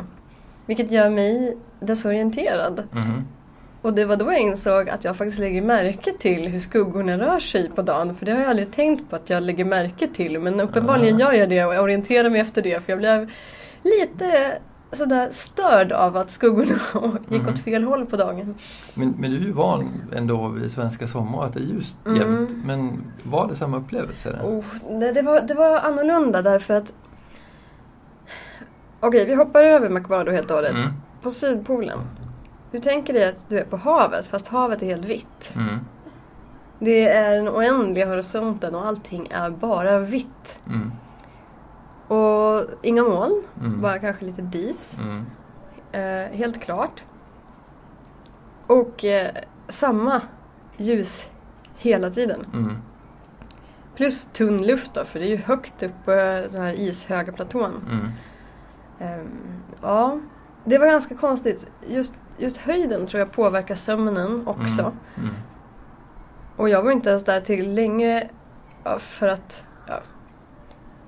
Vilket 0.67 0.91
gör 0.93 1.11
mig 1.11 1.57
desorienterad. 1.81 2.83
Mhm. 2.93 3.25
Och 3.83 3.93
det 3.93 4.05
var 4.05 4.17
då 4.17 4.25
jag 4.33 4.41
insåg 4.41 4.89
att 4.91 5.05
jag 5.05 5.17
faktiskt 5.17 5.39
lägger 5.39 5.63
märke 5.63 6.13
till 6.19 6.49
hur 6.49 6.61
skuggorna 6.61 7.19
rör 7.19 7.41
sig 7.41 7.71
på 7.71 7.83
dagen. 7.83 8.15
För 8.15 8.27
det 8.27 8.33
har 8.33 8.41
jag 8.41 8.51
aldrig 8.51 8.73
tänkt 8.73 9.11
på 9.11 9.17
att 9.17 9.31
jag 9.31 9.43
lägger 9.43 9.65
märke 9.65 10.09
till. 10.09 10.39
Men 10.41 10.61
uppenbarligen 10.61 11.17
Ah. 11.17 11.19
gör 11.21 11.33
jag 11.33 11.49
det 11.49 11.65
och 11.65 11.75
jag 11.75 11.83
orienterar 11.83 12.31
mig 12.31 12.41
efter 12.41 12.63
det. 12.63 12.85
För 12.85 12.93
jag 12.93 12.99
blev 12.99 13.31
lite 13.83 14.59
sådär 14.93 15.29
störd 15.33 15.93
av 15.93 16.17
att 16.17 16.31
skuggorna 16.31 16.79
gick 17.29 17.43
Mhm. 17.43 17.53
åt 17.55 17.59
fel 17.61 17.85
håll 17.85 18.07
på 18.07 18.17
dagen. 18.17 18.55
Men, 18.95 19.15
men 19.19 19.31
du 19.31 19.37
är 19.37 19.41
ju 19.41 19.53
van 19.53 19.91
ändå 20.17 20.49
vid 20.49 20.71
svenska 20.71 21.07
sommar 21.09 21.45
att 21.45 21.55
det 21.55 21.61
är 21.61 21.65
ljust 21.65 21.97
Mm. 22.07 22.19
jämt. 22.21 22.51
Men 22.65 23.03
var 23.23 23.49
det 23.49 23.55
samma 23.55 23.77
upplevelse? 23.77 24.31
Där? 24.31 24.43
Oh, 24.59 24.65
det, 25.01 25.13
det, 25.13 25.23
var, 25.23 25.41
det 25.41 25.55
var 25.55 25.79
annorlunda 25.79 26.43
därför 26.43 26.75
att 26.75 26.93
Okej, 29.05 29.27
vi 29.27 29.35
hoppar 29.35 29.63
över 29.63 29.89
McMurdo 29.89 30.31
helt 30.33 30.51
och 30.51 30.57
hållet. 30.57 30.73
Mm. 30.73 30.93
På 31.23 31.31
Sydpolen. 31.31 31.99
Du 32.71 32.81
tänker 32.81 33.13
dig 33.13 33.29
att 33.29 33.49
du 33.49 33.59
är 33.59 33.65
på 33.65 33.77
havet 33.77 34.27
fast 34.27 34.49
havet 34.49 34.83
är 34.83 34.87
helt 34.87 35.05
vitt. 35.05 35.53
Mm. 35.57 35.79
Det 36.79 37.09
är 37.09 37.31
den 37.37 37.49
oändliga 37.49 38.07
horisonten 38.07 38.75
och 38.75 38.87
allting 38.87 39.29
är 39.31 39.51
bara 39.51 39.99
vitt. 39.99 40.59
Mm. 40.67 40.93
Och 42.09 42.65
inga 42.83 43.03
moln, 43.03 43.43
Mm. 43.61 43.81
bara 43.81 43.99
kanske 43.99 44.25
lite 44.25 44.43
dis. 44.43 44.97
Mm. 44.99 45.25
Eh, 45.93 46.37
helt 46.37 46.61
klart. 46.63 47.03
Och 48.67 49.05
eh, 49.05 49.31
samma 49.69 50.21
ljus 50.77 51.29
hela 51.77 52.11
tiden. 52.11 52.47
Mm. 52.53 52.77
Plus 53.97 54.25
tunn 54.33 54.63
luft 54.67 54.95
då, 54.95 55.05
för 55.05 55.19
det 55.19 55.27
är 55.27 55.31
ju 55.31 55.37
högt 55.37 55.83
upp 55.83 55.93
på 56.05 56.11
den 56.11 56.63
här 56.63 56.75
ishöga 56.81 57.33
platån. 57.33 57.73
Mm. 59.03 59.21
Ehm, 59.21 59.29
ja, 59.83 60.19
det 60.65 60.79
var 60.79 60.87
ganska 60.87 61.15
konstigt. 61.15 61.67
Just, 61.87 62.15
just 62.39 62.57
höjden 62.57 63.07
tror 63.07 63.19
jag 63.19 63.33
påverkar 63.33 63.75
sömnen 63.75 64.47
också. 64.47 64.81
Mm. 64.83 64.95
Mm. 65.17 65.35
Och 66.57 66.69
jag 66.69 66.83
var 66.83 66.93
inte 66.93 67.09
ens 67.11 67.25
där 67.25 67.41
tillräckligt 67.41 67.75
länge 67.75 68.29
för 68.99 69.29
att... 69.29 69.67
Ja. 69.89 70.01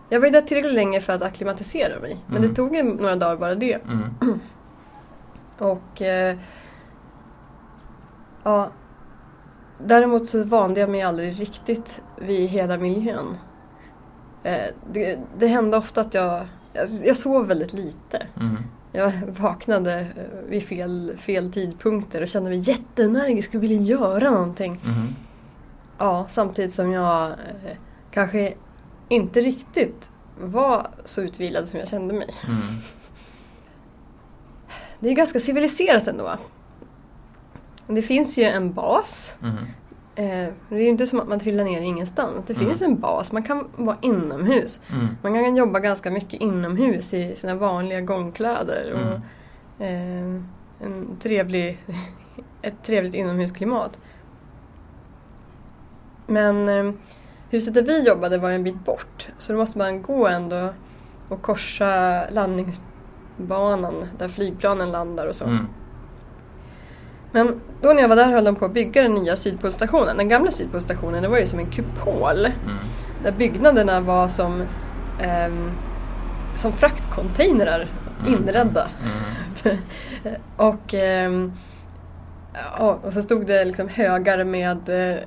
Jag 0.09 0.21
var 0.21 0.27
ju 0.27 0.33
där 0.33 0.41
tillräckligt 0.41 0.75
länge 0.75 1.01
för 1.01 1.13
att 1.13 1.23
acklimatisera 1.23 2.01
mig. 2.01 2.19
Men 2.27 2.37
Mm. 2.37 2.49
det 2.49 2.55
tog 2.57 2.77
ju 2.77 2.83
några 2.83 3.17
dagar 3.17 3.37
bara 3.37 3.55
det. 3.55 3.75
Mm. 3.75 4.05
Och... 5.59 6.03
Eh, 6.03 6.37
ja. 8.43 8.71
Däremot 9.79 10.27
så 10.27 10.45
vande 10.45 10.81
jag 10.81 10.91
mig 10.91 11.03
aldrig 11.03 11.41
riktigt 11.41 12.03
vid 12.17 12.49
hela 12.49 12.77
miljön. 12.77 13.37
Eh, 14.43 14.65
det, 14.93 15.19
det 15.39 15.47
hände 15.47 15.77
ofta 15.77 16.01
att 16.01 16.15
jag... 16.15 16.47
Jag, 16.75 16.89
jag 17.05 17.17
sov 17.17 17.47
väldigt 17.47 17.73
lite. 17.73 18.27
Mm. 18.41 18.57
Jag 18.93 19.13
vaknade 19.27 20.01
eh, 20.01 20.49
vid 20.49 20.63
fel, 20.63 21.17
fel 21.21 21.53
tidpunkter 21.53 22.23
och 22.23 22.29
kände 22.29 22.51
mig 22.51 22.59
jätteenergisk 22.59 23.55
och 23.55 23.63
ville 23.63 23.75
göra 23.75 24.31
någonting. 24.31 24.81
Mm. 24.85 25.15
Ja, 25.99 26.27
samtidigt 26.31 26.75
som 26.75 26.93
jag 26.93 27.27
eh, 27.31 27.77
kanske 28.11 28.55
inte 29.09 29.41
riktigt 29.41 30.11
var 30.41 30.87
så 31.05 31.23
utvilad 31.23 31.69
som 31.69 31.79
jag 31.79 31.89
kände 31.89 32.15
mig. 32.15 32.35
Mm. 32.47 32.61
Det 35.01 35.09
är 35.09 35.15
ganska 35.15 35.41
civiliserat 35.41 36.07
ändå. 36.07 36.39
Det 37.87 38.03
finns 38.03 38.39
ju 38.39 38.45
en 38.45 38.73
bas 38.73 39.35
Mm. 39.43 39.65
Eh, 40.17 40.49
det 40.69 40.75
är 40.77 40.81
ju 40.81 40.87
inte 40.89 41.07
som 41.07 41.21
att 41.21 41.29
man 41.29 41.41
trillar 41.41 41.65
ner 41.65 41.81
ingenstans. 41.81 42.45
Det 42.47 42.53
Mm. 42.57 42.67
finns 42.69 42.83
en 42.83 43.01
bas. 43.01 43.33
Man 43.33 43.43
kan 43.43 43.69
vara 43.77 43.97
inomhus. 44.03 44.81
Mm. 44.93 45.07
Man 45.23 45.35
kan 45.35 45.57
jobba 45.57 45.81
ganska 45.81 46.11
mycket 46.11 46.41
inomhus 46.41 47.15
i 47.15 47.37
sina 47.37 47.55
vanliga 47.55 48.01
gångkläder. 48.01 48.93
Och, 48.93 49.01
Mm. 49.87 50.37
eh, 50.39 50.43
en 50.87 51.17
trevlig, 51.23 51.79
ett 52.63 52.75
trevligt 52.83 53.15
inomhusklimat. 53.15 53.99
Men 56.27 56.69
eh, 56.69 56.93
huset 57.51 57.75
där 57.75 57.83
vi 57.83 58.07
jobbade 58.09 58.39
var 58.39 58.51
en 58.51 58.65
bit 58.65 58.85
bort. 58.85 59.29
Så 59.39 59.53
då 59.53 59.59
måste 59.59 59.79
man 59.79 60.03
gå 60.03 60.27
ändå 60.29 60.69
och 61.29 61.43
korsa 61.43 62.25
landningsbanan 62.31 64.07
där 64.19 64.29
flygplanen 64.29 64.91
landar 64.93 65.27
och 65.27 65.35
så. 65.35 65.45
Mm. 65.45 65.67
Men 67.35 67.61
då 67.83 67.89
när 67.93 68.01
jag 68.01 68.09
var 68.09 68.17
där 68.17 68.33
höll 68.33 68.45
de 68.45 68.57
på 68.57 68.65
att 68.65 68.73
bygga 68.75 69.03
den 69.03 69.15
nya 69.15 69.37
Sydpolstationen. 69.37 70.17
Den 70.17 70.29
gamla 70.29 70.51
Sydpolstationen 70.51 71.23
det 71.23 71.29
var 71.29 71.39
ju 71.39 71.47
som 71.47 71.59
en 71.59 71.71
kupol. 71.71 72.39
Mm. 72.47 72.77
Där 73.23 73.33
byggnaderna 73.33 74.01
var 74.01 74.29
som, 74.29 74.63
ehm, 75.21 75.71
som 76.57 76.73
fraktcontainrar 76.73 77.87
Mm. 78.21 78.35
inredda. 78.35 78.89
Mm. 79.65 79.77
och, 80.57 80.95
ehm, 80.95 81.53
ja, 82.79 82.99
och 83.03 83.13
så 83.13 83.23
stod 83.23 83.47
det 83.47 83.65
liksom 83.65 83.89
högar 83.89 84.45
med 84.45 84.89
eh, 84.89 85.19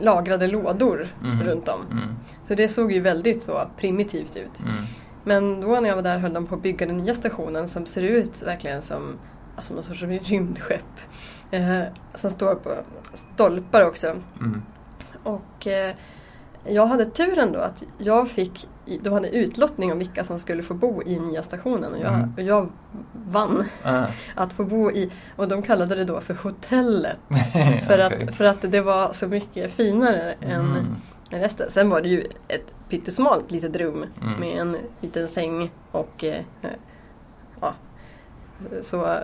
lagrade 0.00 0.46
lådor 0.46 1.06
Mm. 1.24 1.42
runt 1.46 1.68
om. 1.68 1.80
Mm. 1.90 2.08
Så 2.48 2.54
det 2.54 2.68
såg 2.68 2.92
ju 2.92 3.00
väldigt 3.00 3.42
så 3.42 3.62
primitivt 3.76 4.36
ut. 4.36 4.60
Mm. 4.66 4.84
Men 5.24 5.60
då 5.60 5.80
när 5.80 5.88
jag 5.88 5.96
var 5.96 6.02
där 6.02 6.18
höll 6.18 6.32
de 6.32 6.46
på 6.46 6.54
att 6.54 6.62
bygga 6.62 6.86
den 6.86 6.96
nya 6.96 7.14
stationen 7.14 7.68
som 7.68 7.86
ser 7.86 8.02
ut 8.02 8.42
verkligen 8.42 8.82
som 8.82 9.14
alltså 9.56 9.74
någon 9.74 9.82
sorts 9.82 10.02
rymdskepp. 10.02 10.84
Eh, 11.50 11.82
som 12.14 12.30
står 12.30 12.54
på 12.54 12.70
stolpar 13.14 13.84
också. 13.86 14.06
Mm. 14.40 14.62
Och 15.22 15.66
eh, 15.66 15.94
jag 16.64 16.86
hade 16.86 17.04
turen 17.06 17.52
då 17.52 17.58
att 17.60 17.82
jag 17.98 18.28
fick, 18.28 18.68
de 19.02 19.12
hade 19.12 19.28
utlottning 19.28 19.92
om 19.92 19.98
vilka 19.98 20.24
som 20.24 20.38
skulle 20.38 20.62
få 20.62 20.74
bo 20.74 21.02
i 21.02 21.20
nya 21.20 21.42
stationen 21.42 21.92
och 21.92 21.98
jag, 22.00 22.14
Mm. 22.14 22.32
och 22.36 22.42
jag 22.42 22.68
vann 23.12 23.64
Ah. 23.82 24.04
att 24.34 24.52
få 24.52 24.64
bo 24.64 24.90
i, 24.90 25.12
och 25.36 25.48
de 25.48 25.62
kallade 25.62 25.94
det 25.94 26.04
då 26.04 26.20
för 26.20 26.34
hotellet. 26.34 27.16
För, 27.86 28.06
Okej. 28.06 28.26
att, 28.28 28.34
för 28.34 28.44
att 28.44 28.62
det 28.72 28.80
var 28.80 29.12
så 29.12 29.28
mycket 29.28 29.72
finare 29.72 30.32
än, 30.40 30.60
Mm. 30.60 30.76
än 31.30 31.40
resten. 31.40 31.70
Sen 31.70 31.90
var 31.90 32.00
det 32.00 32.08
ju 32.08 32.26
ett 32.48 32.66
pyttesmalt 32.88 33.50
litet 33.50 33.76
rum 33.76 34.04
Mm. 34.22 34.40
med 34.40 34.58
en 34.58 34.76
liten 35.00 35.28
säng 35.28 35.70
och 35.90 36.24
eh, 36.24 36.42
ja, 37.60 37.74
så 38.82 39.16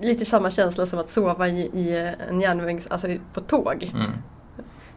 lite 0.00 0.24
samma 0.24 0.50
känsla 0.50 0.86
som 0.86 0.98
att 0.98 1.10
sova 1.10 1.48
i, 1.48 1.60
i 1.60 2.14
en 2.28 2.40
järnvägs, 2.40 2.86
alltså 2.86 3.08
på 3.34 3.40
tåg. 3.40 3.92
Mm. 3.94 4.10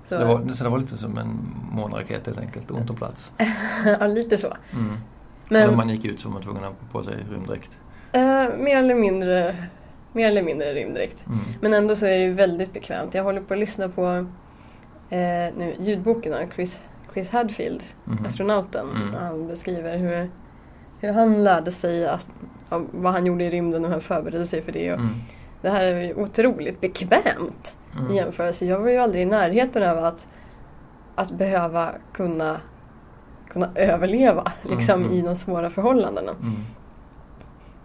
Så, 0.08 0.16
Så- 0.16 0.20
det 0.20 0.26
var, 0.26 0.54
så 0.56 0.64
det 0.64 0.70
var 0.70 0.80
lite 0.80 0.98
som 0.98 1.18
en 1.18 1.56
månraket 1.72 2.26
helt 2.26 2.40
enkelt, 2.40 2.72
ont 2.72 2.90
om 2.90 2.96
plats. 2.96 3.32
ja, 4.00 4.08
lite 4.08 4.38
så. 4.38 4.54
Mm. 4.74 4.86
Men 4.88 4.98
Men 5.62 5.70
om 5.70 5.78
man 5.78 5.90
gick 5.90 6.06
ut 6.06 6.20
så 6.20 6.28
var 6.28 6.34
man 6.34 6.44
tvungen 6.44 6.64
att 6.64 6.70
ha 6.70 6.76
på 6.92 7.04
sig 7.04 7.16
rymddräkt. 7.32 7.78
eh, 8.12 8.22
mer 8.60 8.78
eller 8.78 8.96
mindre 8.96 9.56
mer 10.14 10.28
eller 10.28 10.42
mindre 10.44 10.74
rymddräkt. 10.74 11.26
Mm. 11.28 11.40
Men 11.62 11.74
ändå 11.74 11.96
så 11.96 12.06
är 12.06 12.18
det 12.18 12.30
väldigt 12.30 12.74
bekvämt. 12.74 13.14
Jag 13.14 13.24
håller 13.24 13.42
på 13.42 13.54
att 13.54 13.60
lyssna 13.60 13.90
på 13.90 14.06
eh, 15.10 15.54
nu, 15.58 15.76
ljudboken 15.80 16.34
av 16.34 16.46
Chris, 16.56 16.80
Chris 17.14 17.30
Hadfield, 17.30 17.84
Mhm. 18.06 18.26
astronauten. 18.26 18.90
Mm. 18.96 19.14
Han 19.16 19.48
beskriver 19.48 19.98
hur, 19.98 20.30
hur 21.00 21.14
han 21.14 21.44
lärde 21.44 21.72
sig 21.72 22.08
att, 22.08 22.28
vad 22.92 23.14
han 23.14 23.26
gjorde 23.26 23.44
i 23.44 23.50
rymden 23.50 23.82
och 23.84 23.88
hur 23.90 23.94
han 23.94 24.02
förberedde 24.02 24.48
sig 24.48 24.62
för 24.62 24.72
det. 24.72 24.94
Och 24.94 25.00
Mm. 25.00 25.14
Det 25.62 25.70
här 25.70 25.82
är 25.84 26.02
ju 26.02 26.14
otroligt 26.16 26.82
bekvämt 26.82 27.76
Mm. 28.00 28.12
i 28.12 28.16
jämförelse. 28.16 28.66
Jag 28.66 28.80
var 28.80 28.90
ju 28.90 28.98
aldrig 28.98 29.22
i 29.24 29.26
närheten 29.26 29.90
av 29.90 30.06
att, 30.06 30.28
att 31.16 31.32
behöva 31.32 31.92
kunna, 32.14 32.62
kunna 33.50 33.70
överleva 33.76 34.52
liksom, 34.70 35.02
Mm. 35.04 35.14
i 35.14 35.22
de 35.22 35.36
svåra 35.36 35.70
förhållandena. 35.70 36.32
Mm. 36.32 36.54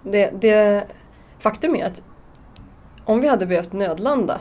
Det, 0.03 0.31
det, 0.41 0.85
faktum 1.39 1.75
är 1.77 1.87
att 1.87 2.03
om 3.05 3.21
vi 3.21 3.29
hade 3.29 3.47
behövt 3.47 3.73
nödlanda 3.73 4.41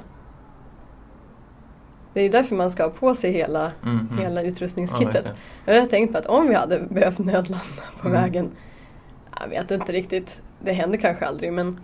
det 2.14 2.20
är 2.20 2.24
ju 2.24 2.30
därför 2.30 2.56
man 2.56 2.72
ska 2.72 2.84
ha 2.84 2.90
på 2.90 3.16
sig 3.16 3.32
hela, 3.32 3.72
Mm. 3.84 4.00
Mm. 4.12 4.18
hela 4.24 4.42
Ja, 4.44 4.48
utrustningskittet. 4.48 5.24
det. 5.66 5.74
jag 5.74 5.82
har 5.82 5.88
tänkt 5.88 6.12
på 6.12 6.18
att 6.18 6.26
om 6.26 6.48
vi 6.50 6.56
hade 6.56 6.80
behövt 6.80 7.20
nödlanda 7.20 7.66
på 8.02 8.08
Mm. 8.08 8.22
vägen 8.22 8.52
Jag 9.40 9.48
vet 9.48 9.72
inte 9.72 9.92
riktigt. 9.92 10.42
Det 10.60 10.72
händer 10.74 10.98
kanske 10.98 11.26
aldrig 11.26 11.54
men 11.54 11.80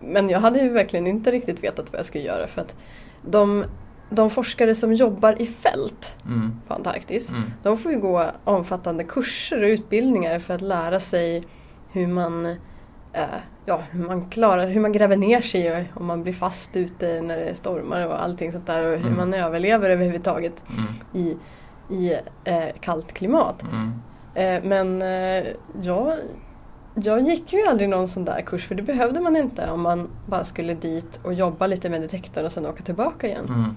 Men 0.00 0.28
jag 0.30 0.40
hade 0.40 0.60
ju 0.60 0.68
verkligen 0.68 1.06
inte 1.06 1.30
riktigt 1.30 1.64
vetat 1.64 1.92
vad 1.92 1.98
jag 1.98 2.06
skulle 2.06 2.24
göra 2.24 2.46
för 2.46 2.60
att 2.60 2.76
de, 3.22 3.64
de 4.10 4.30
forskare 4.30 4.74
som 4.74 4.92
jobbar 4.94 5.42
i 5.42 5.46
fält 5.46 6.16
Mm. 6.26 6.52
på 6.68 6.74
Antarktis 6.74 7.30
Mm. 7.30 7.42
de 7.62 7.78
får 7.78 7.92
ju 7.92 7.98
gå 7.98 8.26
omfattande 8.44 9.04
kurser 9.04 9.62
och 9.62 9.68
utbildningar 9.68 10.38
för 10.38 10.54
att 10.54 10.60
lära 10.60 11.00
sig 11.00 11.44
hur 11.92 12.06
man, 12.06 12.46
eh, 13.12 13.24
ja, 13.66 13.82
hur 13.90 14.06
man 14.06 14.30
klarar, 14.30 14.66
hur 14.68 14.80
man 14.80 14.92
gräver 14.92 15.16
ner 15.16 15.40
sig 15.40 15.92
om 15.94 16.06
man 16.06 16.22
blir 16.22 16.32
fast 16.32 16.76
ute 16.76 17.22
när 17.22 17.36
det 17.36 17.54
stormar 17.54 18.06
och 18.06 18.22
allting 18.22 18.52
sånt 18.52 18.66
där 18.66 18.82
och 18.82 18.98
hur 18.98 19.06
Mm. 19.06 19.16
man 19.16 19.34
överlever 19.34 19.90
överhuvudtaget 19.90 20.64
Mm. 20.70 21.26
i, 21.26 21.36
i 21.94 22.16
eh, 22.44 22.64
kallt 22.80 23.12
klimat. 23.12 23.62
Eh, 24.34 24.62
men 24.62 25.02
eh, 25.02 25.46
jag, 25.82 26.14
jag 26.94 27.20
gick 27.20 27.52
ju 27.52 27.66
aldrig 27.66 27.88
någon 27.88 28.08
sån 28.08 28.24
där 28.24 28.42
kurs 28.42 28.66
för 28.66 28.74
det 28.74 28.82
behövde 28.82 29.20
man 29.20 29.36
inte 29.36 29.70
om 29.70 29.80
man 29.80 30.08
bara 30.26 30.44
skulle 30.44 30.74
dit 30.74 31.20
och 31.22 31.34
jobba 31.34 31.66
lite 31.66 31.88
med 31.88 32.00
detektorn 32.00 32.44
och 32.44 32.52
sen 32.52 32.66
åka 32.66 32.82
tillbaka 32.82 33.26
igen. 33.26 33.46
Mm. 33.48 33.76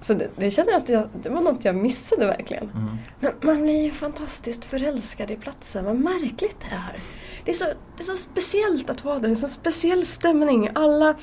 Så 0.00 0.14
det, 0.14 0.28
det 0.36 0.50
kände 0.50 0.72
jag 0.72 0.82
att 0.82 0.88
jag, 0.88 1.08
det 1.22 1.28
var 1.28 1.40
något 1.40 1.64
jag 1.64 1.76
missade 1.76 2.26
verkligen. 2.26 2.70
Mm. 2.70 2.96
Men 3.20 3.32
man 3.42 3.62
blir 3.62 3.82
ju 3.82 3.90
fantastiskt 3.90 4.64
förälskad 4.64 5.30
i 5.30 5.36
platsen. 5.36 5.84
Vad 5.84 5.96
märkligt 5.96 6.56
det 6.60 6.74
är. 6.74 6.96
Det 7.44 7.50
är 7.50 7.54
så, 7.54 7.64
det 7.64 8.02
är 8.02 8.04
så 8.04 8.16
speciellt 8.16 8.90
att 8.90 9.04
vara 9.04 9.18
där. 9.18 9.28
Det 9.28 9.34
är 9.34 9.36
så 9.36 9.48
speciell 9.48 10.06
stämning. 10.06 10.70
Alla, 10.74 11.14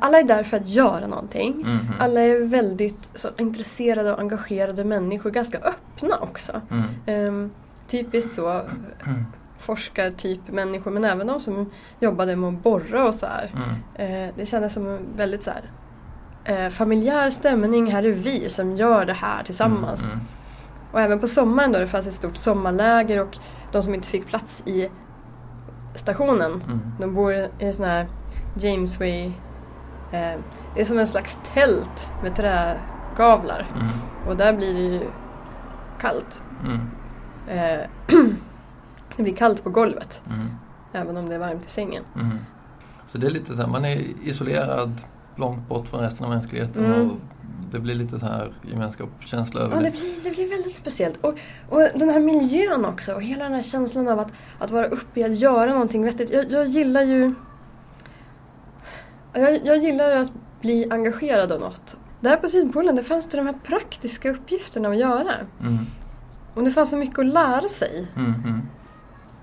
alla 0.00 0.18
är 0.20 0.24
där 0.24 0.42
för 0.42 0.56
att 0.56 0.68
göra 0.68 1.06
någonting. 1.06 1.56
Mhm. 1.56 1.94
Alla 2.00 2.20
är 2.20 2.44
väldigt 2.44 3.08
så, 3.14 3.28
intresserade 3.38 4.12
och 4.12 4.20
engagerade 4.20 4.84
människor. 4.84 5.30
Ganska 5.30 5.58
öppna 5.58 6.16
också. 6.20 6.60
Mm. 6.70 6.84
Ehm, 7.06 7.50
typiskt 7.88 8.34
så 8.34 8.48
Mm. 8.50 9.24
forskartyp 9.58 10.40
människor 10.48 10.90
men 10.90 11.04
även 11.04 11.26
de 11.26 11.40
som 11.40 11.70
jobbade 12.00 12.36
med 12.36 12.48
att 12.48 12.62
borra 12.62 13.08
och 13.08 13.14
så 13.14 13.26
här. 13.26 13.50
Mm. 13.54 14.28
Eh, 14.28 14.34
det 14.36 14.46
kändes 14.46 14.72
som 14.72 14.86
en 14.86 15.06
väldigt 15.16 15.42
så 15.42 15.50
här, 15.50 15.62
eh, 16.44 16.70
familjär 16.70 17.30
stämning. 17.30 17.92
Här 17.92 18.02
är 18.02 18.12
vi 18.12 18.48
som 18.48 18.76
gör 18.76 19.04
det 19.04 19.12
här 19.12 19.42
tillsammans. 19.44 20.02
Mm. 20.02 20.18
Och 20.92 21.00
även 21.00 21.18
på 21.20 21.28
sommaren 21.28 21.72
då 21.72 21.78
det 21.78 21.86
fanns 21.86 22.06
ett 22.06 22.14
stort 22.14 22.36
sommarläger 22.36 23.20
och 23.22 23.38
de 23.72 23.82
som 23.82 23.94
inte 23.94 24.08
fick 24.08 24.26
plats 24.26 24.62
i 24.66 24.88
stationen 25.94 26.52
Mm. 26.52 26.80
de 27.00 27.14
bor 27.14 27.32
i 27.34 27.48
en 27.58 27.74
sån 27.74 27.84
här 27.84 28.06
Jamesway 28.54 29.26
eh, 30.12 30.38
Det 30.74 30.80
är 30.80 30.84
som 30.84 30.98
en 30.98 31.06
slags 31.06 31.38
tält 31.54 32.10
med 32.22 32.36
trägavlar 32.36 33.66
Mm. 33.74 33.88
och 34.28 34.36
där 34.36 34.52
blir 34.52 34.74
det 34.74 34.80
ju 34.80 35.00
kallt. 36.00 36.42
Mm. 36.64 36.80
Eh, 37.48 37.86
det 39.16 39.22
blir 39.22 39.36
kallt 39.36 39.64
på 39.64 39.70
golvet 39.70 40.22
Mm. 40.30 40.48
även 40.92 41.16
om 41.16 41.28
det 41.28 41.34
är 41.34 41.38
varmt 41.38 41.66
i 41.66 41.70
sängen. 41.70 42.02
Mm. 42.14 42.38
Så 43.06 43.18
det 43.18 43.26
är 43.26 43.30
lite 43.30 43.54
så 43.54 43.62
här, 43.62 43.68
man 43.68 43.84
är 43.84 44.02
isolerad 44.24 44.92
långt 45.36 45.68
bort 45.68 45.88
från 45.88 46.00
resten 46.00 46.24
av 46.26 46.32
mänskligheten 46.32 46.84
Mm. 46.84 47.10
och 47.10 47.16
det 47.70 47.78
blir 47.80 47.94
lite 47.94 48.18
så 48.18 48.26
här 48.26 48.52
gemenskapskänsla 48.62 49.60
över 49.60 49.76
Ja, 49.76 49.82
det. 49.82 49.90
det 49.90 49.90
blir, 49.90 50.24
det 50.24 50.30
blir 50.30 50.48
väldigt 50.50 50.76
speciellt. 50.76 51.16
Och, 51.24 51.34
och 51.68 51.80
den 51.94 52.08
här 52.08 52.20
miljön 52.20 52.84
också 52.84 53.14
och 53.14 53.22
hela 53.22 53.44
den 53.44 53.52
här 53.54 53.62
känslan 53.62 54.08
av 54.08 54.18
att, 54.20 54.32
att 54.58 54.70
vara 54.70 54.86
uppe 54.86 55.20
i 55.20 55.24
att 55.24 55.36
göra 55.38 55.72
någonting 55.72 56.04
vettigt. 56.04 56.30
Jag, 56.30 56.50
jag 56.52 56.66
gillar 56.66 57.02
ju... 57.02 57.34
Jag, 59.32 59.66
jag 59.66 59.76
gillar 59.76 60.10
att 60.10 60.32
bli 60.60 60.86
engagerad 60.90 61.52
av 61.52 61.60
något. 61.60 61.96
Där 62.20 62.36
på 62.36 62.48
Sydpolen 62.48 62.96
det 62.96 63.04
fanns 63.04 63.28
det 63.28 63.36
de 63.36 63.46
här 63.46 63.54
praktiska 63.64 64.30
uppgifterna 64.30 64.88
att 64.88 64.96
göra. 64.96 65.32
Mm. 65.60 65.86
Och 66.54 66.64
det 66.64 66.70
fanns 66.70 66.90
så 66.90 66.96
mycket 66.96 67.18
att 67.18 67.26
lära 67.26 67.68
sig. 67.68 68.06
Mm. 68.16 68.34
Mm. 68.44 68.60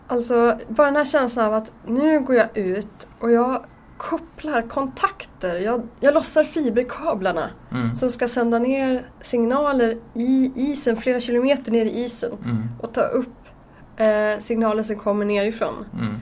Alltså 0.08 0.60
bara 0.68 0.88
den 0.88 0.96
här 0.96 1.06
känslan 1.06 1.46
av 1.46 1.54
att 1.54 1.72
nu 1.86 2.20
går 2.20 2.36
jag 2.36 2.58
ut 2.58 3.08
och 3.20 3.32
jag 3.32 3.64
kopplar 3.98 4.62
kontakter. 4.62 5.56
Jag, 5.56 5.82
jag 6.00 6.14
lossar 6.14 6.44
fiberkablarna 6.44 7.50
Mm. 7.72 7.96
som 7.96 8.10
ska 8.10 8.28
sända 8.28 8.60
ner 8.60 9.04
signaler 9.22 9.98
i 10.14 10.52
isen 10.56 10.98
flera 10.98 11.20
kilometer 11.20 11.72
ner 11.72 11.86
i 11.86 12.04
isen 12.06 12.32
Mm. 12.46 12.64
och 12.82 12.94
ta 12.94 13.02
upp 13.02 13.34
eh, 13.98 14.40
signaler 14.42 14.84
som 14.84 14.96
kommer 14.96 15.26
nerifrån. 15.26 15.86
Mm. 15.94 16.16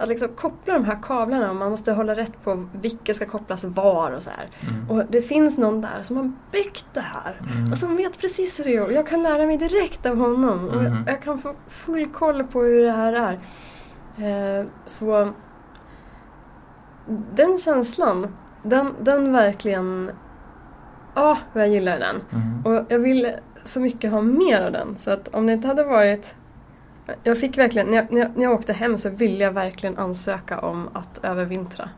Att 0.00 0.08
liksom 0.08 0.28
koppla 0.28 0.74
de 0.74 0.84
här 0.84 0.98
kablarna, 1.02 1.52
man 1.52 1.70
måste 1.70 1.92
hålla 1.92 2.14
rätt 2.14 2.44
på 2.44 2.68
vilka 2.72 3.14
ska 3.14 3.26
kopplas 3.26 3.64
var 3.64 4.10
och 4.10 4.22
så 4.22 4.30
här. 4.30 4.48
Mm. 4.60 4.90
Och 4.90 5.04
det 5.08 5.22
finns 5.22 5.58
någon 5.58 5.80
där 5.80 6.02
som 6.02 6.16
har 6.16 6.32
byggt 6.52 6.86
det 6.92 7.00
här 7.00 7.40
Mm. 7.40 7.72
och 7.72 7.78
som 7.78 7.96
vet 7.96 8.18
precis 8.18 8.58
hur 8.58 8.64
det 8.64 8.76
är 8.76 8.82
och 8.84 8.92
jag 8.92 9.06
kan 9.06 9.22
lära 9.22 9.46
mig 9.46 9.56
direkt 9.56 10.06
av 10.06 10.16
honom. 10.16 10.68
Och 10.68 10.84
jag, 10.84 10.92
jag 11.06 11.22
kan 11.22 11.38
få 11.38 11.54
full 11.68 12.06
koll 12.06 12.44
på 12.44 12.62
hur 12.62 12.82
det 12.84 12.92
här 12.92 13.12
är. 13.12 13.38
Eh, 14.60 14.66
så 14.86 15.32
den 17.34 17.58
känslan 17.58 18.26
den, 18.62 18.94
den 19.00 19.32
verkligen... 19.32 20.10
Ja, 21.14 21.38
vad 21.52 21.62
jag 21.62 21.70
gillar 21.70 21.98
den. 21.98 22.16
Mm. 22.32 22.66
Och 22.66 22.86
jag 22.88 22.98
vill 22.98 23.32
så 23.64 23.80
mycket 23.80 24.10
ha 24.10 24.20
mer 24.20 24.62
av 24.62 24.72
den. 24.72 24.96
Så 24.98 25.10
att 25.10 25.28
om 25.28 25.46
det 25.46 25.52
inte 25.52 25.68
hade 25.68 25.84
varit... 25.84 26.36
Jag 27.22 27.38
fick 27.40 27.58
verkligen, 27.58 27.86
när 27.88 27.96
jag, 27.96 28.12
när 28.12 28.20
jag, 28.20 28.30
när 28.36 28.42
jag 28.42 28.52
åkte 28.52 28.72
hem 28.72 28.98
så 28.98 29.08
ville 29.10 29.44
jag 29.44 29.52
verkligen 29.52 29.98
ansöka 29.98 30.58
om 30.58 30.88
att 30.92 31.20
övervintra. 31.24 31.88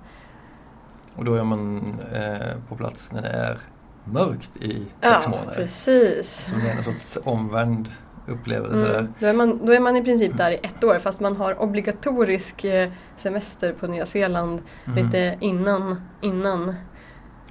Och 1.14 1.24
då 1.24 1.34
är 1.34 1.44
man 1.44 1.94
eh, 2.14 2.56
på 2.68 2.76
plats 2.76 3.12
när 3.12 3.22
det 3.22 3.28
är 3.28 3.58
mörkt 4.04 4.56
i 4.56 4.68
sex 4.78 4.86
Ja, 5.00 5.22
månader. 5.28 5.54
precis. 5.56 6.30
Som 6.50 6.60
är 6.60 6.70
en 6.76 6.82
sorts 6.82 7.18
omvänd 7.24 7.88
upplevelse. 8.26 8.98
Mm. 8.98 9.12
Då, 9.18 9.26
är 9.26 9.32
man, 9.32 9.66
då 9.66 9.72
är 9.72 9.80
man 9.80 9.96
i 9.96 10.02
princip 10.04 10.36
där 10.36 10.50
i 10.50 10.60
ett 10.62 10.84
år 10.84 10.98
fast 10.98 11.20
man 11.20 11.36
har 11.36 11.62
obligatorisk 11.62 12.64
eh, 12.64 12.90
semester 13.16 13.72
på 13.72 13.86
Nya 13.86 14.06
Zeeland 14.06 14.60
Mm. 14.84 15.04
lite 15.06 15.36
innan, 15.40 16.00
innan 16.20 16.74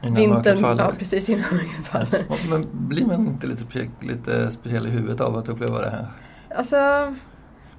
Innan 0.04 0.16
vintern. 0.16 0.78
Ja, 0.78 0.92
precis 0.98 1.30
innan 1.30 1.46
mörkret 1.52 1.86
faller. 1.86 2.50
Men 2.50 2.68
blir 2.72 3.06
man 3.06 3.28
inte 3.28 3.48
lite, 3.48 3.66
lite 4.00 4.52
speciell 4.52 4.88
i 4.88 4.90
huvudet 4.90 5.22
av 5.22 5.36
att 5.38 5.50
uppleva 5.50 5.82
det 5.82 5.90
här? 5.90 6.08
Alltså, 6.56 7.16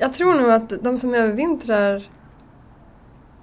jag 0.02 0.14
tror 0.14 0.34
nog 0.34 0.50
att 0.50 0.72
de 0.82 0.98
som 0.98 1.14
övervintrar... 1.14 2.02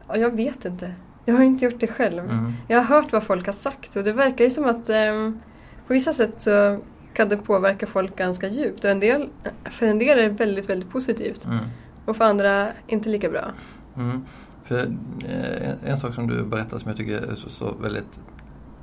Ja, 0.07 0.17
jag 0.17 0.35
vet 0.35 0.65
inte. 0.65 0.93
Jag 1.25 1.35
har 1.35 1.43
inte 1.43 1.65
gjort 1.65 1.79
det 1.79 1.87
själv. 1.87 2.19
Mm. 2.19 2.53
Jag 2.67 2.77
har 2.77 2.83
hört 2.83 3.11
vad 3.11 3.23
folk 3.23 3.45
har 3.45 3.53
sagt 3.53 3.95
och 3.95 4.03
det 4.03 4.13
verkar 4.13 4.43
ju 4.43 4.49
som 4.49 4.65
att 4.65 4.89
ehm, 4.89 5.39
på 5.87 5.93
vissa 5.93 6.13
sätt 6.13 6.41
så 6.41 6.79
kan 7.13 7.29
det 7.29 7.37
påverka 7.37 7.87
folk 7.87 8.15
ganska 8.15 8.47
djupt. 8.47 8.83
Och 8.83 8.91
en 8.91 8.99
del, 8.99 9.29
för 9.71 9.85
en 9.85 9.99
del 9.99 10.19
är 10.19 10.23
det 10.23 10.29
väldigt, 10.29 10.69
väldigt 10.69 10.89
positivt. 10.89 11.45
Mm. 11.45 11.65
Och 12.05 12.17
för 12.17 12.25
andra 12.25 12.67
inte 12.87 13.09
lika 13.09 13.29
bra. 13.29 13.51
Mm. 13.97 14.25
För 14.63 14.79
eh, 14.79 15.69
en, 15.69 15.77
en 15.85 15.97
sak 15.97 16.15
som 16.15 16.27
du 16.27 16.43
berättar 16.43 16.77
som 16.77 16.89
jag 16.89 16.97
tycker 16.97 17.21
är 17.21 17.35
så, 17.35 17.49
så 17.49 17.73
väldigt 17.81 18.19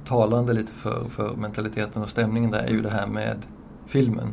talande 0.04 0.52
lite 0.52 0.72
för, 0.72 1.04
för 1.04 1.36
mentaliteten 1.36 2.02
och 2.02 2.08
stämningen 2.08 2.50
där 2.50 2.62
är 2.62 2.70
ju 2.70 2.82
det 2.82 2.90
här 2.90 3.06
med 3.06 3.36
filmen. 3.86 4.32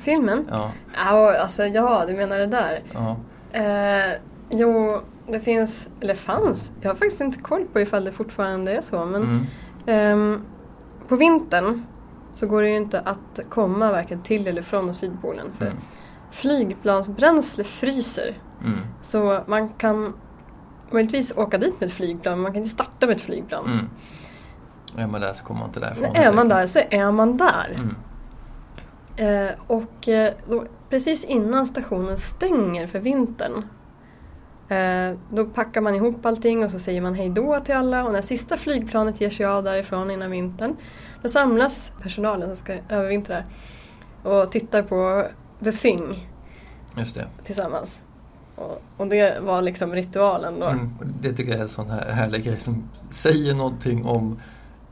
Filmen? 0.00 0.46
Ja, 0.50 0.70
Ja, 0.96 1.36
alltså 1.38 1.62
ja, 1.64 2.04
du 2.08 2.14
menar 2.14 2.38
det 2.38 2.46
där. 2.46 2.82
ja. 2.92 3.16
Eh, 3.52 4.12
jo, 4.50 5.00
det 5.26 5.40
finns, 5.40 5.88
eller 6.00 6.14
fanns, 6.14 6.72
jag 6.80 6.90
har 6.90 6.94
faktiskt 6.94 7.20
inte 7.20 7.38
koll 7.38 7.64
på 7.72 7.80
ifall 7.80 8.04
det 8.04 8.12
fortfarande 8.12 8.72
är 8.72 8.82
så. 8.82 9.04
Men 9.04 9.22
Mm. 9.22 9.46
ehm, 9.86 10.42
på 11.08 11.16
vintern 11.16 11.82
så 12.34 12.46
går 12.46 12.62
det 12.62 12.68
ju 12.68 12.76
inte 12.76 13.00
att 13.00 13.40
komma 13.48 13.92
varken 13.92 14.22
till 14.22 14.46
eller 14.46 14.62
från 14.62 14.94
Sydpolen. 14.94 15.46
För 15.58 15.66
Mm. 15.66 15.78
flygplansbränsle 16.30 17.64
fryser. 17.64 18.38
Mm. 18.64 18.78
Så 19.02 19.40
man 19.46 19.68
kan 19.68 20.12
möjligtvis 20.90 21.36
åka 21.36 21.58
dit 21.58 21.80
med 21.80 21.86
ett 21.86 21.94
flygplan, 21.94 22.34
men 22.34 22.42
man 22.42 22.52
kan 22.52 22.56
inte 22.62 22.70
starta 22.74 23.06
med 23.06 23.16
ett 23.16 23.22
flygplan. 23.22 23.64
Mm. 23.66 23.88
Är 24.96 25.06
man 25.10 25.20
där 25.20 25.32
så 25.32 25.44
kommer 25.44 25.60
man 25.60 25.68
inte 25.68 25.80
därifrån. 25.80 26.16
Är 26.16 26.32
man 26.32 26.48
där 26.48 26.66
så 26.66 26.78
är 26.90 27.10
man 27.10 27.36
där. 27.36 27.74
Mm. 27.78 27.94
Eh, 29.18 29.50
och 29.66 30.08
eh, 30.08 30.34
då, 30.48 30.64
precis 30.90 31.24
innan 31.24 31.66
stationen 31.66 32.18
stänger 32.18 32.86
för 32.86 32.98
vintern 32.98 33.64
eh, 34.68 35.18
då 35.30 35.44
packar 35.44 35.80
man 35.80 35.94
ihop 35.94 36.26
allting 36.26 36.64
och 36.64 36.70
så 36.70 36.78
säger 36.78 37.00
man 37.00 37.14
hej 37.14 37.28
då 37.28 37.60
till 37.60 37.74
alla 37.74 38.04
och 38.04 38.12
när 38.12 38.22
sista 38.22 38.56
flygplanet 38.56 39.20
ger 39.20 39.30
sig 39.30 39.46
av 39.46 39.64
därifrån 39.64 40.10
innan 40.10 40.30
vintern 40.30 40.76
då 41.22 41.28
samlas 41.28 41.92
personalen 42.02 42.48
som 42.48 42.56
ska 42.56 42.76
övervintra 42.88 43.42
och 44.22 44.52
tittar 44.52 44.82
på 44.82 45.26
The 45.64 45.72
Thing 45.72 46.28
tillsammans. 47.44 48.00
Och, 48.54 48.82
och 48.96 49.06
det 49.06 49.40
var 49.40 49.62
liksom 49.62 49.92
ritualen 49.92 50.60
då. 50.60 50.66
Mm. 50.66 50.90
Det 51.20 51.32
tycker 51.32 51.50
jag 51.50 51.58
är 51.58 51.62
en 51.62 51.68
sån 51.68 51.90
här 51.90 52.10
härlig 52.10 52.44
grej 52.44 52.60
som 52.60 52.88
säger 53.10 53.54
någonting 53.54 54.06
om 54.06 54.40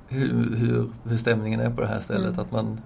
hur, 0.09 0.57
hur, 0.57 0.91
hur 1.05 1.17
stämningen 1.17 1.61
är 1.61 1.71
på 1.71 1.81
det 1.81 1.87
här 1.87 2.01
stället. 2.01 2.33
Mm. 2.33 2.41
Att 2.41 2.53
man, 2.53 2.81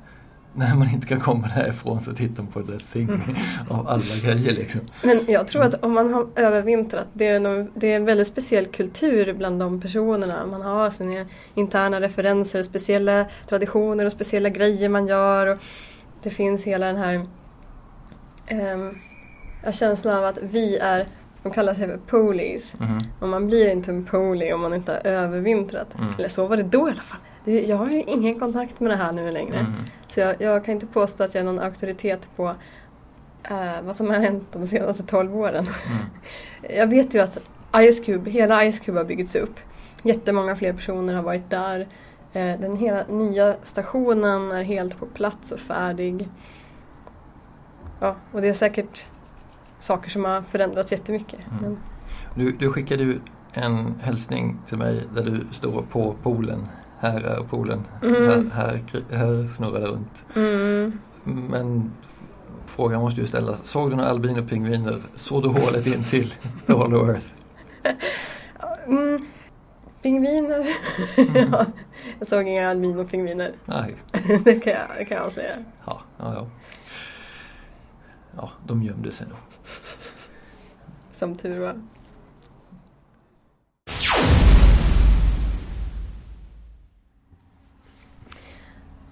när 0.55 0.74
man 0.76 0.90
inte 0.90 1.07
kan 1.07 1.20
komma 1.20 1.48
därifrån 1.57 2.01
så 2.01 2.12
tittar 2.12 2.42
man 2.42 2.53
på 2.53 2.62
The 2.62 2.78
Thing 2.78 3.09
Mm. 3.11 3.20
av 3.68 3.88
alla 3.88 4.16
grejer 4.22 4.53
liksom. 4.53 4.80
Men 5.05 5.20
jag 5.28 5.48
tror 5.48 5.62
att 5.62 5.84
om 5.84 5.92
man 5.92 6.12
har 6.14 6.26
övervintrat, 6.36 7.07
det 7.12 7.26
är, 7.26 7.40
nog, 7.40 7.70
det 7.74 7.92
är 7.92 7.96
en 7.96 8.05
väldigt 8.05 8.26
speciell 8.26 8.66
kultur 8.66 9.32
bland 9.32 9.61
de 9.61 9.80
personerna. 9.80 10.46
Man 10.46 10.62
har 10.62 10.90
sina 10.90 11.26
interna 11.55 12.01
referenser, 12.01 12.62
speciella 12.62 13.26
traditioner 13.48 14.07
och 14.07 14.12
speciella 14.12 14.48
grejer 14.48 14.88
man 14.88 15.07
gör. 15.07 15.46
Och 15.46 15.59
det 16.22 16.30
finns 16.30 16.64
hela 16.64 16.86
den 16.86 16.96
här 16.96 17.26
um, 18.74 18.98
känslan 19.72 20.16
av 20.18 20.24
att 20.24 20.38
vi 20.42 20.76
är, 20.78 21.07
de 21.42 21.53
kallar 21.53 21.74
sig 21.74 21.86
för 21.88 21.96
police. 22.07 22.76
Mhm. 22.78 23.03
Och 23.20 23.28
man 23.28 23.46
blir 23.46 23.68
inte 23.70 23.90
en 23.90 24.05
poli 24.05 24.53
om 24.53 24.61
man 24.61 24.74
inte 24.74 24.92
har 24.92 25.11
övervintrat. 25.11 25.94
Mm. 25.98 26.14
Eller 26.18 26.28
så 26.28 26.46
var 26.46 26.57
det 26.57 26.62
då 26.62 26.78
i 26.88 26.90
alla 26.90 27.03
fall. 27.03 27.20
Det, 27.45 27.66
jag 27.66 27.76
har 27.76 27.91
ju 27.91 28.03
ingen 28.03 28.41
kontakt 28.41 28.80
med 28.80 28.91
det 28.91 28.97
här 28.97 29.12
nu 29.12 29.30
längre. 29.30 29.59
Mm. 29.59 29.72
Så 30.09 30.20
jag, 30.20 30.41
jag 30.41 30.64
kan 30.64 30.74
inte 30.74 30.86
påstå 30.86 31.24
att 31.24 31.34
jag 31.34 31.41
är 31.41 31.45
någon 31.45 31.59
auktoritet 31.59 32.28
på 32.36 32.55
eh, 33.43 33.82
vad 33.82 33.97
som 33.97 34.11
har 34.11 34.16
hänt 34.16 34.45
de 34.53 34.66
senaste 34.66 35.03
12 35.03 35.36
åren. 35.36 35.66
Mm. 35.86 36.05
Jag 36.78 36.86
vet 36.86 37.14
ju 37.14 37.18
att 37.18 37.38
Ice 37.72 38.01
Cube, 38.05 38.30
hela 38.30 38.72
Ice 38.72 38.80
Cube 38.80 38.99
har 38.99 39.05
byggts 39.05 39.34
upp. 39.34 39.61
Jättemånga 40.03 40.57
fler 40.57 40.72
personer 40.72 41.14
har 41.14 41.22
varit 41.22 41.51
där. 41.51 41.80
Eh, 42.32 42.61
den 42.61 42.76
hela 42.76 43.05
nya 43.07 43.57
stationen 43.62 44.53
är 44.53 44.62
helt 44.62 44.99
på 44.99 45.07
plats 45.07 45.53
och 45.53 45.61
färdig. 45.61 46.28
Ja, 48.01 48.16
och 48.32 48.41
det 48.41 48.49
är 48.49 48.53
säkert 48.53 49.05
saker 49.80 50.11
som 50.11 50.24
har 50.24 50.43
förändrats 50.43 50.93
jättemycket. 50.93 51.41
Mm. 51.51 51.62
Men, 51.62 51.78
Du, 52.34 52.51
du 52.51 52.72
skickade 52.72 53.03
ju 53.03 53.20
en 53.53 53.95
hälsning 54.01 54.59
till 54.66 54.78
mig 54.78 55.03
där 55.14 55.24
du 55.24 55.47
står 55.53 55.82
på 55.82 56.14
poolen. 56.22 56.68
Här 57.01 57.20
är 57.20 57.44
poolen. 57.44 57.84
Mm. 58.03 58.14
Här, 58.28 58.42
här, 58.55 58.80
här 59.16 59.48
snurrar 59.48 59.80
det 59.80 59.86
runt. 59.86 60.24
mm, 60.36 60.98
Men 61.24 61.92
frågan 62.66 63.01
måste 63.01 63.20
ju 63.20 63.26
ställas. 63.26 63.66
Såg 63.68 63.90
du 63.90 63.96
några 63.96 64.11
albinopingviner? 64.11 65.03
Såg 65.14 65.42
du 65.42 65.48
hålet 65.48 65.86
in 65.86 66.05
till 66.05 66.30
The 66.66 66.72
Hollow 66.72 67.11
Earth? 67.11 67.26
mm, 68.86 69.18
pingviner. 70.03 70.66
Mm. 71.16 71.48
ja, 71.53 71.66
jag 72.18 72.28
såg 72.28 72.48
inga 72.48 72.70
albino-pingviner. 72.70 73.53
Nej. 73.64 73.94
det, 74.44 74.61
kan 74.61 74.72
jag, 74.72 74.82
det 74.98 75.05
kan 75.05 75.16
jag 75.16 75.32
säga. 75.32 75.57
Ja, 75.86 76.01
ja, 76.18 76.34
ja. 76.34 76.46
Ja, 78.36 78.51
de 78.66 78.82
gömde 78.82 79.12
sig 79.12 79.26
nog. 79.26 79.38
Som 81.14 81.34
tur 81.34 81.61
var. 81.61 81.74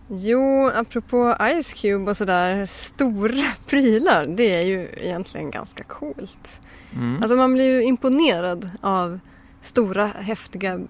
Jo, 0.08 0.70
apropå 0.74 1.36
Ice 1.62 1.72
Cube 1.72 2.10
och 2.10 2.16
sådär 2.16 2.66
stora 2.66 3.52
prylar, 3.66 4.26
det 4.26 4.54
är 4.54 4.62
ju 4.62 4.88
egentligen 4.96 5.50
ganska 5.50 5.84
coolt. 5.84 6.60
Mm. 6.94 7.22
Alltså 7.22 7.36
man 7.36 7.52
blir 7.52 7.74
ju 7.74 7.82
imponerad 7.82 8.70
av 8.80 9.20
stora 9.62 10.06
häftiga 10.06 10.80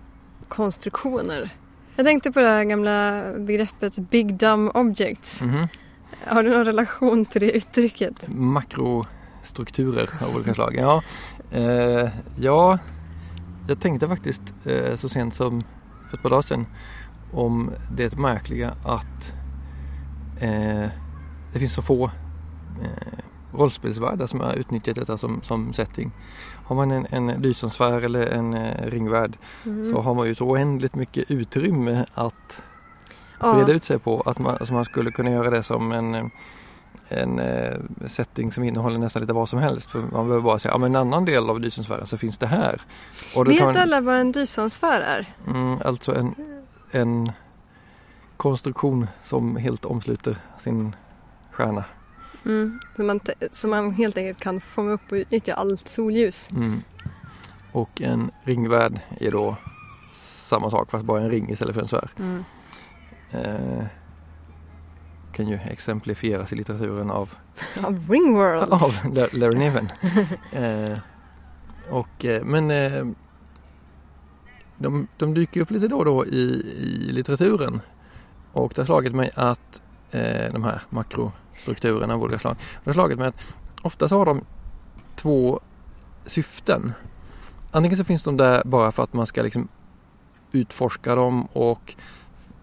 konstruktioner. 0.49 1.51
Jag 1.97 2.07
tänkte 2.07 2.33
på 2.33 2.41
det 2.41 2.49
här 2.49 2.65
gamla 2.65 3.25
begreppet 3.39 3.99
Big 3.99 4.35
Dumb 4.35 4.71
Objects. 4.75 5.41
Mhm. 5.41 5.69
Har 6.27 6.43
du 6.43 6.51
någon 6.51 6.65
relation 6.65 7.25
till 7.25 7.41
det 7.41 7.51
uttrycket? 7.51 8.29
Makrostrukturer 8.29 10.11
av 10.21 10.37
olika 10.37 10.55
slag. 10.55 10.75
Ja, 10.77 11.03
eh, 11.53 12.09
ja 12.41 12.79
jag 13.69 13.81
tänkte 13.81 14.09
faktiskt 14.09 14.55
eh, 14.65 14.97
så 14.97 15.09
sent 15.09 15.35
som 15.35 15.63
för 16.11 16.17
ett 16.17 16.23
par 16.23 16.31
dagar 16.31 16.43
sedan 16.43 16.67
om 17.33 17.71
det 17.93 18.17
märkliga 18.19 18.75
att 18.85 19.33
eh, 20.41 20.89
det 21.53 21.59
finns 21.59 21.75
så 21.75 21.83
få 21.83 22.05
eh, 22.83 23.19
rollspelsvärldar 23.53 24.27
som 24.27 24.41
har 24.41 24.53
utnyttjat 24.55 24.97
detta 24.97 25.19
som, 25.19 25.41
som 25.43 25.73
setting. 25.73 26.11
Har 26.65 26.77
man 26.77 26.91
en, 26.91 27.07
en 27.11 27.43
Dysonsfär 27.43 28.01
eller 28.01 28.27
en 28.27 28.55
eh, 28.55 28.87
ringvärld 28.91 29.37
Mm. 29.67 29.85
så 29.85 30.01
har 30.01 30.15
man 30.15 30.27
ju 30.27 30.35
så 30.35 30.45
oändligt 30.51 30.95
mycket 30.95 31.31
utrymme 31.31 32.05
att 32.15 32.63
Ja. 33.41 33.55
breda 33.55 33.73
ut 33.73 33.85
sig 33.85 33.99
på. 33.99 34.21
Att 34.27 34.39
man, 34.39 34.57
alltså 34.61 34.75
man 34.75 34.85
skulle 34.85 35.11
kunna 35.11 35.31
göra 35.31 35.51
det 35.51 35.63
som 35.63 35.93
en, 35.93 36.31
en 37.09 37.39
eh, 37.39 37.77
setting 38.07 38.53
som 38.53 38.65
innehåller 38.65 38.99
nästan 38.99 39.21
lite 39.23 39.33
vad 39.33 39.49
som 39.49 39.59
helst. 39.59 39.91
För 39.91 39.99
man 40.01 40.11
behöver 40.27 40.41
bara 40.41 40.59
säga, 40.59 40.73
ja 40.75 40.79
men 40.79 40.95
en 40.95 41.01
annan 41.01 41.25
del 41.25 41.51
av 41.51 41.61
Dysonsfären 41.61 42.07
så 42.07 42.17
finns 42.19 42.39
det 42.39 42.47
här. 42.47 42.81
Och 43.37 43.49
Vet 43.49 43.63
man, 43.65 43.77
alla 43.77 44.01
vad 44.01 44.17
en 44.17 44.33
Dysonsfär 44.33 45.01
är? 45.01 45.35
mm, 45.47 45.79
alltså 45.85 46.15
en, 46.15 46.35
en 46.91 47.33
konstruktion 48.37 49.07
som 49.23 49.57
helt 49.57 49.85
omsluter 49.85 50.37
sin 50.59 50.97
stjärna. 51.51 51.85
Mm. 52.45 52.81
Så, 52.97 53.03
man, 53.03 53.21
så 53.53 53.69
man 53.69 53.91
helt 53.91 54.17
enkelt 54.19 54.41
kan 54.41 54.61
fånga 54.61 54.93
upp 54.93 55.13
och 55.13 55.17
utnyttja 55.17 55.55
allt 55.55 55.89
solljus. 55.89 56.51
Mm. 56.51 56.83
Och 57.73 58.01
en 58.03 58.31
ringvärld 58.45 59.01
är 59.21 59.31
då 59.31 59.57
samma 60.13 60.71
sak 60.71 60.91
fast 60.91 61.05
bara 61.05 61.21
en 61.21 61.31
ring 61.31 61.51
istället 61.51 61.75
för 61.75 61.83
en 61.83 61.89
sfär. 61.89 62.11
Mm. 62.19 62.45
Eh, 63.31 63.85
kan 65.33 65.49
ju 65.49 65.55
exemplifieras 65.55 66.53
i 66.53 66.57
litteraturen 66.57 67.11
av 67.11 67.35
Av 67.85 68.11
Ringworld. 68.11 68.63
av 68.73 68.95
La- 69.15 69.29
Larry 69.33 69.59
Niven. 69.59 69.89
eh, 70.53 70.99
och, 71.91 72.25
eh, 72.25 72.45
men 72.45 72.71
eh, 72.71 73.07
de, 74.79 75.07
de 75.17 75.35
dyker 75.35 75.61
upp 75.61 75.71
lite 75.71 75.89
då 75.89 75.99
och 75.99 76.05
då 76.05 76.27
i, 76.27 76.63
i 76.79 77.13
litteraturen. 77.13 77.81
Och 78.53 78.73
det 78.75 78.81
har 78.81 78.87
slagit 78.87 79.15
mig 79.15 79.31
att 79.35 79.83
eh, 80.11 80.53
de 80.53 80.65
här 80.65 80.83
makrostrukturerna 80.91 82.15
av 82.15 82.23
olika 82.23 82.39
slag. 82.39 82.57
Det 82.85 82.91
har 82.91 82.95
slagit 82.95 83.19
mig 83.19 83.29
att 83.29 83.41
ofta 83.83 84.09
så 84.09 84.19
har 84.19 84.27
de 84.27 84.45
två 85.17 85.61
syften. 86.27 86.93
Antingen 87.71 87.97
så 87.97 88.05
finns 88.05 88.23
de 88.23 88.37
där 88.37 88.63
bara 88.65 88.93
för 88.93 89.03
att 89.03 89.13
man 89.13 89.27
ska 89.27 89.43
liksom 89.43 89.69
utforska 90.53 91.15
dem 91.15 91.45
och 91.53 91.95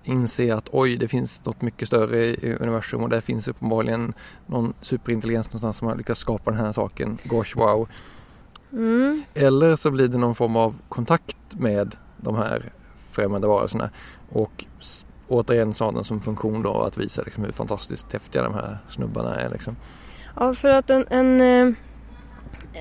inse 0.03 0.55
att 0.55 0.70
oj, 0.72 0.97
det 0.97 1.07
finns 1.07 1.45
något 1.45 1.61
mycket 1.61 1.88
större 1.88 2.26
i 2.26 2.57
universum 2.59 3.03
och 3.03 3.09
där 3.09 3.22
finns 3.22 3.47
uppenbarligen 3.47 4.13
någon 4.45 4.74
superintelligens 4.82 5.47
någonstans 5.47 5.78
som 5.78 5.88
har 5.88 5.95
lyckats 5.95 6.20
skapa 6.20 6.51
den 6.51 6.59
här 6.59 6.72
saken. 6.72 7.18
Gosh 7.24 7.57
wow. 7.57 7.89
Mm. 8.72 9.24
Eller 9.34 9.76
så 9.76 9.91
blir 9.91 10.07
det 10.07 10.18
någon 10.18 10.36
form 10.36 10.55
av 10.55 10.76
kontakt 10.89 11.38
med 11.51 11.95
de 12.18 12.36
här 12.36 12.72
främmande 13.11 13.47
varelserna 13.47 13.89
och 14.32 14.66
återigen 15.28 15.74
så 15.74 15.86
har 15.86 15.91
den 15.91 16.03
som 16.03 16.22
funktion 16.22 16.61
då 16.61 16.82
att 16.82 16.97
visa 16.97 17.22
liksom 17.22 17.43
hur 17.43 17.51
fantastiskt 17.51 18.13
häftiga 18.13 18.43
de 18.43 18.53
här 18.53 18.78
snubbarna 18.89 19.36
är. 19.36 19.49
Liksom. 19.49 19.76
Ja, 20.36 20.53
för 20.53 20.70
att 20.70 20.89
en, 20.89 21.05
en, 21.09 21.41
eh, 21.41 21.74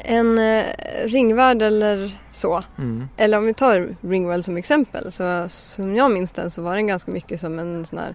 en 0.05 0.39
eh, 0.39 0.65
ringvärld 1.05 1.63
eller 1.63 2.19
så, 2.33 2.63
Mm. 2.79 3.09
eller 3.17 3.39
om 3.39 3.47
vi 3.47 3.55
tar 3.55 3.97
Ringwell 4.01 4.45
som 4.45 4.57
exempel, 4.57 5.13
så 5.13 5.45
som 5.49 5.97
jag 5.97 6.11
minns 6.11 6.33
den 6.33 6.51
så 6.51 6.63
var 6.63 6.75
den 6.75 6.87
ganska 6.87 7.11
mycket 7.11 7.41
som 7.41 7.59
en 7.59 7.87
sån 7.87 7.99
här 7.99 8.15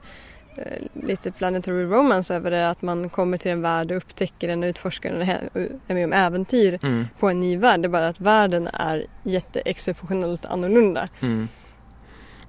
lite 0.93 1.31
planetary 1.31 1.83
romance 1.83 2.35
över 2.35 2.51
det, 2.51 2.69
att 2.69 2.81
man 2.81 3.09
kommer 3.09 3.37
till 3.37 3.51
en 3.51 3.61
värld 3.61 3.91
och 3.91 3.97
upptäcker 3.97 4.47
den 4.47 4.63
och 4.63 4.67
utforskar 4.67 5.13
den 5.13 5.21
och 5.53 5.61
är 5.87 5.93
med 5.93 6.05
om 6.05 6.13
äventyr 6.13 6.79
Mm. 6.81 7.07
på 7.19 7.29
en 7.29 7.39
ny 7.39 7.57
värld. 7.57 7.79
Det 7.79 7.85
är 7.85 7.89
bara 7.89 8.07
att 8.07 8.19
världen 8.19 8.67
är 8.73 9.05
jätteexceptionellt 9.23 10.45
annorlunda. 10.45 11.07
Mm. 11.19 11.47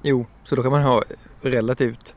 Jo, 0.02 0.26
så 0.44 0.56
då 0.56 0.62
kan 0.62 0.72
man 0.72 0.82
ha 0.82 1.02
relativt, 1.42 2.14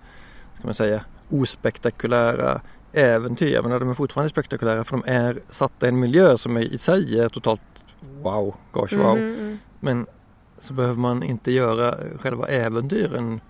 ska 0.57 0.67
man 0.67 0.73
säga, 0.73 1.05
ospektakulära 1.29 2.61
äventyr. 2.93 3.61
Men 3.61 3.71
de 3.79 3.89
är 3.89 3.93
fortfarande 3.93 4.29
spektakulära 4.29 4.83
för 4.83 4.97
de 4.97 5.03
är 5.07 5.39
satta 5.49 5.85
i 5.85 5.89
en 5.89 5.99
miljö 5.99 6.37
som 6.37 6.57
är, 6.57 6.61
i 6.61 6.77
sig 6.77 7.19
är 7.19 7.29
totalt 7.29 7.61
wow, 8.21 8.55
gosh 8.71 8.97
wow. 8.97 9.17
Mm. 9.17 9.57
Men 9.79 10.05
så 10.59 10.73
behöver 10.73 10.95
man 10.99 11.23
inte 11.23 11.51
göra 11.51 11.95
själva 12.19 12.47
äventyren 12.47 13.41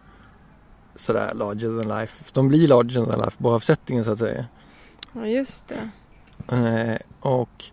sådär 0.96 1.34
larger 1.34 1.82
than 1.82 2.00
life. 2.00 2.24
De 2.34 2.48
blir 2.48 2.68
larger 2.68 3.06
than 3.06 3.20
life 3.20 3.36
bara 3.38 3.56
av 3.56 3.60
settingen 3.60 4.04
så 4.06 4.12
att 4.12 4.20
säga. 4.20 4.46
Ja, 5.14 5.28
just 5.28 5.68
det. 5.68 5.90
Eh, 6.56 6.98
och 7.20 7.66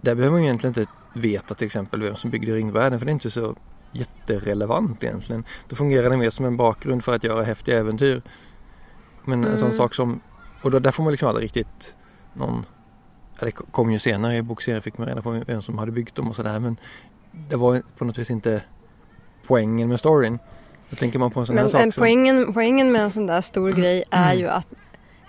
där 0.00 0.14
behöver 0.14 0.36
man 0.36 0.42
egentligen 0.44 0.80
inte 0.80 0.92
veta 1.12 1.54
till 1.54 1.66
exempel 1.66 2.02
vem 2.02 2.16
som 2.16 2.30
byggde 2.30 2.54
ringvärlden 2.54 2.98
för 2.98 3.06
det 3.06 3.10
är 3.10 3.14
inte 3.14 3.30
så 3.30 3.56
jätterelevant 3.92 5.04
egentligen. 5.04 5.44
Då 5.68 5.76
fungerar 5.76 6.10
det 6.10 6.16
mer 6.16 6.30
som 6.30 6.44
en 6.44 6.56
bakgrund 6.56 7.04
för 7.04 7.14
att 7.14 7.24
göra 7.24 7.42
häftiga 7.44 7.78
äventyr. 7.78 8.22
Men 9.24 9.44
en 9.44 9.56
sån 9.58 9.66
Mm. 9.66 9.76
sak 9.76 9.94
som, 9.94 10.20
och 10.62 10.70
då, 10.70 10.78
där 10.78 10.90
får 10.90 11.02
man 11.02 11.10
liksom 11.12 11.28
aldrig 11.28 11.44
riktigt 11.44 11.94
någon, 12.34 12.66
ja, 13.38 13.44
det 13.46 13.52
kom 13.52 13.92
ju 13.92 13.98
senare 13.98 14.36
i 14.36 14.42
bokserien 14.42 14.82
fick 14.82 14.98
man 14.98 15.08
reda 15.08 15.22
på 15.22 15.30
vem 15.46 15.62
som 15.62 15.78
hade 15.78 15.92
byggt 15.92 16.14
dem 16.14 16.28
och 16.28 16.36
sådär 16.36 16.60
men 16.60 16.76
det 17.32 17.56
var 17.56 17.82
på 17.96 18.04
något 18.04 18.18
vis 18.18 18.30
inte 18.30 18.62
poängen 19.46 19.88
med 19.88 20.00
storyn. 20.00 20.38
Då 20.90 20.96
tänker 20.96 21.18
man 21.18 21.30
på 21.30 21.40
en 21.40 21.46
sån 21.46 21.56
här 21.56 21.62
Men 21.64 21.70
sak 21.70 21.82
en 21.82 21.92
som, 21.92 22.00
poängen, 22.00 22.52
poängen 22.54 22.92
med 22.92 23.02
en 23.02 23.10
sån 23.10 23.26
där 23.26 23.40
stor 23.40 23.72
grej 23.72 24.04
är 24.10 24.24
Mm. 24.32 24.38
ju 24.38 24.48
att 24.48 24.66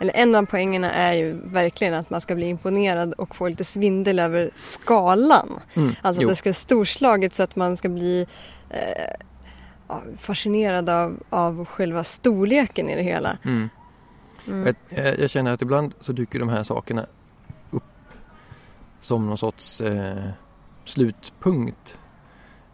eller 0.02 0.14
en 0.16 0.36
av 0.36 0.46
poängerna 0.46 0.92
är 0.92 1.14
ju 1.14 1.34
verkligen 1.44 1.94
att 1.94 2.10
man 2.10 2.22
ska 2.22 2.36
bli 2.36 2.46
imponerad 2.50 3.14
och 3.14 3.36
få 3.36 3.48
lite 3.48 3.64
svindel 3.64 4.20
över 4.20 4.50
skalan. 4.56 5.60
mm, 5.74 5.96
Alltså 6.02 6.22
jo, 6.22 6.28
att 6.28 6.32
det 6.32 6.36
ska 6.36 6.54
storslaget 6.54 7.36
så 7.36 7.44
att 7.44 7.56
man 7.56 7.78
ska 7.78 7.90
bli 7.90 8.28
eh, 8.70 8.78
fascinerad 10.20 10.90
av, 10.90 11.24
av 11.30 11.66
själva 11.66 12.04
storleken 12.04 12.90
i 12.90 12.96
det 12.96 13.04
hela. 13.04 13.38
mm. 13.46 13.70
Mm. 14.48 14.66
Jag, 14.90 15.06
jag- 15.06 15.20
jag 15.20 15.30
känner 15.30 15.54
att 15.54 15.62
ibland 15.62 15.94
så 16.02 16.12
dyker 16.12 16.40
de 16.40 16.50
här 16.50 16.64
sakerna 16.64 17.06
upp 17.72 17.84
som 19.02 19.28
någon 19.28 19.38
sorts 19.38 19.82
eh, 19.82 20.16
slutpunkt. 20.86 21.98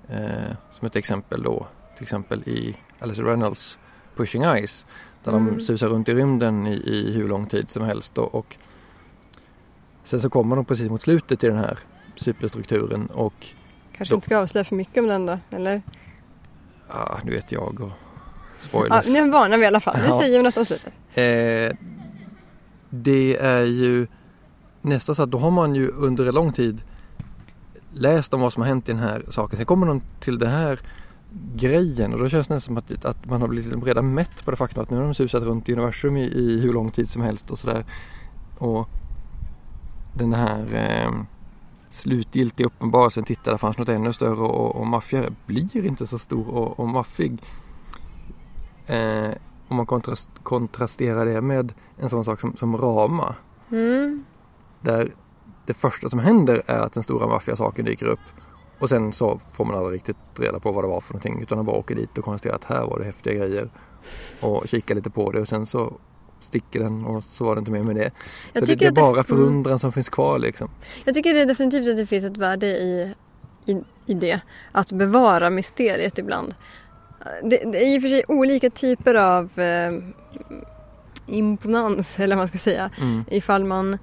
Eh, 0.10 0.52
som 0.74 0.88
ett 0.88 0.96
exempel 0.96 1.44
då, 1.44 1.68
till 1.96 2.04
exempel 2.04 2.44
i 2.46 2.76
Alice 3.00 3.22
Reynolds 3.22 3.80
Pushing 4.16 4.44
Ice. 4.66 4.86
Där 5.24 5.32
Mm. 5.32 5.56
de 5.56 5.62
susar 5.62 5.88
runt 5.88 6.10
i 6.10 6.14
rymden 6.14 6.68
i, 6.68 6.74
i 6.74 7.14
hur 7.14 7.28
lång 7.28 7.46
tid 7.46 7.70
som 7.72 7.84
helst 7.84 8.16
då, 8.16 8.22
och 8.24 8.58
sen 10.04 10.20
så 10.22 10.30
kommer 10.30 10.56
de 10.56 10.66
precis 10.66 10.90
mot 10.90 11.02
slutet 11.02 11.44
i 11.44 11.48
den 11.48 11.58
här 11.58 11.80
superstrukturen 12.16 13.06
och 13.08 13.34
Kanske 13.98 14.14
då- 14.14 14.16
inte 14.16 14.26
ska 14.26 14.38
avslöja 14.38 14.64
för 14.66 14.76
mycket 14.76 15.02
om 15.04 15.08
den 15.08 15.26
då, 15.26 15.40
eller? 15.50 15.82
ah, 16.90 17.18
nu 17.24 17.32
vet 17.32 17.52
jag 17.52 17.82
och 17.82 17.90
Ja, 17.90 17.94
spoilers. 18.60 19.08
nu 19.08 19.30
varnar 19.30 19.58
vi 19.58 19.64
i 19.64 19.68
alla 19.68 19.80
fall. 19.80 19.98
Vi 20.02 20.08
Ja. 20.08 20.20
säger 20.22 20.44
något 20.44 20.58
om 20.58 20.66
slutet. 20.66 20.94
Eh, 21.14 21.78
det 22.90 23.38
är 23.38 23.64
ju 23.64 24.08
nästan 24.82 25.16
så 25.16 25.24
att 25.24 25.32
då 25.32 25.38
har 25.38 25.52
man 25.52 25.76
ju 25.76 25.90
under 25.90 26.26
en 26.26 26.34
lång 26.36 26.54
tid 26.54 26.82
läst 27.94 28.34
om 28.34 28.42
vad 28.42 28.54
som 28.54 28.62
har 28.62 28.68
hänt 28.68 28.90
i 28.90 28.92
den 28.92 29.02
här 29.02 29.24
saken. 29.30 29.58
Sen 29.58 29.66
kommer 29.66 29.88
de 29.88 30.02
till 30.20 30.40
den 30.40 30.50
här 30.50 30.80
grejen 31.56 32.14
och 32.14 32.20
då 32.20 32.30
känns 32.30 32.48
det 32.48 32.54
nästan 32.54 32.76
som 32.76 32.96
att, 32.96 33.06
att 33.06 33.26
man 33.26 33.42
har 33.42 33.48
blivit 33.48 33.66
liksom 33.66 33.86
redan 33.86 34.14
mätt 34.14 34.46
på 34.46 34.52
det 34.52 34.58
faktum 34.58 34.84
att 34.84 34.90
nu 34.90 34.98
har 34.98 35.04
de 35.04 35.14
susat 35.14 35.44
runt 35.44 35.70
i 35.70 35.74
universum 35.74 36.18
i, 36.18 36.24
i 36.24 36.60
hur 36.60 36.74
lång 36.74 36.92
tid 36.92 37.10
som 37.10 37.22
helst 37.22 37.52
och 37.52 37.60
sådär. 37.60 37.86
Och 38.58 38.90
den 40.14 40.34
här 40.34 40.74
eh, 40.74 41.12
slutgiltiga 41.90 42.68
uppenbarelsen, 42.68 43.24
titta 43.24 43.52
där 43.52 43.58
fanns 43.58 43.78
något 43.78 43.90
ännu 43.90 44.14
större 44.14 44.42
och, 44.42 44.76
och 44.76 44.88
maffigare, 44.88 45.34
blir 45.46 45.86
inte 45.86 46.08
så 46.08 46.20
stor 46.20 46.48
och, 46.48 46.80
och 46.80 46.88
maffig. 46.88 47.42
Eh, 48.88 49.32
om 49.68 49.78
man 49.78 49.86
kontrast, 49.86 50.30
kontrasterar 50.44 51.26
det 51.26 51.42
med 51.42 51.74
en 51.98 52.10
sån 52.10 52.26
sak 52.26 52.40
som, 52.40 52.58
som 52.58 52.78
Rama. 52.78 53.36
Mm. 53.72 54.24
Där 54.82 55.12
det 55.66 55.74
första 55.74 56.10
som 56.10 56.20
händer 56.20 56.64
är 56.66 56.80
att 56.80 56.94
den 56.94 57.04
stora 57.04 57.28
maffiasaken 57.28 57.86
dyker 57.86 58.06
upp. 58.06 58.20
Och 58.80 58.90
sen 58.90 59.14
så 59.14 59.40
får 59.54 59.66
man 59.66 59.76
aldrig 59.76 59.96
riktigt 59.96 60.18
reda 60.40 60.60
på 60.60 60.72
vad 60.72 60.84
det 60.84 60.88
var 60.88 61.02
för 61.02 61.14
någonting. 61.14 61.42
Utan 61.42 61.58
man 61.58 61.66
bara 61.66 61.76
åker 61.76 61.96
dit 61.96 62.18
och 62.18 62.24
konstaterar 62.24 62.56
att 62.56 62.64
här 62.64 62.86
var 62.86 63.00
det 63.00 63.06
häftiga 63.06 63.34
grejer. 63.34 63.70
Och 64.40 64.68
kikar 64.68 64.96
lite 64.96 65.10
på 65.10 65.32
det 65.32 65.40
och 65.40 65.48
sen 65.48 65.66
så 65.66 65.94
sticker 66.40 66.80
den 66.80 67.06
och 67.06 67.24
så 67.24 67.46
var 67.46 67.56
det 67.56 67.60
inte 67.60 67.72
mer 67.72 67.84
med 67.84 67.96
det. 67.96 68.12
Jag 68.54 68.62
så 68.62 68.66
det, 68.66 68.76
det 68.76 68.86
är 68.86 68.90
att 68.90 68.96
det- 68.96 69.02
bara 69.02 69.12
mm. 69.12 69.24
förundran 69.24 69.80
som 69.80 69.92
finns 69.92 70.10
kvar 70.10 70.40
liksom. 70.40 70.70
Jag 71.06 71.14
tycker 71.14 71.34
det 71.34 71.42
är 71.42 71.46
definitivt 71.46 71.90
att 71.90 71.98
det 71.98 72.08
finns 72.08 72.24
ett 72.26 72.38
värde 72.38 72.68
i, 72.68 73.14
i, 73.66 73.82
i 74.06 74.14
det. 74.14 74.40
Att 74.72 74.92
bevara 74.92 75.50
mysteriet 75.50 76.18
ibland. 76.18 76.56
Det, 77.44 77.58
det 77.58 77.84
är 77.84 77.96
i 77.96 77.98
och 77.98 78.02
för 78.02 78.10
sig 78.10 78.24
olika 78.28 78.70
typer 78.70 79.16
av 79.16 79.60
eh, 79.60 79.92
imponans, 81.28 82.20
eller 82.20 82.36
vad 82.36 82.42
man 82.42 82.48
ska 82.48 82.58
säga. 82.58 82.90
Mm. 83.02 83.24
Ifall 83.30 83.64
man 83.66 83.98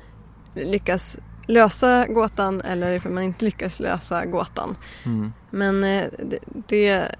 lyckas 0.55 1.17
lösa 1.47 2.07
gåtan 2.07 2.61
eller 2.61 2.93
ifall 2.93 3.13
man 3.13 3.23
inte 3.23 3.45
lyckas 3.45 3.81
lösa 3.81 4.27
gåtan. 4.27 4.77
Mm. 5.05 5.33
Men 5.51 5.85
eh, 5.85 6.05
det, 6.19 6.39
det, 6.67 7.15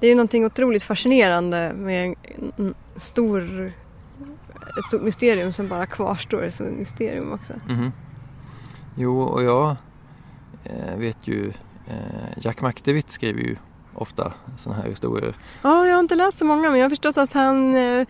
det 0.00 0.06
är 0.06 0.10
ju 0.10 0.14
någonting 0.14 0.44
otroligt 0.44 0.82
fascinerande 0.82 1.72
med 1.74 2.14
en, 2.56 2.74
stor, 2.96 3.66
ett 4.78 4.84
stort 4.84 5.02
mysterium 5.02 5.52
som 5.52 5.68
bara 5.68 5.86
kvarstår 5.86 6.50
som 6.50 6.66
ett 6.66 6.78
mysterium 6.78 7.32
också. 7.32 7.52
Mhm. 7.68 7.92
Jo, 8.96 9.22
och 9.22 9.42
jag 9.42 9.76
eh, 10.64 10.96
vet 10.96 11.18
ju 11.24 11.48
eh, 11.86 12.38
Jack 12.38 12.60
McDevitt 12.60 13.12
skriver 13.12 13.40
ju 13.40 13.56
ofta 13.94 14.32
sådana 14.58 14.82
här 14.82 14.88
historier. 14.88 15.34
Ja, 15.62 15.86
jag 15.86 15.94
har 15.94 16.00
inte 16.00 16.14
läst 16.14 16.38
så 16.38 16.44
många 16.44 16.70
men 16.70 16.78
jag 16.78 16.84
har 16.84 16.90
förstått 16.90 17.16
att 17.16 17.32
han 17.32 17.76
eh, 17.76 18.06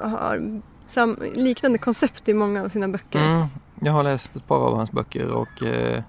har 0.00 0.60
sam, 0.88 1.18
liknande 1.34 1.78
koncept 1.78 2.28
i 2.28 2.34
många 2.34 2.62
av 2.62 2.68
sina 2.68 2.88
böcker. 2.88 3.24
Mm, 3.24 3.46
jag 3.80 3.92
har 3.92 4.02
läst 4.02 4.36
ett 4.36 4.46
par 4.46 4.56
av 4.56 4.76
hans 4.76 4.92
böcker 4.92 5.28
och 5.28 5.62
eh, 5.62 6.02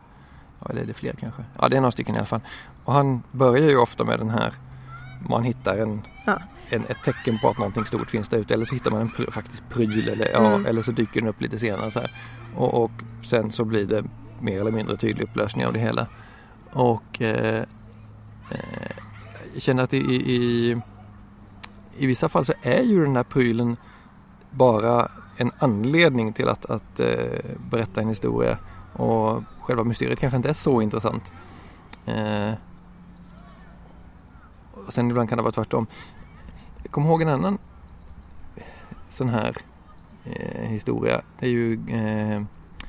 ja, 0.60 0.70
eller 0.70 0.82
är 0.82 0.86
det 0.86 0.94
fler 0.94 1.12
kanske? 1.20 1.44
Ja, 1.60 1.70
det 1.70 1.78
är 1.78 1.82
några 1.82 1.92
stycken 1.92 2.16
i 2.16 2.18
alla 2.18 2.26
fall. 2.26 2.42
Och 2.86 2.94
han 2.94 3.24
börjar 3.32 3.70
ju 3.70 3.78
ofta 3.78 4.04
med 4.04 4.20
den 4.20 4.30
här 4.30 4.54
man 5.30 5.44
hittar 5.44 5.78
en, 5.78 6.02
Ja. 6.26 6.40
en, 6.70 6.86
ett 6.86 7.04
tecken 7.04 7.40
på 7.40 7.50
att 7.50 7.58
någonting 7.58 7.86
stort 7.86 8.12
finns 8.12 8.30
där 8.30 8.38
ute 8.38 8.54
eller 8.54 8.66
så 8.66 8.76
hittar 8.76 8.92
man 8.92 9.02
en 9.02 9.10
pr- 9.10 9.32
faktiskt 9.32 9.64
pryl 9.70 10.10
eller, 10.10 10.30
ja, 10.34 10.46
Mm. 10.48 10.66
eller 10.66 10.82
så 10.82 10.92
dyker 10.92 11.22
den 11.22 11.30
upp 11.30 11.42
lite 11.42 11.60
senare 11.60 11.92
så 11.92 12.00
här. 12.00 12.12
Och, 12.56 12.84
och 12.84 12.92
sen 13.24 13.52
så 13.52 13.66
blir 13.66 13.86
det 13.86 14.04
mer 14.40 14.62
eller 14.62 14.72
mindre 14.72 14.98
tydlig 14.98 15.24
upplösning 15.24 15.66
av 15.66 15.74
det 15.74 15.80
hela. 15.80 16.08
Och 16.72 17.22
eh, 17.22 17.64
eh, 18.52 18.92
jag 19.54 19.62
känner 19.62 19.84
att 19.84 19.94
i, 19.94 19.98
i, 19.98 20.72
i 21.98 22.06
vissa 22.08 22.30
fall 22.30 22.46
så 22.46 22.54
är 22.62 22.82
ju 22.84 23.06
den 23.06 23.16
här 23.16 23.24
prylen 23.24 23.78
bara 24.52 25.12
en 25.38 25.52
anledning 25.60 26.34
till 26.34 26.48
att, 26.48 26.66
att 26.66 27.00
eh, 27.00 27.56
berätta 27.70 28.02
en 28.02 28.10
historia 28.10 28.58
och 28.94 29.44
själva 29.62 29.84
mysteriet 29.84 30.20
kanske 30.20 30.38
inte 30.38 30.50
är 30.50 30.54
så 30.54 30.82
intressant. 30.82 31.32
Eh, 32.06 32.52
och 34.74 34.94
sen 34.94 35.10
ibland 35.10 35.30
kan 35.30 35.38
det 35.38 35.42
vara 35.42 35.52
tvärtom. 35.52 35.88
Jag 36.84 36.92
kommer 36.92 37.10
ihåg 37.10 37.22
en 37.22 37.30
annan 37.30 37.58
sån 39.10 39.30
här 39.30 39.56
eh, 40.24 40.70
historia. 40.70 41.22
Det 41.40 41.46
är 41.46 41.50
ju 41.50 41.74
eh, 41.90 42.44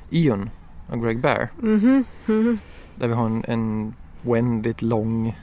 Ion 0.09 0.49
av 0.89 1.03
Greg 1.03 1.19
Bear. 1.19 1.49
Mhm, 1.57 2.03
mhm. 2.25 2.59
Där 2.95 3.07
vi 3.07 3.13
har 3.13 3.25
en, 3.25 3.43
en 3.47 3.93
oändligt 4.25 4.81
lång 4.81 5.37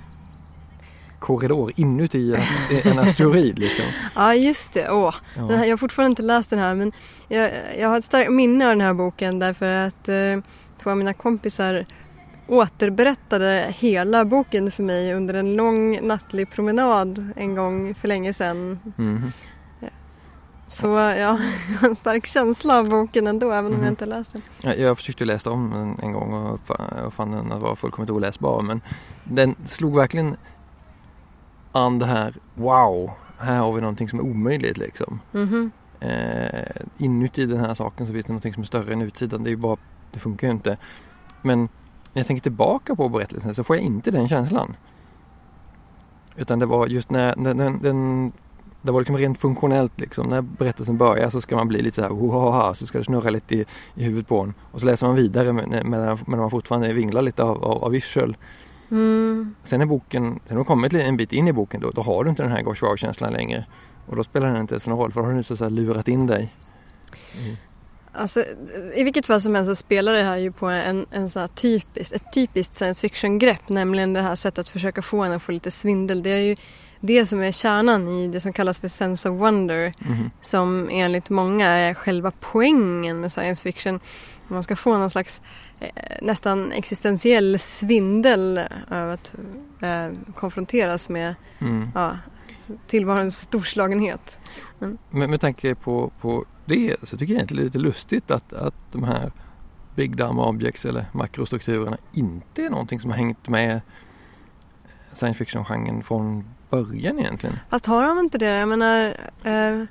korridor 1.18 1.72
inuti 1.76 2.34
en, 2.34 2.92
en 2.92 2.98
asteroid. 2.98 3.58
Liksom. 3.58 3.84
Ja 4.14 4.34
just 4.34 4.72
det, 4.72 4.90
åh. 4.90 5.14
Ja. 5.36 5.46
Här, 5.46 5.64
jag 5.64 5.72
har 5.72 5.76
fortfarande 5.76 6.10
inte 6.10 6.22
läst 6.22 6.50
den 6.50 6.58
här 6.58 6.74
men 6.74 6.92
jag, 7.28 7.50
jag 7.78 7.88
har 7.88 7.98
ett 7.98 8.04
starkt 8.04 8.30
minne 8.32 8.64
av 8.64 8.68
den 8.70 8.80
här 8.80 8.94
boken 8.94 9.38
därför 9.38 9.72
att 9.72 10.08
eh, 10.08 10.14
två 10.82 10.90
av 10.90 10.96
mina 10.96 11.12
kompisar 11.12 11.86
återberättade 12.48 13.66
hela 13.78 14.24
boken 14.24 14.70
för 14.70 14.82
mig 14.82 15.14
under 15.14 15.34
en 15.34 15.56
lång 15.56 16.06
nattlig 16.06 16.50
promenad 16.50 17.32
en 17.36 17.54
gång 17.54 17.94
för 17.94 18.08
länge 18.08 18.32
sedan. 18.32 18.78
Mhm. 18.96 19.32
Så 20.68 20.86
ja, 20.86 21.16
jag 21.16 21.28
har 21.80 21.88
en 21.88 21.96
stark 21.96 22.26
känsla 22.26 22.78
av 22.78 22.88
boken 22.88 23.26
ändå 23.26 23.50
även 23.52 23.66
om 23.66 23.72
Mhm. 23.72 23.82
jag 23.82 23.92
inte 23.92 24.06
läst 24.06 24.32
den. 24.32 24.42
Ja, 24.62 24.74
Jag 24.74 24.96
försökte 24.96 25.24
läsa 25.24 25.50
om 25.50 25.70
den 25.70 25.98
en 26.02 26.12
gång 26.12 26.32
och 27.06 27.14
fann 27.14 27.30
den 27.30 27.52
att 27.52 27.60
vara 27.62 27.76
fullkomligt 27.76 28.10
oläsbar 28.10 28.62
men 28.62 28.80
den 29.24 29.54
slog 29.66 29.96
verkligen 29.96 30.36
an 31.76 31.98
det 31.98 32.06
här 32.06 32.34
Wow, 32.54 33.10
här 33.38 33.58
har 33.58 33.72
vi 33.72 33.80
någonting 33.80 34.08
som 34.08 34.18
är 34.18 34.22
omöjligt 34.22 34.76
liksom. 34.78 35.20
Mhm. 35.32 35.70
Eh, 36.00 36.76
inuti 36.98 37.46
den 37.46 37.60
här 37.60 37.74
saken 37.74 38.06
så 38.06 38.12
finns 38.12 38.26
det 38.26 38.32
någonting 38.32 38.54
som 38.54 38.62
är 38.62 38.66
större 38.66 38.92
än 38.92 39.02
utsidan. 39.02 39.44
Det 39.44 39.48
är 39.48 39.52
ju 39.52 39.56
bara, 39.56 39.76
det 40.12 40.18
funkar 40.18 40.46
ju 40.46 40.52
inte. 40.52 40.76
Men 41.42 41.58
när 42.12 42.20
jag 42.20 42.26
tänker 42.26 42.42
tillbaka 42.42 42.96
på 42.96 43.08
berättelsen 43.08 43.54
så 43.54 43.64
får 43.64 43.76
jag 43.76 43.84
inte 43.84 44.10
den 44.10 44.28
känslan. 44.28 44.76
Utan 46.36 46.58
det 46.58 46.66
var 46.66 46.86
just 46.86 47.10
när, 47.10 47.34
när 47.36 47.54
den, 47.54 47.82
den 47.82 48.32
det 48.82 48.92
var 48.92 49.00
liksom 49.00 49.18
rent 49.18 49.38
funktionellt 49.38 50.00
liksom. 50.00 50.26
När 50.28 50.42
berättelsen 50.42 50.96
börjar 50.96 51.30
så 51.30 51.40
ska 51.40 51.56
man 51.56 51.68
bli 51.68 51.82
lite 51.82 51.94
så 51.94 52.02
här 52.02 52.74
så 52.74 52.86
ska 52.86 52.98
det 52.98 53.04
snurra 53.04 53.30
lite 53.30 53.54
i, 53.56 53.64
i 53.94 54.04
huvudet 54.04 54.28
på 54.28 54.40
en. 54.40 54.54
Och 54.72 54.80
så 54.80 54.86
läser 54.86 55.06
man 55.06 55.16
vidare 55.16 55.52
med- 55.52 55.68
med- 55.68 55.86
medan 55.86 56.18
medan 56.26 56.40
man 56.40 56.50
fortfarande 56.50 56.92
vinglar 56.92 57.22
lite 57.22 57.42
av, 57.42 57.64
av, 57.64 57.84
av 57.84 57.94
yrsel. 57.94 58.36
Mm. 58.90 59.54
Sen 59.62 59.80
är 59.80 59.86
boken, 59.86 60.40
sen 60.46 60.56
har 60.56 60.64
kommit 60.64 60.94
en 60.94 61.16
bit 61.16 61.32
in 61.32 61.48
i 61.48 61.52
boken 61.52 61.80
då, 61.80 61.90
då 61.90 62.02
har 62.02 62.24
du 62.24 62.30
inte 62.30 62.42
den 62.42 62.52
här 62.52 62.62
Gosh 62.62 63.30
längre. 63.30 63.66
Och 64.06 64.16
då 64.16 64.24
spelar 64.24 64.48
den 64.48 64.60
inte 64.60 64.80
så 64.80 64.90
någon 64.90 64.98
roll 64.98 65.12
för 65.12 65.20
då 65.20 65.26
har 65.26 65.34
du 65.34 65.42
så 65.42 65.56
säga 65.56 65.68
lurat 65.68 66.08
in 66.08 66.26
dig. 66.26 66.54
Alltså, 68.12 68.44
I 68.94 69.04
vilket 69.04 69.26
fall 69.26 69.40
som 69.40 69.54
helst 69.54 69.70
så 69.70 69.74
spelar 69.74 70.12
det 70.12 70.22
här 70.22 70.36
ju 70.36 70.52
på 70.52 70.66
en, 70.66 71.06
en 71.10 71.30
sån 71.30 71.40
här 71.40 71.48
typiskt, 71.48 72.14
ett 72.14 72.32
typiskt 72.34 72.74
science 72.74 73.00
fiction-grepp. 73.00 73.68
Nämligen 73.68 74.12
det 74.12 74.20
här 74.20 74.34
sättet 74.34 74.58
att 74.58 74.68
försöka 74.68 75.02
få 75.02 75.22
en 75.22 75.32
att 75.32 75.42
få 75.42 75.52
lite 75.52 75.70
svindel. 75.70 76.22
Det 76.22 76.30
är 76.30 76.38
ju 76.38 76.56
det 77.00 77.26
som 77.26 77.42
är 77.42 77.52
kärnan 77.52 78.08
i 78.08 78.28
det 78.28 78.40
som 78.40 78.52
kallas 78.52 78.78
för 78.78 78.88
sense 78.88 79.30
of 79.30 79.40
wonder. 79.40 79.92
Mhm. 79.98 80.30
Som 80.42 80.88
enligt 80.92 81.30
många 81.30 81.66
är 81.66 81.94
själva 81.94 82.32
poängen 82.40 83.20
med 83.20 83.32
science 83.32 83.62
fiction. 83.62 84.00
Man 84.48 84.62
ska 84.62 84.76
få 84.76 84.98
någon 84.98 85.10
slags 85.10 85.40
nästan 86.22 86.72
existentiell 86.72 87.58
svindel 87.58 88.60
över 88.90 89.08
att 89.14 89.32
eh, 89.82 90.18
konfronteras 90.34 91.08
med 91.08 91.34
Mm. 91.58 91.88
ja, 91.94 92.18
tillvarons 92.86 93.36
storslagenhet. 93.40 94.38
Men 95.10 95.30
med 95.30 95.40
tanke 95.40 95.74
på, 95.74 96.12
på 96.20 96.44
det 96.64 96.96
så 97.02 97.16
tycker 97.16 97.32
jag 97.34 97.38
egentligen 97.38 97.56
det 97.56 97.62
är 97.62 97.64
lite 97.64 97.78
lustigt 97.78 98.30
att, 98.30 98.52
att 98.52 98.74
de 98.92 99.04
här 99.04 99.32
Big 99.94 100.16
Dumb 100.16 100.38
Objects 100.40 100.84
eller 100.84 101.04
makrostrukturerna 101.12 101.96
inte 102.12 102.62
är 102.62 102.70
någonting 102.70 103.00
som 103.00 103.10
har 103.10 103.18
hängt 103.18 103.48
med 103.48 103.80
science 105.12 105.38
fiction-genren 105.38 106.02
från 106.02 106.44
början 106.70 107.18
egentligen. 107.18 107.56
Fast 107.70 107.86
har 107.86 108.02
de 108.02 108.18
inte 108.18 108.38
det? 108.38 108.46
Jag 108.46 108.68
menar... 108.68 109.16
Eh, 109.44 109.84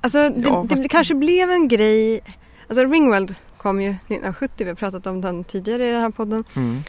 alltså 0.00 0.28
det, 0.28 0.40
Ja, 0.48 0.62
det 0.68 0.76
fast- 0.76 0.90
kanske 0.90 1.14
blev 1.14 1.50
en 1.50 1.68
grej. 1.68 2.20
Alltså 2.68 2.84
Ringworld 2.84 3.34
kom 3.62 3.80
ju 3.80 3.90
1970. 3.90 4.64
Vi 4.64 4.68
har 4.70 4.74
pratat 4.74 5.06
om 5.06 5.20
den 5.20 5.44
tidigare 5.44 5.88
i 5.88 5.92
den 5.92 6.00
här 6.00 6.10
podden. 6.10 6.44
Mm. 6.54 6.82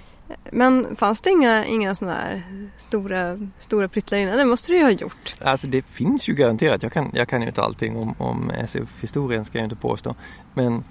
Men 0.52 0.96
fanns 0.96 1.22
det 1.22 1.30
inga, 1.30 1.66
inga 1.66 1.96
sådana 1.96 2.16
här 2.16 2.44
stora, 2.78 3.40
stora 3.60 3.88
pryttlar 3.88 4.18
innan? 4.18 4.38
Det 4.38 4.46
måste 4.46 4.72
det 4.72 4.78
ju 4.78 4.84
ha 4.84 4.92
gjort. 4.92 5.36
Alltså 5.42 5.68
det 5.68 5.82
finns 5.82 6.28
ju 6.30 6.34
garanterat. 6.34 6.84
Jag 6.84 6.92
kan, 6.92 7.12
jag 7.14 7.28
kan 7.28 7.42
ju 7.42 7.48
inte 7.48 7.62
allting 7.62 7.98
om, 7.98 8.16
om 8.18 8.52
SF-historien 8.52 9.46
ska 9.46 9.58
jag 9.58 9.66
inte 9.66 9.76
påstå. 9.76 10.16
Men 10.54 10.84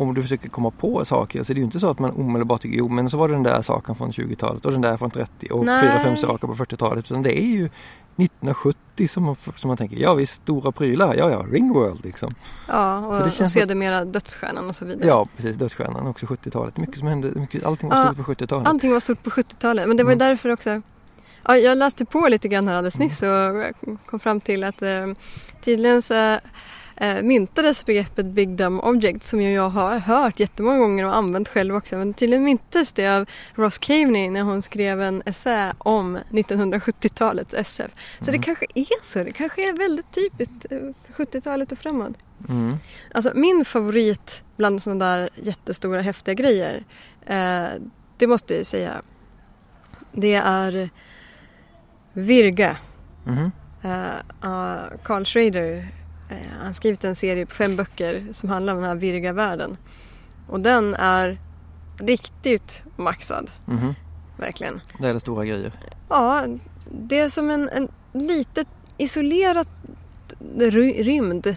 om 0.00 0.14
du 0.14 0.22
försöker 0.22 0.48
komma 0.48 0.70
på 0.70 1.04
saker 1.04 1.42
så 1.44 1.52
är 1.52 1.54
det 1.54 1.58
ju 1.58 1.64
inte 1.64 1.80
så 1.80 1.90
att 1.90 1.98
man 1.98 2.10
omedelbart 2.10 2.62
tycker 2.62 2.78
jo 2.78 2.88
men 2.88 3.10
så 3.10 3.16
var 3.16 3.28
det 3.28 3.34
den 3.34 3.42
där 3.42 3.62
saken 3.62 3.94
från 3.94 4.10
20-talet 4.10 4.64
och 4.64 4.72
den 4.72 4.80
där 4.80 4.96
från 4.96 5.10
30 5.10 5.48
och 5.50 5.64
Nej. 5.66 5.80
fyra, 5.80 6.00
fem 6.00 6.16
saker 6.16 6.48
på 6.48 6.54
40-talet. 6.54 7.10
Utan 7.10 7.22
det 7.22 7.38
är 7.42 7.46
ju 7.46 7.68
1970 8.16 9.08
som 9.08 9.22
man, 9.22 9.36
som 9.56 9.68
man 9.68 9.76
tänker 9.76 9.96
ja 9.96 10.14
visst 10.14 10.32
stora 10.42 10.72
prylar, 10.72 11.14
ja 11.14 11.30
ja 11.30 11.44
Ringworld 11.50 12.04
liksom. 12.04 12.30
Ja, 12.68 13.00
Så 13.02 13.08
och, 13.08 13.18
det 13.18 13.24
och 13.24 13.32
känns 13.32 13.52
sedermera 13.52 14.04
Dödsstjärnan 14.04 14.68
och 14.68 14.76
så 14.76 14.84
vidare. 14.84 15.08
Ja 15.08 15.28
precis, 15.36 15.56
Dödsstjärnan 15.56 16.06
också 16.06 16.26
70-talet. 16.26 16.76
Mycket 16.76 16.98
som 16.98 17.08
hände, 17.08 17.30
mycket, 17.40 17.64
allting 17.64 17.88
var 17.88 17.96
Ja, 17.96 18.04
stort 18.12 18.26
på 18.26 18.32
70-talet. 18.32 18.68
Allting 18.68 18.92
var 18.92 19.00
stort 19.00 19.22
på 19.22 19.30
70-talet. 19.30 19.88
Men 19.88 19.96
det 19.96 20.04
var 20.04 20.10
ju 20.10 20.16
Mm. 20.16 20.28
därför 20.28 20.52
också. 20.52 20.82
Ja, 21.48 21.56
jag 21.56 21.78
läste 21.78 22.04
på 22.04 22.28
lite 22.28 22.48
grann 22.48 22.68
här 22.68 22.74
alldeles 22.74 22.98
nyss 22.98 23.22
och 23.22 23.28
jag 23.28 23.74
kom 24.06 24.20
fram 24.20 24.40
till 24.40 24.64
att 24.64 24.82
eh, 24.82 25.06
tydligen 25.64 26.02
så 26.02 26.38
eh, 26.96 27.22
myntades 27.22 27.84
begreppet 27.86 28.26
Big 28.26 28.48
Dumb 28.56 28.80
Object 28.84 29.24
som 29.24 29.42
jag 29.42 29.68
har 29.68 29.98
hört 29.98 30.40
jättemånga 30.40 30.78
gånger 30.78 31.04
och 31.04 31.16
använt 31.16 31.48
själv 31.48 31.76
också. 31.76 31.96
Men 31.96 32.14
tydligen 32.14 32.44
myntes 32.44 32.92
det 32.92 33.08
av 33.16 33.26
Ross 33.54 33.78
Caveney 33.78 34.30
när 34.30 34.42
hon 34.42 34.62
skrev 34.62 35.02
en 35.02 35.22
essä 35.26 35.74
om 35.78 36.18
1970-talets 36.30 37.54
SF. 37.54 37.90
Så 38.20 38.24
det 38.30 38.32
Mhm. 38.32 38.42
kanske 38.42 38.66
är 38.74 39.04
så. 39.04 39.24
Det 39.24 39.32
kanske 39.32 39.68
är 39.68 39.72
väldigt 39.78 40.12
typiskt 40.12 40.72
eh, 40.72 40.78
70-talet 41.16 41.72
och 41.72 41.78
framåt. 41.78 42.16
Mm. 42.48 42.76
Alltså 43.14 43.32
min 43.34 43.64
favorit 43.64 44.42
bland 44.56 44.82
sådana 44.82 45.04
där 45.16 45.28
jättestora 45.34 46.00
häftiga 46.00 46.34
grejer. 46.34 46.84
Eh, 47.26 47.66
det 48.18 48.26
måste 48.26 48.54
jag 48.54 48.58
ju 48.58 48.64
säga. 48.64 49.02
Det 50.12 50.34
är 50.34 50.90
Virga. 52.12 52.76
Mhm. 53.24 53.50
Eh, 53.82 53.90
uh, 54.50 54.78
Carl 55.04 55.24
Schrader. 55.24 55.88
Eh, 56.28 56.36
han 56.58 56.66
har 56.66 56.72
skrivit 56.72 57.04
en 57.04 57.14
serie 57.14 57.46
på 57.46 57.54
fem 57.54 57.76
böcker 57.76 58.26
som 58.32 58.48
handlar 58.48 58.72
om 58.74 58.80
den 58.80 58.88
här 58.88 58.96
Virga-världen. 58.96 59.76
Och 60.48 60.60
den 60.60 60.94
är 60.94 61.38
riktigt 61.98 62.82
maxad. 62.96 63.50
Mhm. 63.64 63.94
Verkligen. 64.36 64.80
Det 64.98 65.08
är 65.08 65.14
det 65.14 65.20
stora 65.20 65.44
grejer. 65.44 65.72
Ja, 66.08 66.44
det 66.90 67.18
är 67.18 67.28
som 67.28 67.50
en, 67.50 67.68
en 67.68 67.88
litet 68.12 68.68
isolerat 68.96 69.68
ry- 70.58 71.02
rymd. 71.02 71.46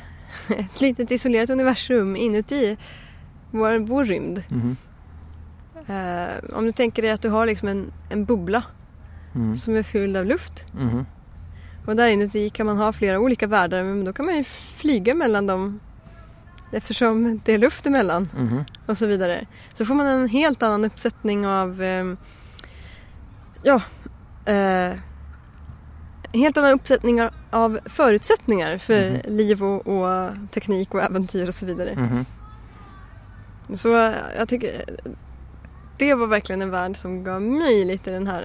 Ett 0.49 0.82
litet 0.82 1.11
isolerat 1.11 1.49
universum 1.49 2.15
inuti 2.15 2.78
vår, 3.51 3.80
vår 3.80 4.05
rymd. 4.05 4.43
Mhm. 4.49 4.78
Eh, 5.88 6.28
om 6.53 6.65
du 6.65 6.72
tänker 6.72 7.01
dig 7.01 7.11
att 7.11 7.22
du 7.22 7.30
har 7.30 7.45
liksom 7.45 7.67
en, 7.67 7.91
en 8.09 8.26
bubbla 8.26 8.63
Mm. 9.36 9.57
som 9.57 9.76
är 9.76 9.84
fylld 9.84 10.17
av 10.17 10.26
luft. 10.26 10.65
Mhm. 10.74 11.05
Och 11.90 11.96
där 11.96 12.08
inuti 12.08 12.50
kan 12.50 12.66
man 12.66 12.78
ha 12.78 12.94
flera 12.94 13.20
olika 13.20 13.48
världar 13.48 13.84
men 13.84 14.06
då 14.06 14.14
kan 14.14 14.26
man 14.26 14.36
ju 14.38 14.44
flyga 14.44 15.14
mellan 15.16 15.48
dem 15.48 15.80
eftersom 16.72 17.42
det 17.46 17.54
är 17.54 17.58
luft 17.58 17.86
emellan 17.88 18.30
Mhm. 18.38 18.64
och 18.86 18.98
så 18.98 19.06
vidare. 19.06 19.46
Så 19.74 19.86
får 19.86 19.96
man 19.96 20.06
en 20.08 20.28
helt 20.30 20.64
annan 20.64 20.86
uppsättning 20.86 21.48
av 21.48 21.82
ehm, 21.82 22.18
ja, 23.64 23.82
eh, 24.46 24.94
helt 26.34 26.58
annan 26.58 26.72
uppsättning 26.72 27.22
av- 27.52 27.80
förutsättningar 27.86 28.78
för 28.78 29.10
Mhm. 29.12 29.22
liv 29.36 29.64
och, 29.64 29.88
och 29.88 30.30
teknik 30.52 30.94
och 30.94 31.02
äventyr 31.02 31.48
och 31.48 31.56
så 31.56 31.66
vidare. 31.66 31.96
Mhm. 31.96 32.26
Så 33.78 33.98
eh, 33.98 34.14
jag 34.38 34.48
tycker 34.50 34.86
det 35.98 36.14
var 36.14 36.28
verkligen 36.28 36.62
en 36.62 36.72
värld 36.72 36.98
som 36.98 37.24
gav 37.24 37.42
mig 37.42 37.86
lite 37.86 38.12
den 38.12 38.28
här 38.28 38.44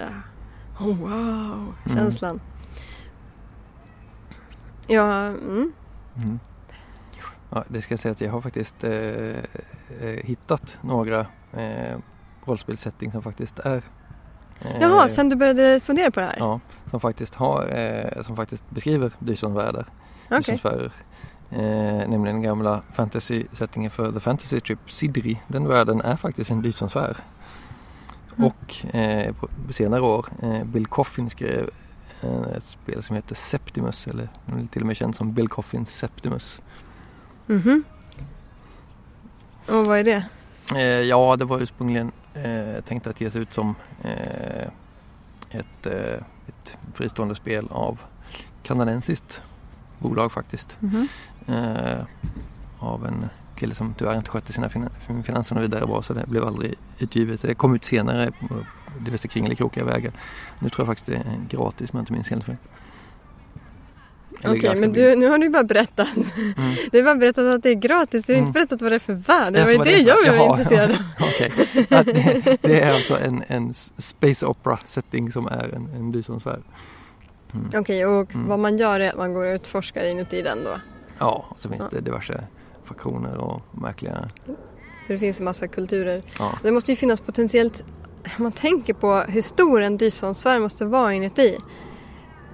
eh, 0.78 0.86
oh, 0.86 0.97
wow 0.99 1.74
känslan. 1.95 2.40
Ja, 4.87 5.26
mm. 5.26 5.72
Mm. 6.16 6.41
Ja, 7.51 7.64
det 7.68 7.82
ska 7.82 7.93
jag 7.93 8.01
säga 8.01 8.12
att 8.12 8.20
jag 8.20 8.30
har 8.30 8.41
faktiskt 8.41 8.85
eh, 8.85 8.93
eh, 10.01 10.24
hittat 10.24 10.78
några 10.80 11.26
eh, 11.53 11.99
rollspelssetting 12.45 13.12
som 13.12 13.22
faktiskt 13.22 13.59
är 13.59 13.82
eh, 14.61 14.80
Jaha, 14.80 15.09
sen 15.09 15.28
du 15.28 15.37
började 15.37 15.80
fundera 15.80 16.11
på 16.11 16.20
det 16.20 16.26
här? 16.26 16.37
Ja, 16.39 16.61
som 16.91 17.01
faktiskt 17.01 17.35
har, 17.35 17.76
eh, 17.76 18.22
som 18.22 18.37
faktiskt 18.37 18.70
beskriver 18.70 19.12
Dysonvärldar, 19.18 19.87
Okej. 20.26 20.39
Dysonsfärer. 20.39 20.93
Eh, 21.51 22.09
nämligen 22.09 22.24
den 22.24 22.43
gamla 22.43 22.82
fantasy-settingen 22.93 23.91
för 23.91 24.12
The 24.12 24.20
Fantasy 24.20 24.61
Trip, 24.61 24.78
Sidri. 24.87 25.41
Den 25.49 25.68
världen 25.68 26.01
är 26.01 26.16
faktiskt 26.16 26.51
en 26.51 26.62
Dysonsfär. 26.62 27.16
Mm. 28.37 28.51
Och 28.51 28.95
eh, 28.95 29.35
på, 29.35 29.49
senare 29.72 30.01
år, 30.01 30.26
eh, 30.43 30.64
Bill 30.64 30.87
Coffin 30.87 31.30
skrev 31.30 31.70
ett 32.56 32.64
spel 32.64 33.02
som 33.02 33.16
heter 33.16 33.34
Septimus, 33.34 34.06
eller 34.06 34.28
till 34.70 34.80
och 34.82 34.86
med 34.86 34.96
känd 34.96 35.14
som 35.16 35.32
Bill 35.32 35.48
Coffins 35.48 35.94
Septimus. 35.96 36.60
Mhm. 37.46 37.84
Och 39.68 39.86
vad 39.86 39.98
är 39.98 40.04
det? 40.04 40.24
Eh, 40.74 40.80
ja, 40.82 41.36
det 41.36 41.44
var 41.44 41.60
ursprungligen 41.60 42.12
eh, 42.34 42.84
tänkt 42.84 43.06
att 43.06 43.20
ge 43.20 43.30
sig 43.30 43.42
ut 43.42 43.52
som 43.54 43.74
eh, 44.02 44.68
ett, 45.50 45.86
eh, 45.86 46.22
ett 46.48 46.78
fristående 46.94 47.34
spel 47.34 47.68
av 47.70 48.00
kanadensiskt 48.62 49.42
bolag 49.98 50.32
faktiskt. 50.32 50.76
Mhm. 50.80 51.08
Eh, 51.46 52.04
av 52.78 53.06
en 53.06 53.28
kille 53.56 53.74
som 53.74 53.94
tyvärr 53.94 54.16
inte 54.16 54.30
skötte 54.30 54.52
sina 54.52 54.68
finan- 54.68 55.22
finanser 55.22 55.60
vidare 55.60 55.86
bra 55.86 56.02
så 56.02 56.14
det 56.14 56.26
blev 56.26 56.44
aldrig 56.44 56.74
utgivet. 56.98 57.42
Det 57.42 57.54
kom 57.54 57.74
ut 57.74 57.84
senare 57.84 58.32
diverse 59.01 59.28
kringelikrokiga 59.28 59.84
vägar. 59.84 60.12
Nu 60.59 60.68
tror 60.70 60.80
jag 60.80 60.97
faktiskt 60.97 61.07
det 61.07 61.14
är 61.30 61.40
gratis 61.49 61.90
om 61.92 61.97
jag 61.99 62.03
inte 62.03 62.12
minns 62.12 62.30
helt 62.30 62.45
fel. 62.45 62.57
Okej, 64.47 64.59
ganska 64.59 64.80
men 64.80 64.92
du, 64.92 65.16
nu 65.16 65.28
har 65.28 65.38
du 65.38 65.49
bara 65.51 65.64
berättat. 65.64 66.09
Mm. 66.16 66.74
Du 66.92 66.99
har 66.99 67.05
bara 67.05 67.14
berättat 67.14 67.45
att 67.55 67.62
det 67.62 67.70
är 67.70 67.74
gratis. 67.74 68.24
Du 68.24 68.32
har 68.32 68.38
Mm. 68.38 68.49
inte 68.49 68.59
berättat 68.59 68.82
vad 68.82 68.92
det 68.92 68.95
är 68.95 68.99
för 68.99 69.12
värld. 69.14 69.53
Det 69.53 69.62
var 69.64 69.70
ju 69.70 69.78
det 69.78 69.99
jag 69.99 70.38
var 70.38 70.51
intresserad 70.59 70.90
av. 70.90 70.97
Att 71.99 72.07
det, 72.07 72.59
det 72.62 72.80
är 72.80 72.95
alltså 72.95 73.18
en, 73.18 73.45
en 73.49 73.74
space 73.74 74.47
opera 74.47 74.78
setting 74.84 75.32
som 75.32 75.47
är 75.47 75.74
en, 75.74 75.88
en 75.95 76.11
Dysonsfär. 76.11 76.62
Mm. 77.55 77.70
Okej, 77.74 78.07
och 78.07 78.34
Mm. 78.34 78.49
vad 78.49 78.59
man 78.59 78.78
gör 78.78 79.01
är 79.01 79.11
att 79.11 79.16
man 79.16 79.34
går 79.34 79.45
och 79.47 79.55
utforskar 79.55 80.05
inuti 80.05 80.42
den 80.42 80.64
då. 80.64 80.80
Ja, 81.18 81.47
och 81.49 81.61
så 81.61 81.68
finns 81.68 81.82
Ja. 81.82 81.88
det 81.99 82.01
diverse 82.01 82.45
fraktioner 82.84 83.36
och 83.38 83.62
märkliga... 83.70 84.28
Så 85.07 85.12
det 85.12 85.18
finns 85.18 85.38
en 85.38 85.45
massa 85.45 85.68
kulturer. 85.68 86.22
Ja, 86.38 86.59
Det 86.62 86.70
måste 86.72 86.92
ju 86.92 86.97
finnas 86.97 87.20
potentiellt, 87.20 87.84
man 88.38 88.52
tänker 88.52 88.94
på 88.94 89.14
hur 89.28 89.42
stor 89.42 89.80
en 89.82 89.96
Dysonsfär 89.96 90.58
måste 90.58 90.84
vara 90.84 91.14
inuti 91.14 91.58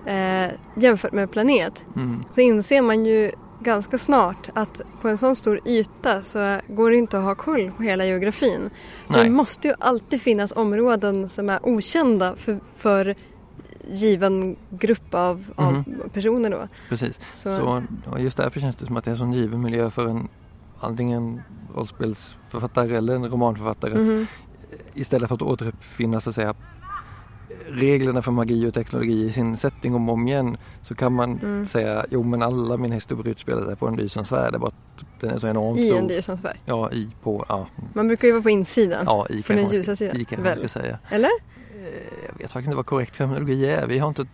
eh, 0.07 0.51
jämfört 0.77 1.13
med 1.13 1.23
en 1.23 1.29
planet. 1.29 1.85
mm, 1.97 2.21
Så 2.33 2.41
inser 2.41 2.83
man 2.83 3.05
ju 3.07 3.31
ganska 3.63 3.99
snart 3.99 4.49
att 4.55 4.81
på 5.03 5.09
en 5.09 5.19
sån 5.19 5.37
stor 5.37 5.61
yta 5.65 6.23
så 6.23 6.59
går 6.69 6.91
det 6.91 6.97
inte 6.97 7.19
att 7.19 7.25
ha 7.25 7.35
koll 7.35 7.71
på 7.77 7.83
hela 7.83 8.05
geografin. 8.05 8.71
nej, 9.09 9.25
Det 9.25 9.31
måste 9.31 9.69
ju 9.69 9.75
alltid 9.79 10.23
finnas 10.23 10.53
områden 10.57 11.29
som 11.29 11.49
är 11.49 11.59
okända 11.63 12.37
för, 12.37 12.61
för 12.77 13.15
given 13.91 14.57
grupp 14.71 15.15
av, 15.15 15.45
av 15.57 15.73
Mhm. 15.73 15.85
personer 16.13 16.51
då. 16.51 16.69
precis. 16.89 17.21
Så, 17.37 17.57
Så, 17.57 18.19
just 18.19 18.37
därför 18.37 18.61
känns 18.61 18.77
det 18.77 18.87
som 18.87 18.97
att 18.97 19.05
det 19.05 19.11
är 19.11 19.13
en 19.13 19.19
sån 19.19 19.33
given 19.33 19.61
miljö 19.63 19.91
för 19.91 20.07
en 20.07 20.29
antingen 20.81 21.43
rollspelsförfattare 21.75 22.97
eller 22.97 23.15
en 23.15 23.29
romanförfattare. 23.29 23.93
att 23.93 24.09
Mhm. 24.09 24.27
Istället 24.95 25.29
för 25.29 25.35
att 25.35 25.43
återuppfinna 25.43 26.21
så 26.21 26.31
att 26.31 26.37
säga 26.37 26.55
reglerna 27.69 28.23
för 28.23 28.33
magi 28.33 28.67
och 28.67 28.75
teknologi 28.75 29.25
i 29.25 29.33
sin 29.33 29.57
setting 29.57 29.95
om 29.95 30.09
och 30.09 30.13
om 30.13 30.29
igen 30.29 30.57
så 30.83 30.95
kan 30.95 31.13
man 31.13 31.39
Mm. 31.39 31.67
säga 31.67 32.07
jo 32.11 32.23
men 32.23 32.43
alla 32.43 32.77
mina 32.77 32.95
historier 32.95 33.29
utspelar 33.33 33.65
sig 33.67 33.77
på 33.77 33.87
en 33.89 33.97
Dysonsfär. 33.97 34.51
Det 34.51 34.57
är 34.57 34.59
bara 34.59 34.73
den 35.21 35.31
är 35.31 35.39
så 35.39 35.47
enormt 35.49 35.79
I 35.79 35.97
en 35.97 36.07
Dysonsfär. 36.09 36.57
Ja, 36.65 36.91
i 36.93 37.09
på, 37.23 37.45
ja, 37.49 37.67
Man 37.95 38.07
brukar 38.07 38.29
ju 38.29 38.33
vara 38.33 38.43
på 38.43 38.51
insidan. 38.51 39.03
ja 39.07 39.27
i 39.31 39.43
Från 39.43 39.57
den 39.57 39.71
ljusa 39.73 39.97
sidan, 39.97 40.17
I 40.17 40.25
kanske 40.25 40.49
man 40.49 40.57
ska 40.69 40.81
säga. 40.81 40.99
Eller? 41.11 41.29
Eh, 41.29 41.85
Jag 42.27 42.39
vet 42.39 42.53
faktiskt 42.53 42.57
inte 42.57 42.77
vad 42.77 42.87
korrekt 42.87 43.17
terminologi 43.17 43.67
är. 43.67 43.87
Vi 43.87 43.99
har 43.99 44.09
inte 44.09 44.27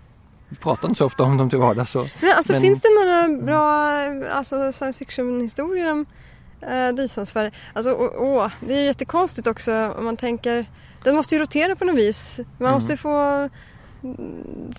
vi 0.49 0.57
pratar 0.57 0.89
inte 0.89 0.99
så 0.99 1.05
ofta 1.05 1.23
om 1.23 1.37
dem 1.37 1.51
till 1.51 1.59
vardags. 1.59 1.91
Så. 1.91 1.99
Men 2.21 2.33
alltså 2.37 2.53
Men- 2.53 2.63
finns 2.63 2.81
det 2.81 2.89
några 3.05 3.43
bra 3.43 3.73
alltså, 4.33 4.73
science 4.73 4.99
fiction 4.99 5.41
historier 5.41 5.93
om 5.93 6.07
eh, 6.61 6.89
Dysonsfär? 6.95 7.51
Alltså 7.73 7.93
åh, 7.93 8.11
åh, 8.23 8.51
det 8.61 8.75
är 8.75 8.79
ju 8.79 8.85
jättekonstigt 8.85 9.47
också 9.47 9.95
om 9.99 10.05
man 10.05 10.17
tänker 10.17 10.67
den 11.05 11.17
måste 11.17 11.35
ju 11.35 11.41
rotera 11.41 11.77
på 11.77 11.85
något 11.85 11.97
vis. 11.97 12.41
Man 12.59 12.67
Mm. 12.69 12.73
måste 12.75 12.97
få 12.97 13.49
mm, 14.03 14.73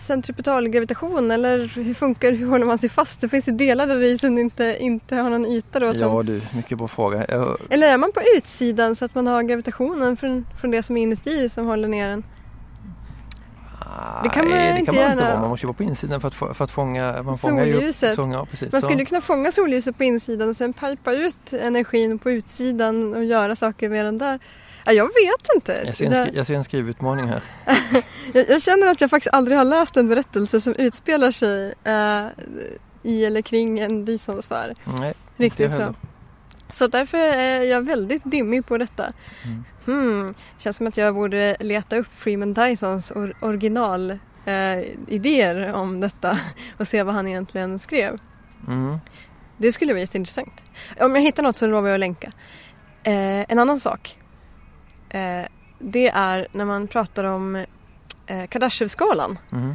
centripetalgravitation 0.00 1.30
eller 1.30 1.58
hur 1.66 1.94
funkar 1.94 2.32
hur 2.32 2.46
håller 2.48 2.66
man 2.66 2.78
sig 2.78 2.88
fast? 2.88 3.20
Det 3.20 3.28
finns 3.28 3.48
ju 3.48 3.52
delar 3.52 3.86
där 3.86 4.02
i 4.02 4.18
som 4.18 4.38
inte, 4.38 4.76
inte 4.80 5.16
har 5.16 5.30
någon 5.30 5.46
yta 5.46 5.80
då. 5.80 5.92
Som, 5.94 6.02
Ja 6.02 6.22
du, 6.22 6.40
mycket 6.56 6.78
bra 6.78 6.88
fråga. 6.88 7.26
Jag, 7.28 7.58
Eller 7.70 7.88
är 7.88 7.98
man 7.98 8.12
på 8.12 8.20
utsidan 8.36 8.96
så 8.96 9.04
att 9.04 9.14
man 9.14 9.26
har 9.26 9.42
gravitationen 9.42 10.16
från, 10.16 10.46
från 10.60 10.70
det 10.70 10.82
som 10.82 10.96
är 10.96 11.02
inuti 11.02 11.48
som 11.48 11.66
håller 11.66 11.88
ner 11.88 12.08
en? 12.08 12.24
Det 14.22 14.28
kan 14.28 14.48
man 14.48 14.58
det 14.58 14.78
inte 14.78 14.84
kan 14.92 14.94
man 15.02 15.12
inte 15.12 15.24
vara. 15.24 15.40
Man 15.40 15.48
måste 15.50 15.64
ju 15.66 15.68
vara 15.68 15.76
på 15.76 15.82
insidan 15.82 16.20
för 16.20 16.28
att, 16.28 16.34
få- 16.34 16.54
för 16.54 16.64
att 16.64 16.70
fånga 16.70 17.22
man 17.22 17.34
upp- 17.34 17.40
Solljuset. 17.40 18.14
Sång, 18.14 18.32
ja, 18.32 18.46
precis. 18.50 18.72
Man 18.72 18.80
Så- 18.80 18.88
skulle 18.88 19.04
kunna 19.04 19.20
fånga 19.20 19.52
solljuset 19.52 19.96
på 19.98 20.04
insidan 20.04 20.48
och 20.48 20.56
sen 20.56 20.72
pipa 20.72 21.12
ut 21.12 21.52
energin 21.52 22.18
på 22.18 22.30
utsidan 22.30 23.14
och 23.14 23.24
göra 23.24 23.56
saker 23.56 23.88
med 23.88 24.04
den 24.04 24.18
där. 24.18 24.38
Ja, 24.84 24.92
jag 24.92 25.04
vet 25.06 25.54
inte. 25.54 25.82
jag, 25.86 25.96
ser 25.96 26.06
en 26.06 26.12
skri- 26.26 26.36
jag 26.36 26.46
ser 26.46 26.54
en 26.54 26.64
skrivutmaning 26.64 27.26
här. 27.28 27.42
jag, 28.34 28.48
jag 28.48 28.62
känner 28.62 28.86
att 28.86 29.00
jag 29.00 29.10
faktiskt 29.10 29.34
aldrig 29.34 29.58
har 29.58 29.64
läst 29.64 29.96
en 29.96 30.08
berättelse 30.08 30.60
som 30.60 30.74
utspelar 30.74 31.30
sig 31.30 31.74
eh, 31.84 32.26
i 33.02 33.24
eller 33.24 33.42
kring 33.42 33.78
en 33.78 34.04
Dysonsfär. 34.04 34.74
Nej, 34.84 35.14
Riktigt 35.36 35.60
jag 35.60 35.72
så. 35.72 35.80
heller. 35.80 35.94
Så 36.72 36.86
därför 36.86 37.18
är 37.18 37.62
jag 37.62 37.82
väldigt 37.82 38.24
dimmig 38.24 38.66
på 38.66 38.78
detta. 38.78 39.12
Mm. 39.44 39.64
Hmm. 39.84 40.34
Känns 40.58 40.76
som 40.76 40.86
att 40.86 40.96
jag 40.96 41.14
borde 41.14 41.56
leta 41.60 41.96
upp 41.96 42.06
Freeman 42.16 42.54
Dysons 42.54 43.12
or- 43.12 43.34
original 43.40 44.10
eh, 44.44 44.78
idéer 45.08 45.72
om 45.72 46.00
detta 46.00 46.38
och 46.78 46.88
se 46.88 47.02
vad 47.02 47.14
han 47.14 47.28
egentligen 47.28 47.78
skrev. 47.78 48.18
Mm. 48.68 48.98
Det 49.56 49.72
skulle 49.72 49.92
vara 49.92 50.00
jätteintressant. 50.00 50.62
Om 51.00 51.14
jag 51.14 51.22
hittar 51.22 51.42
något 51.42 51.56
så 51.56 51.66
lovar 51.66 51.88
jag 51.88 51.94
att 51.94 52.00
länka. 52.00 52.32
Eh, 53.02 53.44
en 53.52 53.58
annan 53.58 53.80
sak. 53.80 54.18
Eh, 55.10 55.42
det 55.78 56.08
är 56.08 56.46
när 56.52 56.64
man 56.64 56.88
pratar 56.88 57.24
om 57.24 57.56
eh, 58.26 58.46
Kardashev-skalan. 58.48 59.38
Mm. 59.52 59.74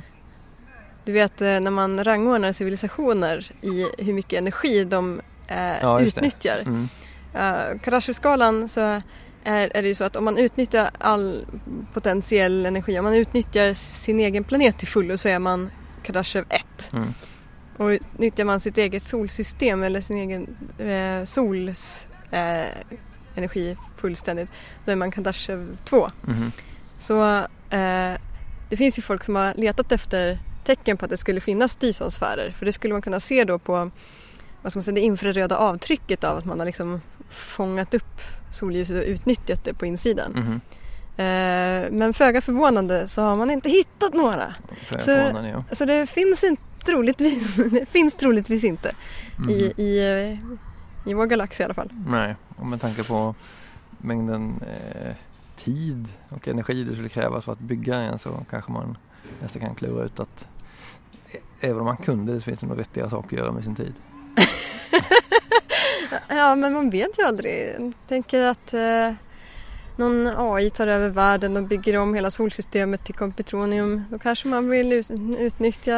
Du 1.06 1.12
vet 1.12 1.42
eh, 1.42 1.60
när 1.60 1.72
man 1.72 2.04
rangordnar 2.04 2.52
civilisationer 2.52 3.52
i 3.62 3.88
hur 3.98 4.14
mycket 4.14 4.40
energi 4.40 4.84
de 4.84 5.22
eh, 5.48 5.82
Ja, 5.82 6.00
utnyttjar. 6.02 6.60
Mm. 6.60 6.90
Uh, 7.36 7.80
Kardashev-skalan 7.80 8.70
så 8.70 9.02
är, 9.44 9.72
är 9.78 9.82
det 9.82 9.88
ju 9.88 9.96
så 9.96 10.04
att 10.04 10.16
om 10.16 10.26
man 10.26 10.38
utnyttjar 10.38 10.90
all 10.98 11.46
potentiell 11.94 12.66
energi, 12.66 13.00
om 13.00 13.06
man 13.06 13.16
utnyttjar 13.16 13.74
sin 13.74 14.20
egen 14.20 14.44
planet 14.44 14.78
till 14.78 14.88
fullo 14.88 15.18
så 15.18 15.30
är 15.30 15.40
man 15.40 15.70
Kardashev 16.04 16.46
1. 16.50 16.66
Mm. 16.94 17.14
Och 17.78 17.88
utnyttjar 17.88 18.46
man 18.46 18.60
sitt 18.60 18.78
eget 18.78 19.04
solsystem 19.04 19.84
eller 19.84 20.02
sin 20.02 20.18
egen 20.18 20.58
eh, 20.78 21.26
sols 21.26 22.08
eh, 22.32 22.66
energi 23.36 23.78
fullständigt, 23.98 24.52
då 24.86 24.92
är 24.92 24.96
man 24.96 25.12
Kardashev 25.12 25.78
2. 25.86 26.10
Mhm. 26.22 26.52
Så 27.00 27.38
eh, 27.70 28.14
det 28.70 28.78
finns 28.78 28.98
ju 28.98 29.02
folk 29.02 29.24
som 29.24 29.36
har 29.36 29.54
letat 29.54 29.92
efter 29.92 30.40
tecken 30.64 30.98
på 30.98 31.06
att 31.06 31.12
det 31.12 31.18
skulle 31.18 31.42
finnas 31.42 31.76
Dysonsfärer. 31.76 32.52
För 32.52 32.66
det 32.66 32.74
skulle 32.74 32.94
man 32.94 33.02
kunna 33.02 33.20
se 33.20 33.44
då 33.44 33.60
på 33.60 33.92
vad 34.62 34.72
ska 34.72 34.78
man 34.78 34.84
säga, 34.84 34.96
det 34.96 35.02
infraröda 35.02 35.58
avtrycket 35.58 36.24
av 36.24 36.38
att 36.38 36.46
man 36.46 36.60
har 36.60 36.66
liksom 36.66 37.02
fångat 37.30 37.94
upp 37.94 38.22
solljuset 38.54 38.98
och 39.04 39.08
utnyttjat 39.10 39.64
det 39.64 39.74
på 39.74 39.86
insidan. 39.86 40.32
Mhm. 40.32 40.62
Eh, 41.18 41.92
men 41.92 42.14
föga 42.14 42.42
förvånande 42.42 43.08
så 43.08 43.22
har 43.22 43.36
man 43.36 43.52
inte 43.52 43.70
hittat 43.70 44.14
några. 44.14 44.54
För 44.86 45.00
Så- 45.00 45.48
ja. 45.70 45.76
Så 45.76 45.86
det 45.86 46.08
finns, 46.08 46.44
inte, 46.44 46.62
troligtvis, 46.86 47.56
det 47.72 47.86
finns 47.90 48.14
troligtvis 48.14 48.64
inte 48.64 48.92
Mhm. 49.38 49.50
i, 49.50 49.74
i, 49.78 50.00
eh, 50.00 51.10
i 51.10 51.14
vår 51.14 51.26
galax 51.26 51.60
i 51.60 51.64
alla 51.64 51.74
fall. 51.74 51.90
Nej, 52.08 52.36
och 52.56 52.66
med 52.66 52.82
tanke 52.82 53.04
på 53.04 53.36
mängden 53.98 54.60
eh, 54.62 55.14
tid 55.56 56.08
och 56.30 56.48
energi 56.48 56.84
det 56.84 56.94
skulle 56.94 57.10
krävas 57.10 57.46
för 57.46 57.52
att 57.52 57.60
bygga 57.60 57.96
en 57.96 58.20
så 58.20 58.46
kanske 58.50 58.72
man 58.72 58.98
nästan 59.42 59.62
kan 59.62 59.76
klura 59.76 60.04
ut 60.06 60.20
att 60.20 60.48
ä- 61.32 61.38
även 61.60 61.80
om 61.80 61.86
man 61.86 61.98
kunde 61.98 62.34
det 62.34 62.40
så 62.40 62.44
finns 62.44 62.60
det 62.60 62.68
nog 62.68 62.78
vettiga 62.78 63.10
saker 63.10 63.38
att 63.38 63.42
göra 63.44 63.52
med 63.52 63.64
sin 63.64 63.76
tid. 63.76 63.94
Ja, 66.28 66.56
men 66.56 66.74
man 66.74 66.90
vet 66.90 67.20
ju 67.20 67.24
aldrig. 67.24 67.76
Jag 67.80 67.94
tänker 68.08 68.44
att 68.44 68.74
eh, 68.74 69.12
någon 69.96 70.28
AI 70.38 70.70
tar 70.70 70.88
över 70.88 71.10
världen 71.10 71.58
och 71.58 71.64
bygger 71.64 71.98
om 71.98 72.14
hela 72.14 72.32
solsystemet 72.32 73.06
till 73.06 73.16
kompetronium. 73.16 74.04
Då 74.10 74.20
kanske 74.20 74.48
man 74.48 74.70
vill 74.70 74.94
ut, 74.94 75.08
utnyttja 75.40 75.98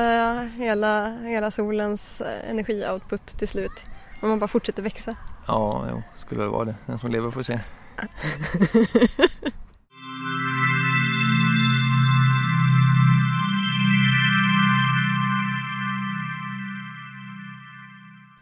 hela, 0.57 1.17
hela 1.17 1.51
solens 1.51 2.21
eh, 2.21 2.49
energioutput 2.49 3.27
till 3.27 3.47
slut. 3.47 3.83
Om 4.21 4.29
man 4.29 4.39
bara 4.39 4.47
fortsätter 4.47 4.83
växa. 4.83 5.15
Ja, 5.47 5.87
jo, 5.91 6.01
skulle 6.17 6.41
det 6.41 6.47
vara 6.49 6.65
det. 6.65 6.75
Den 6.85 6.99
som 6.99 7.11
lever 7.11 7.31
får 7.31 7.43
se. 7.43 7.59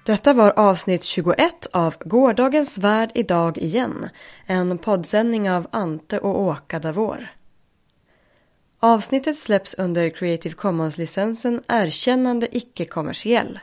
Detta 0.08 0.34
var 0.34 0.54
avsnitt 0.56 1.04
21 1.04 1.68
av 1.74 1.96
Gårdagens 2.00 2.78
värld 2.78 3.12
idag 3.14 3.58
igen. 3.58 4.10
En 4.46 4.78
poddsändning 4.78 5.52
av 5.52 5.68
Ante 5.72 6.20
och 6.20 6.42
Åka 6.42 6.80
Davor. 6.80 7.28
Avsnittet 8.80 9.38
släpps 9.38 9.74
under 9.74 10.10
Creative 10.10 10.56
Commons-licensen 10.56 11.64
Erkännande 11.68 12.58
icke-kommersiell. 12.58 13.60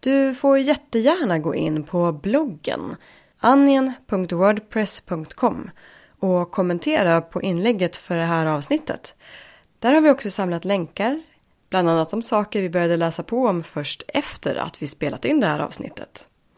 Du 0.00 0.34
får 0.34 0.58
jättegärna 0.58 1.38
gå 1.38 1.54
in 1.54 1.84
på 1.84 2.12
bloggen 2.12 2.96
anien.wordpress.com 3.38 5.70
och 6.18 6.50
kommentera 6.50 7.20
på 7.20 7.42
inlägget 7.42 7.96
för 7.96 8.16
det 8.16 8.24
här 8.24 8.46
avsnittet. 8.46 9.14
Där 9.78 9.92
har 9.92 10.00
vi 10.00 10.10
också 10.10 10.30
samlat 10.30 10.64
länkar, 10.64 11.22
bland 11.72 11.88
annat 11.88 12.12
om 12.12 12.22
saker 12.22 12.62
vi 12.62 12.70
började 12.70 12.96
läsa 12.96 13.22
på 13.22 13.46
om 13.46 13.62
först 13.62 14.02
efter 14.08 14.54
att 14.54 14.82
vi 14.82 14.86
spelat 14.86 15.24
in 15.24 15.40
det 15.40 15.46
här 15.46 15.60
avsnittet. 15.60 16.28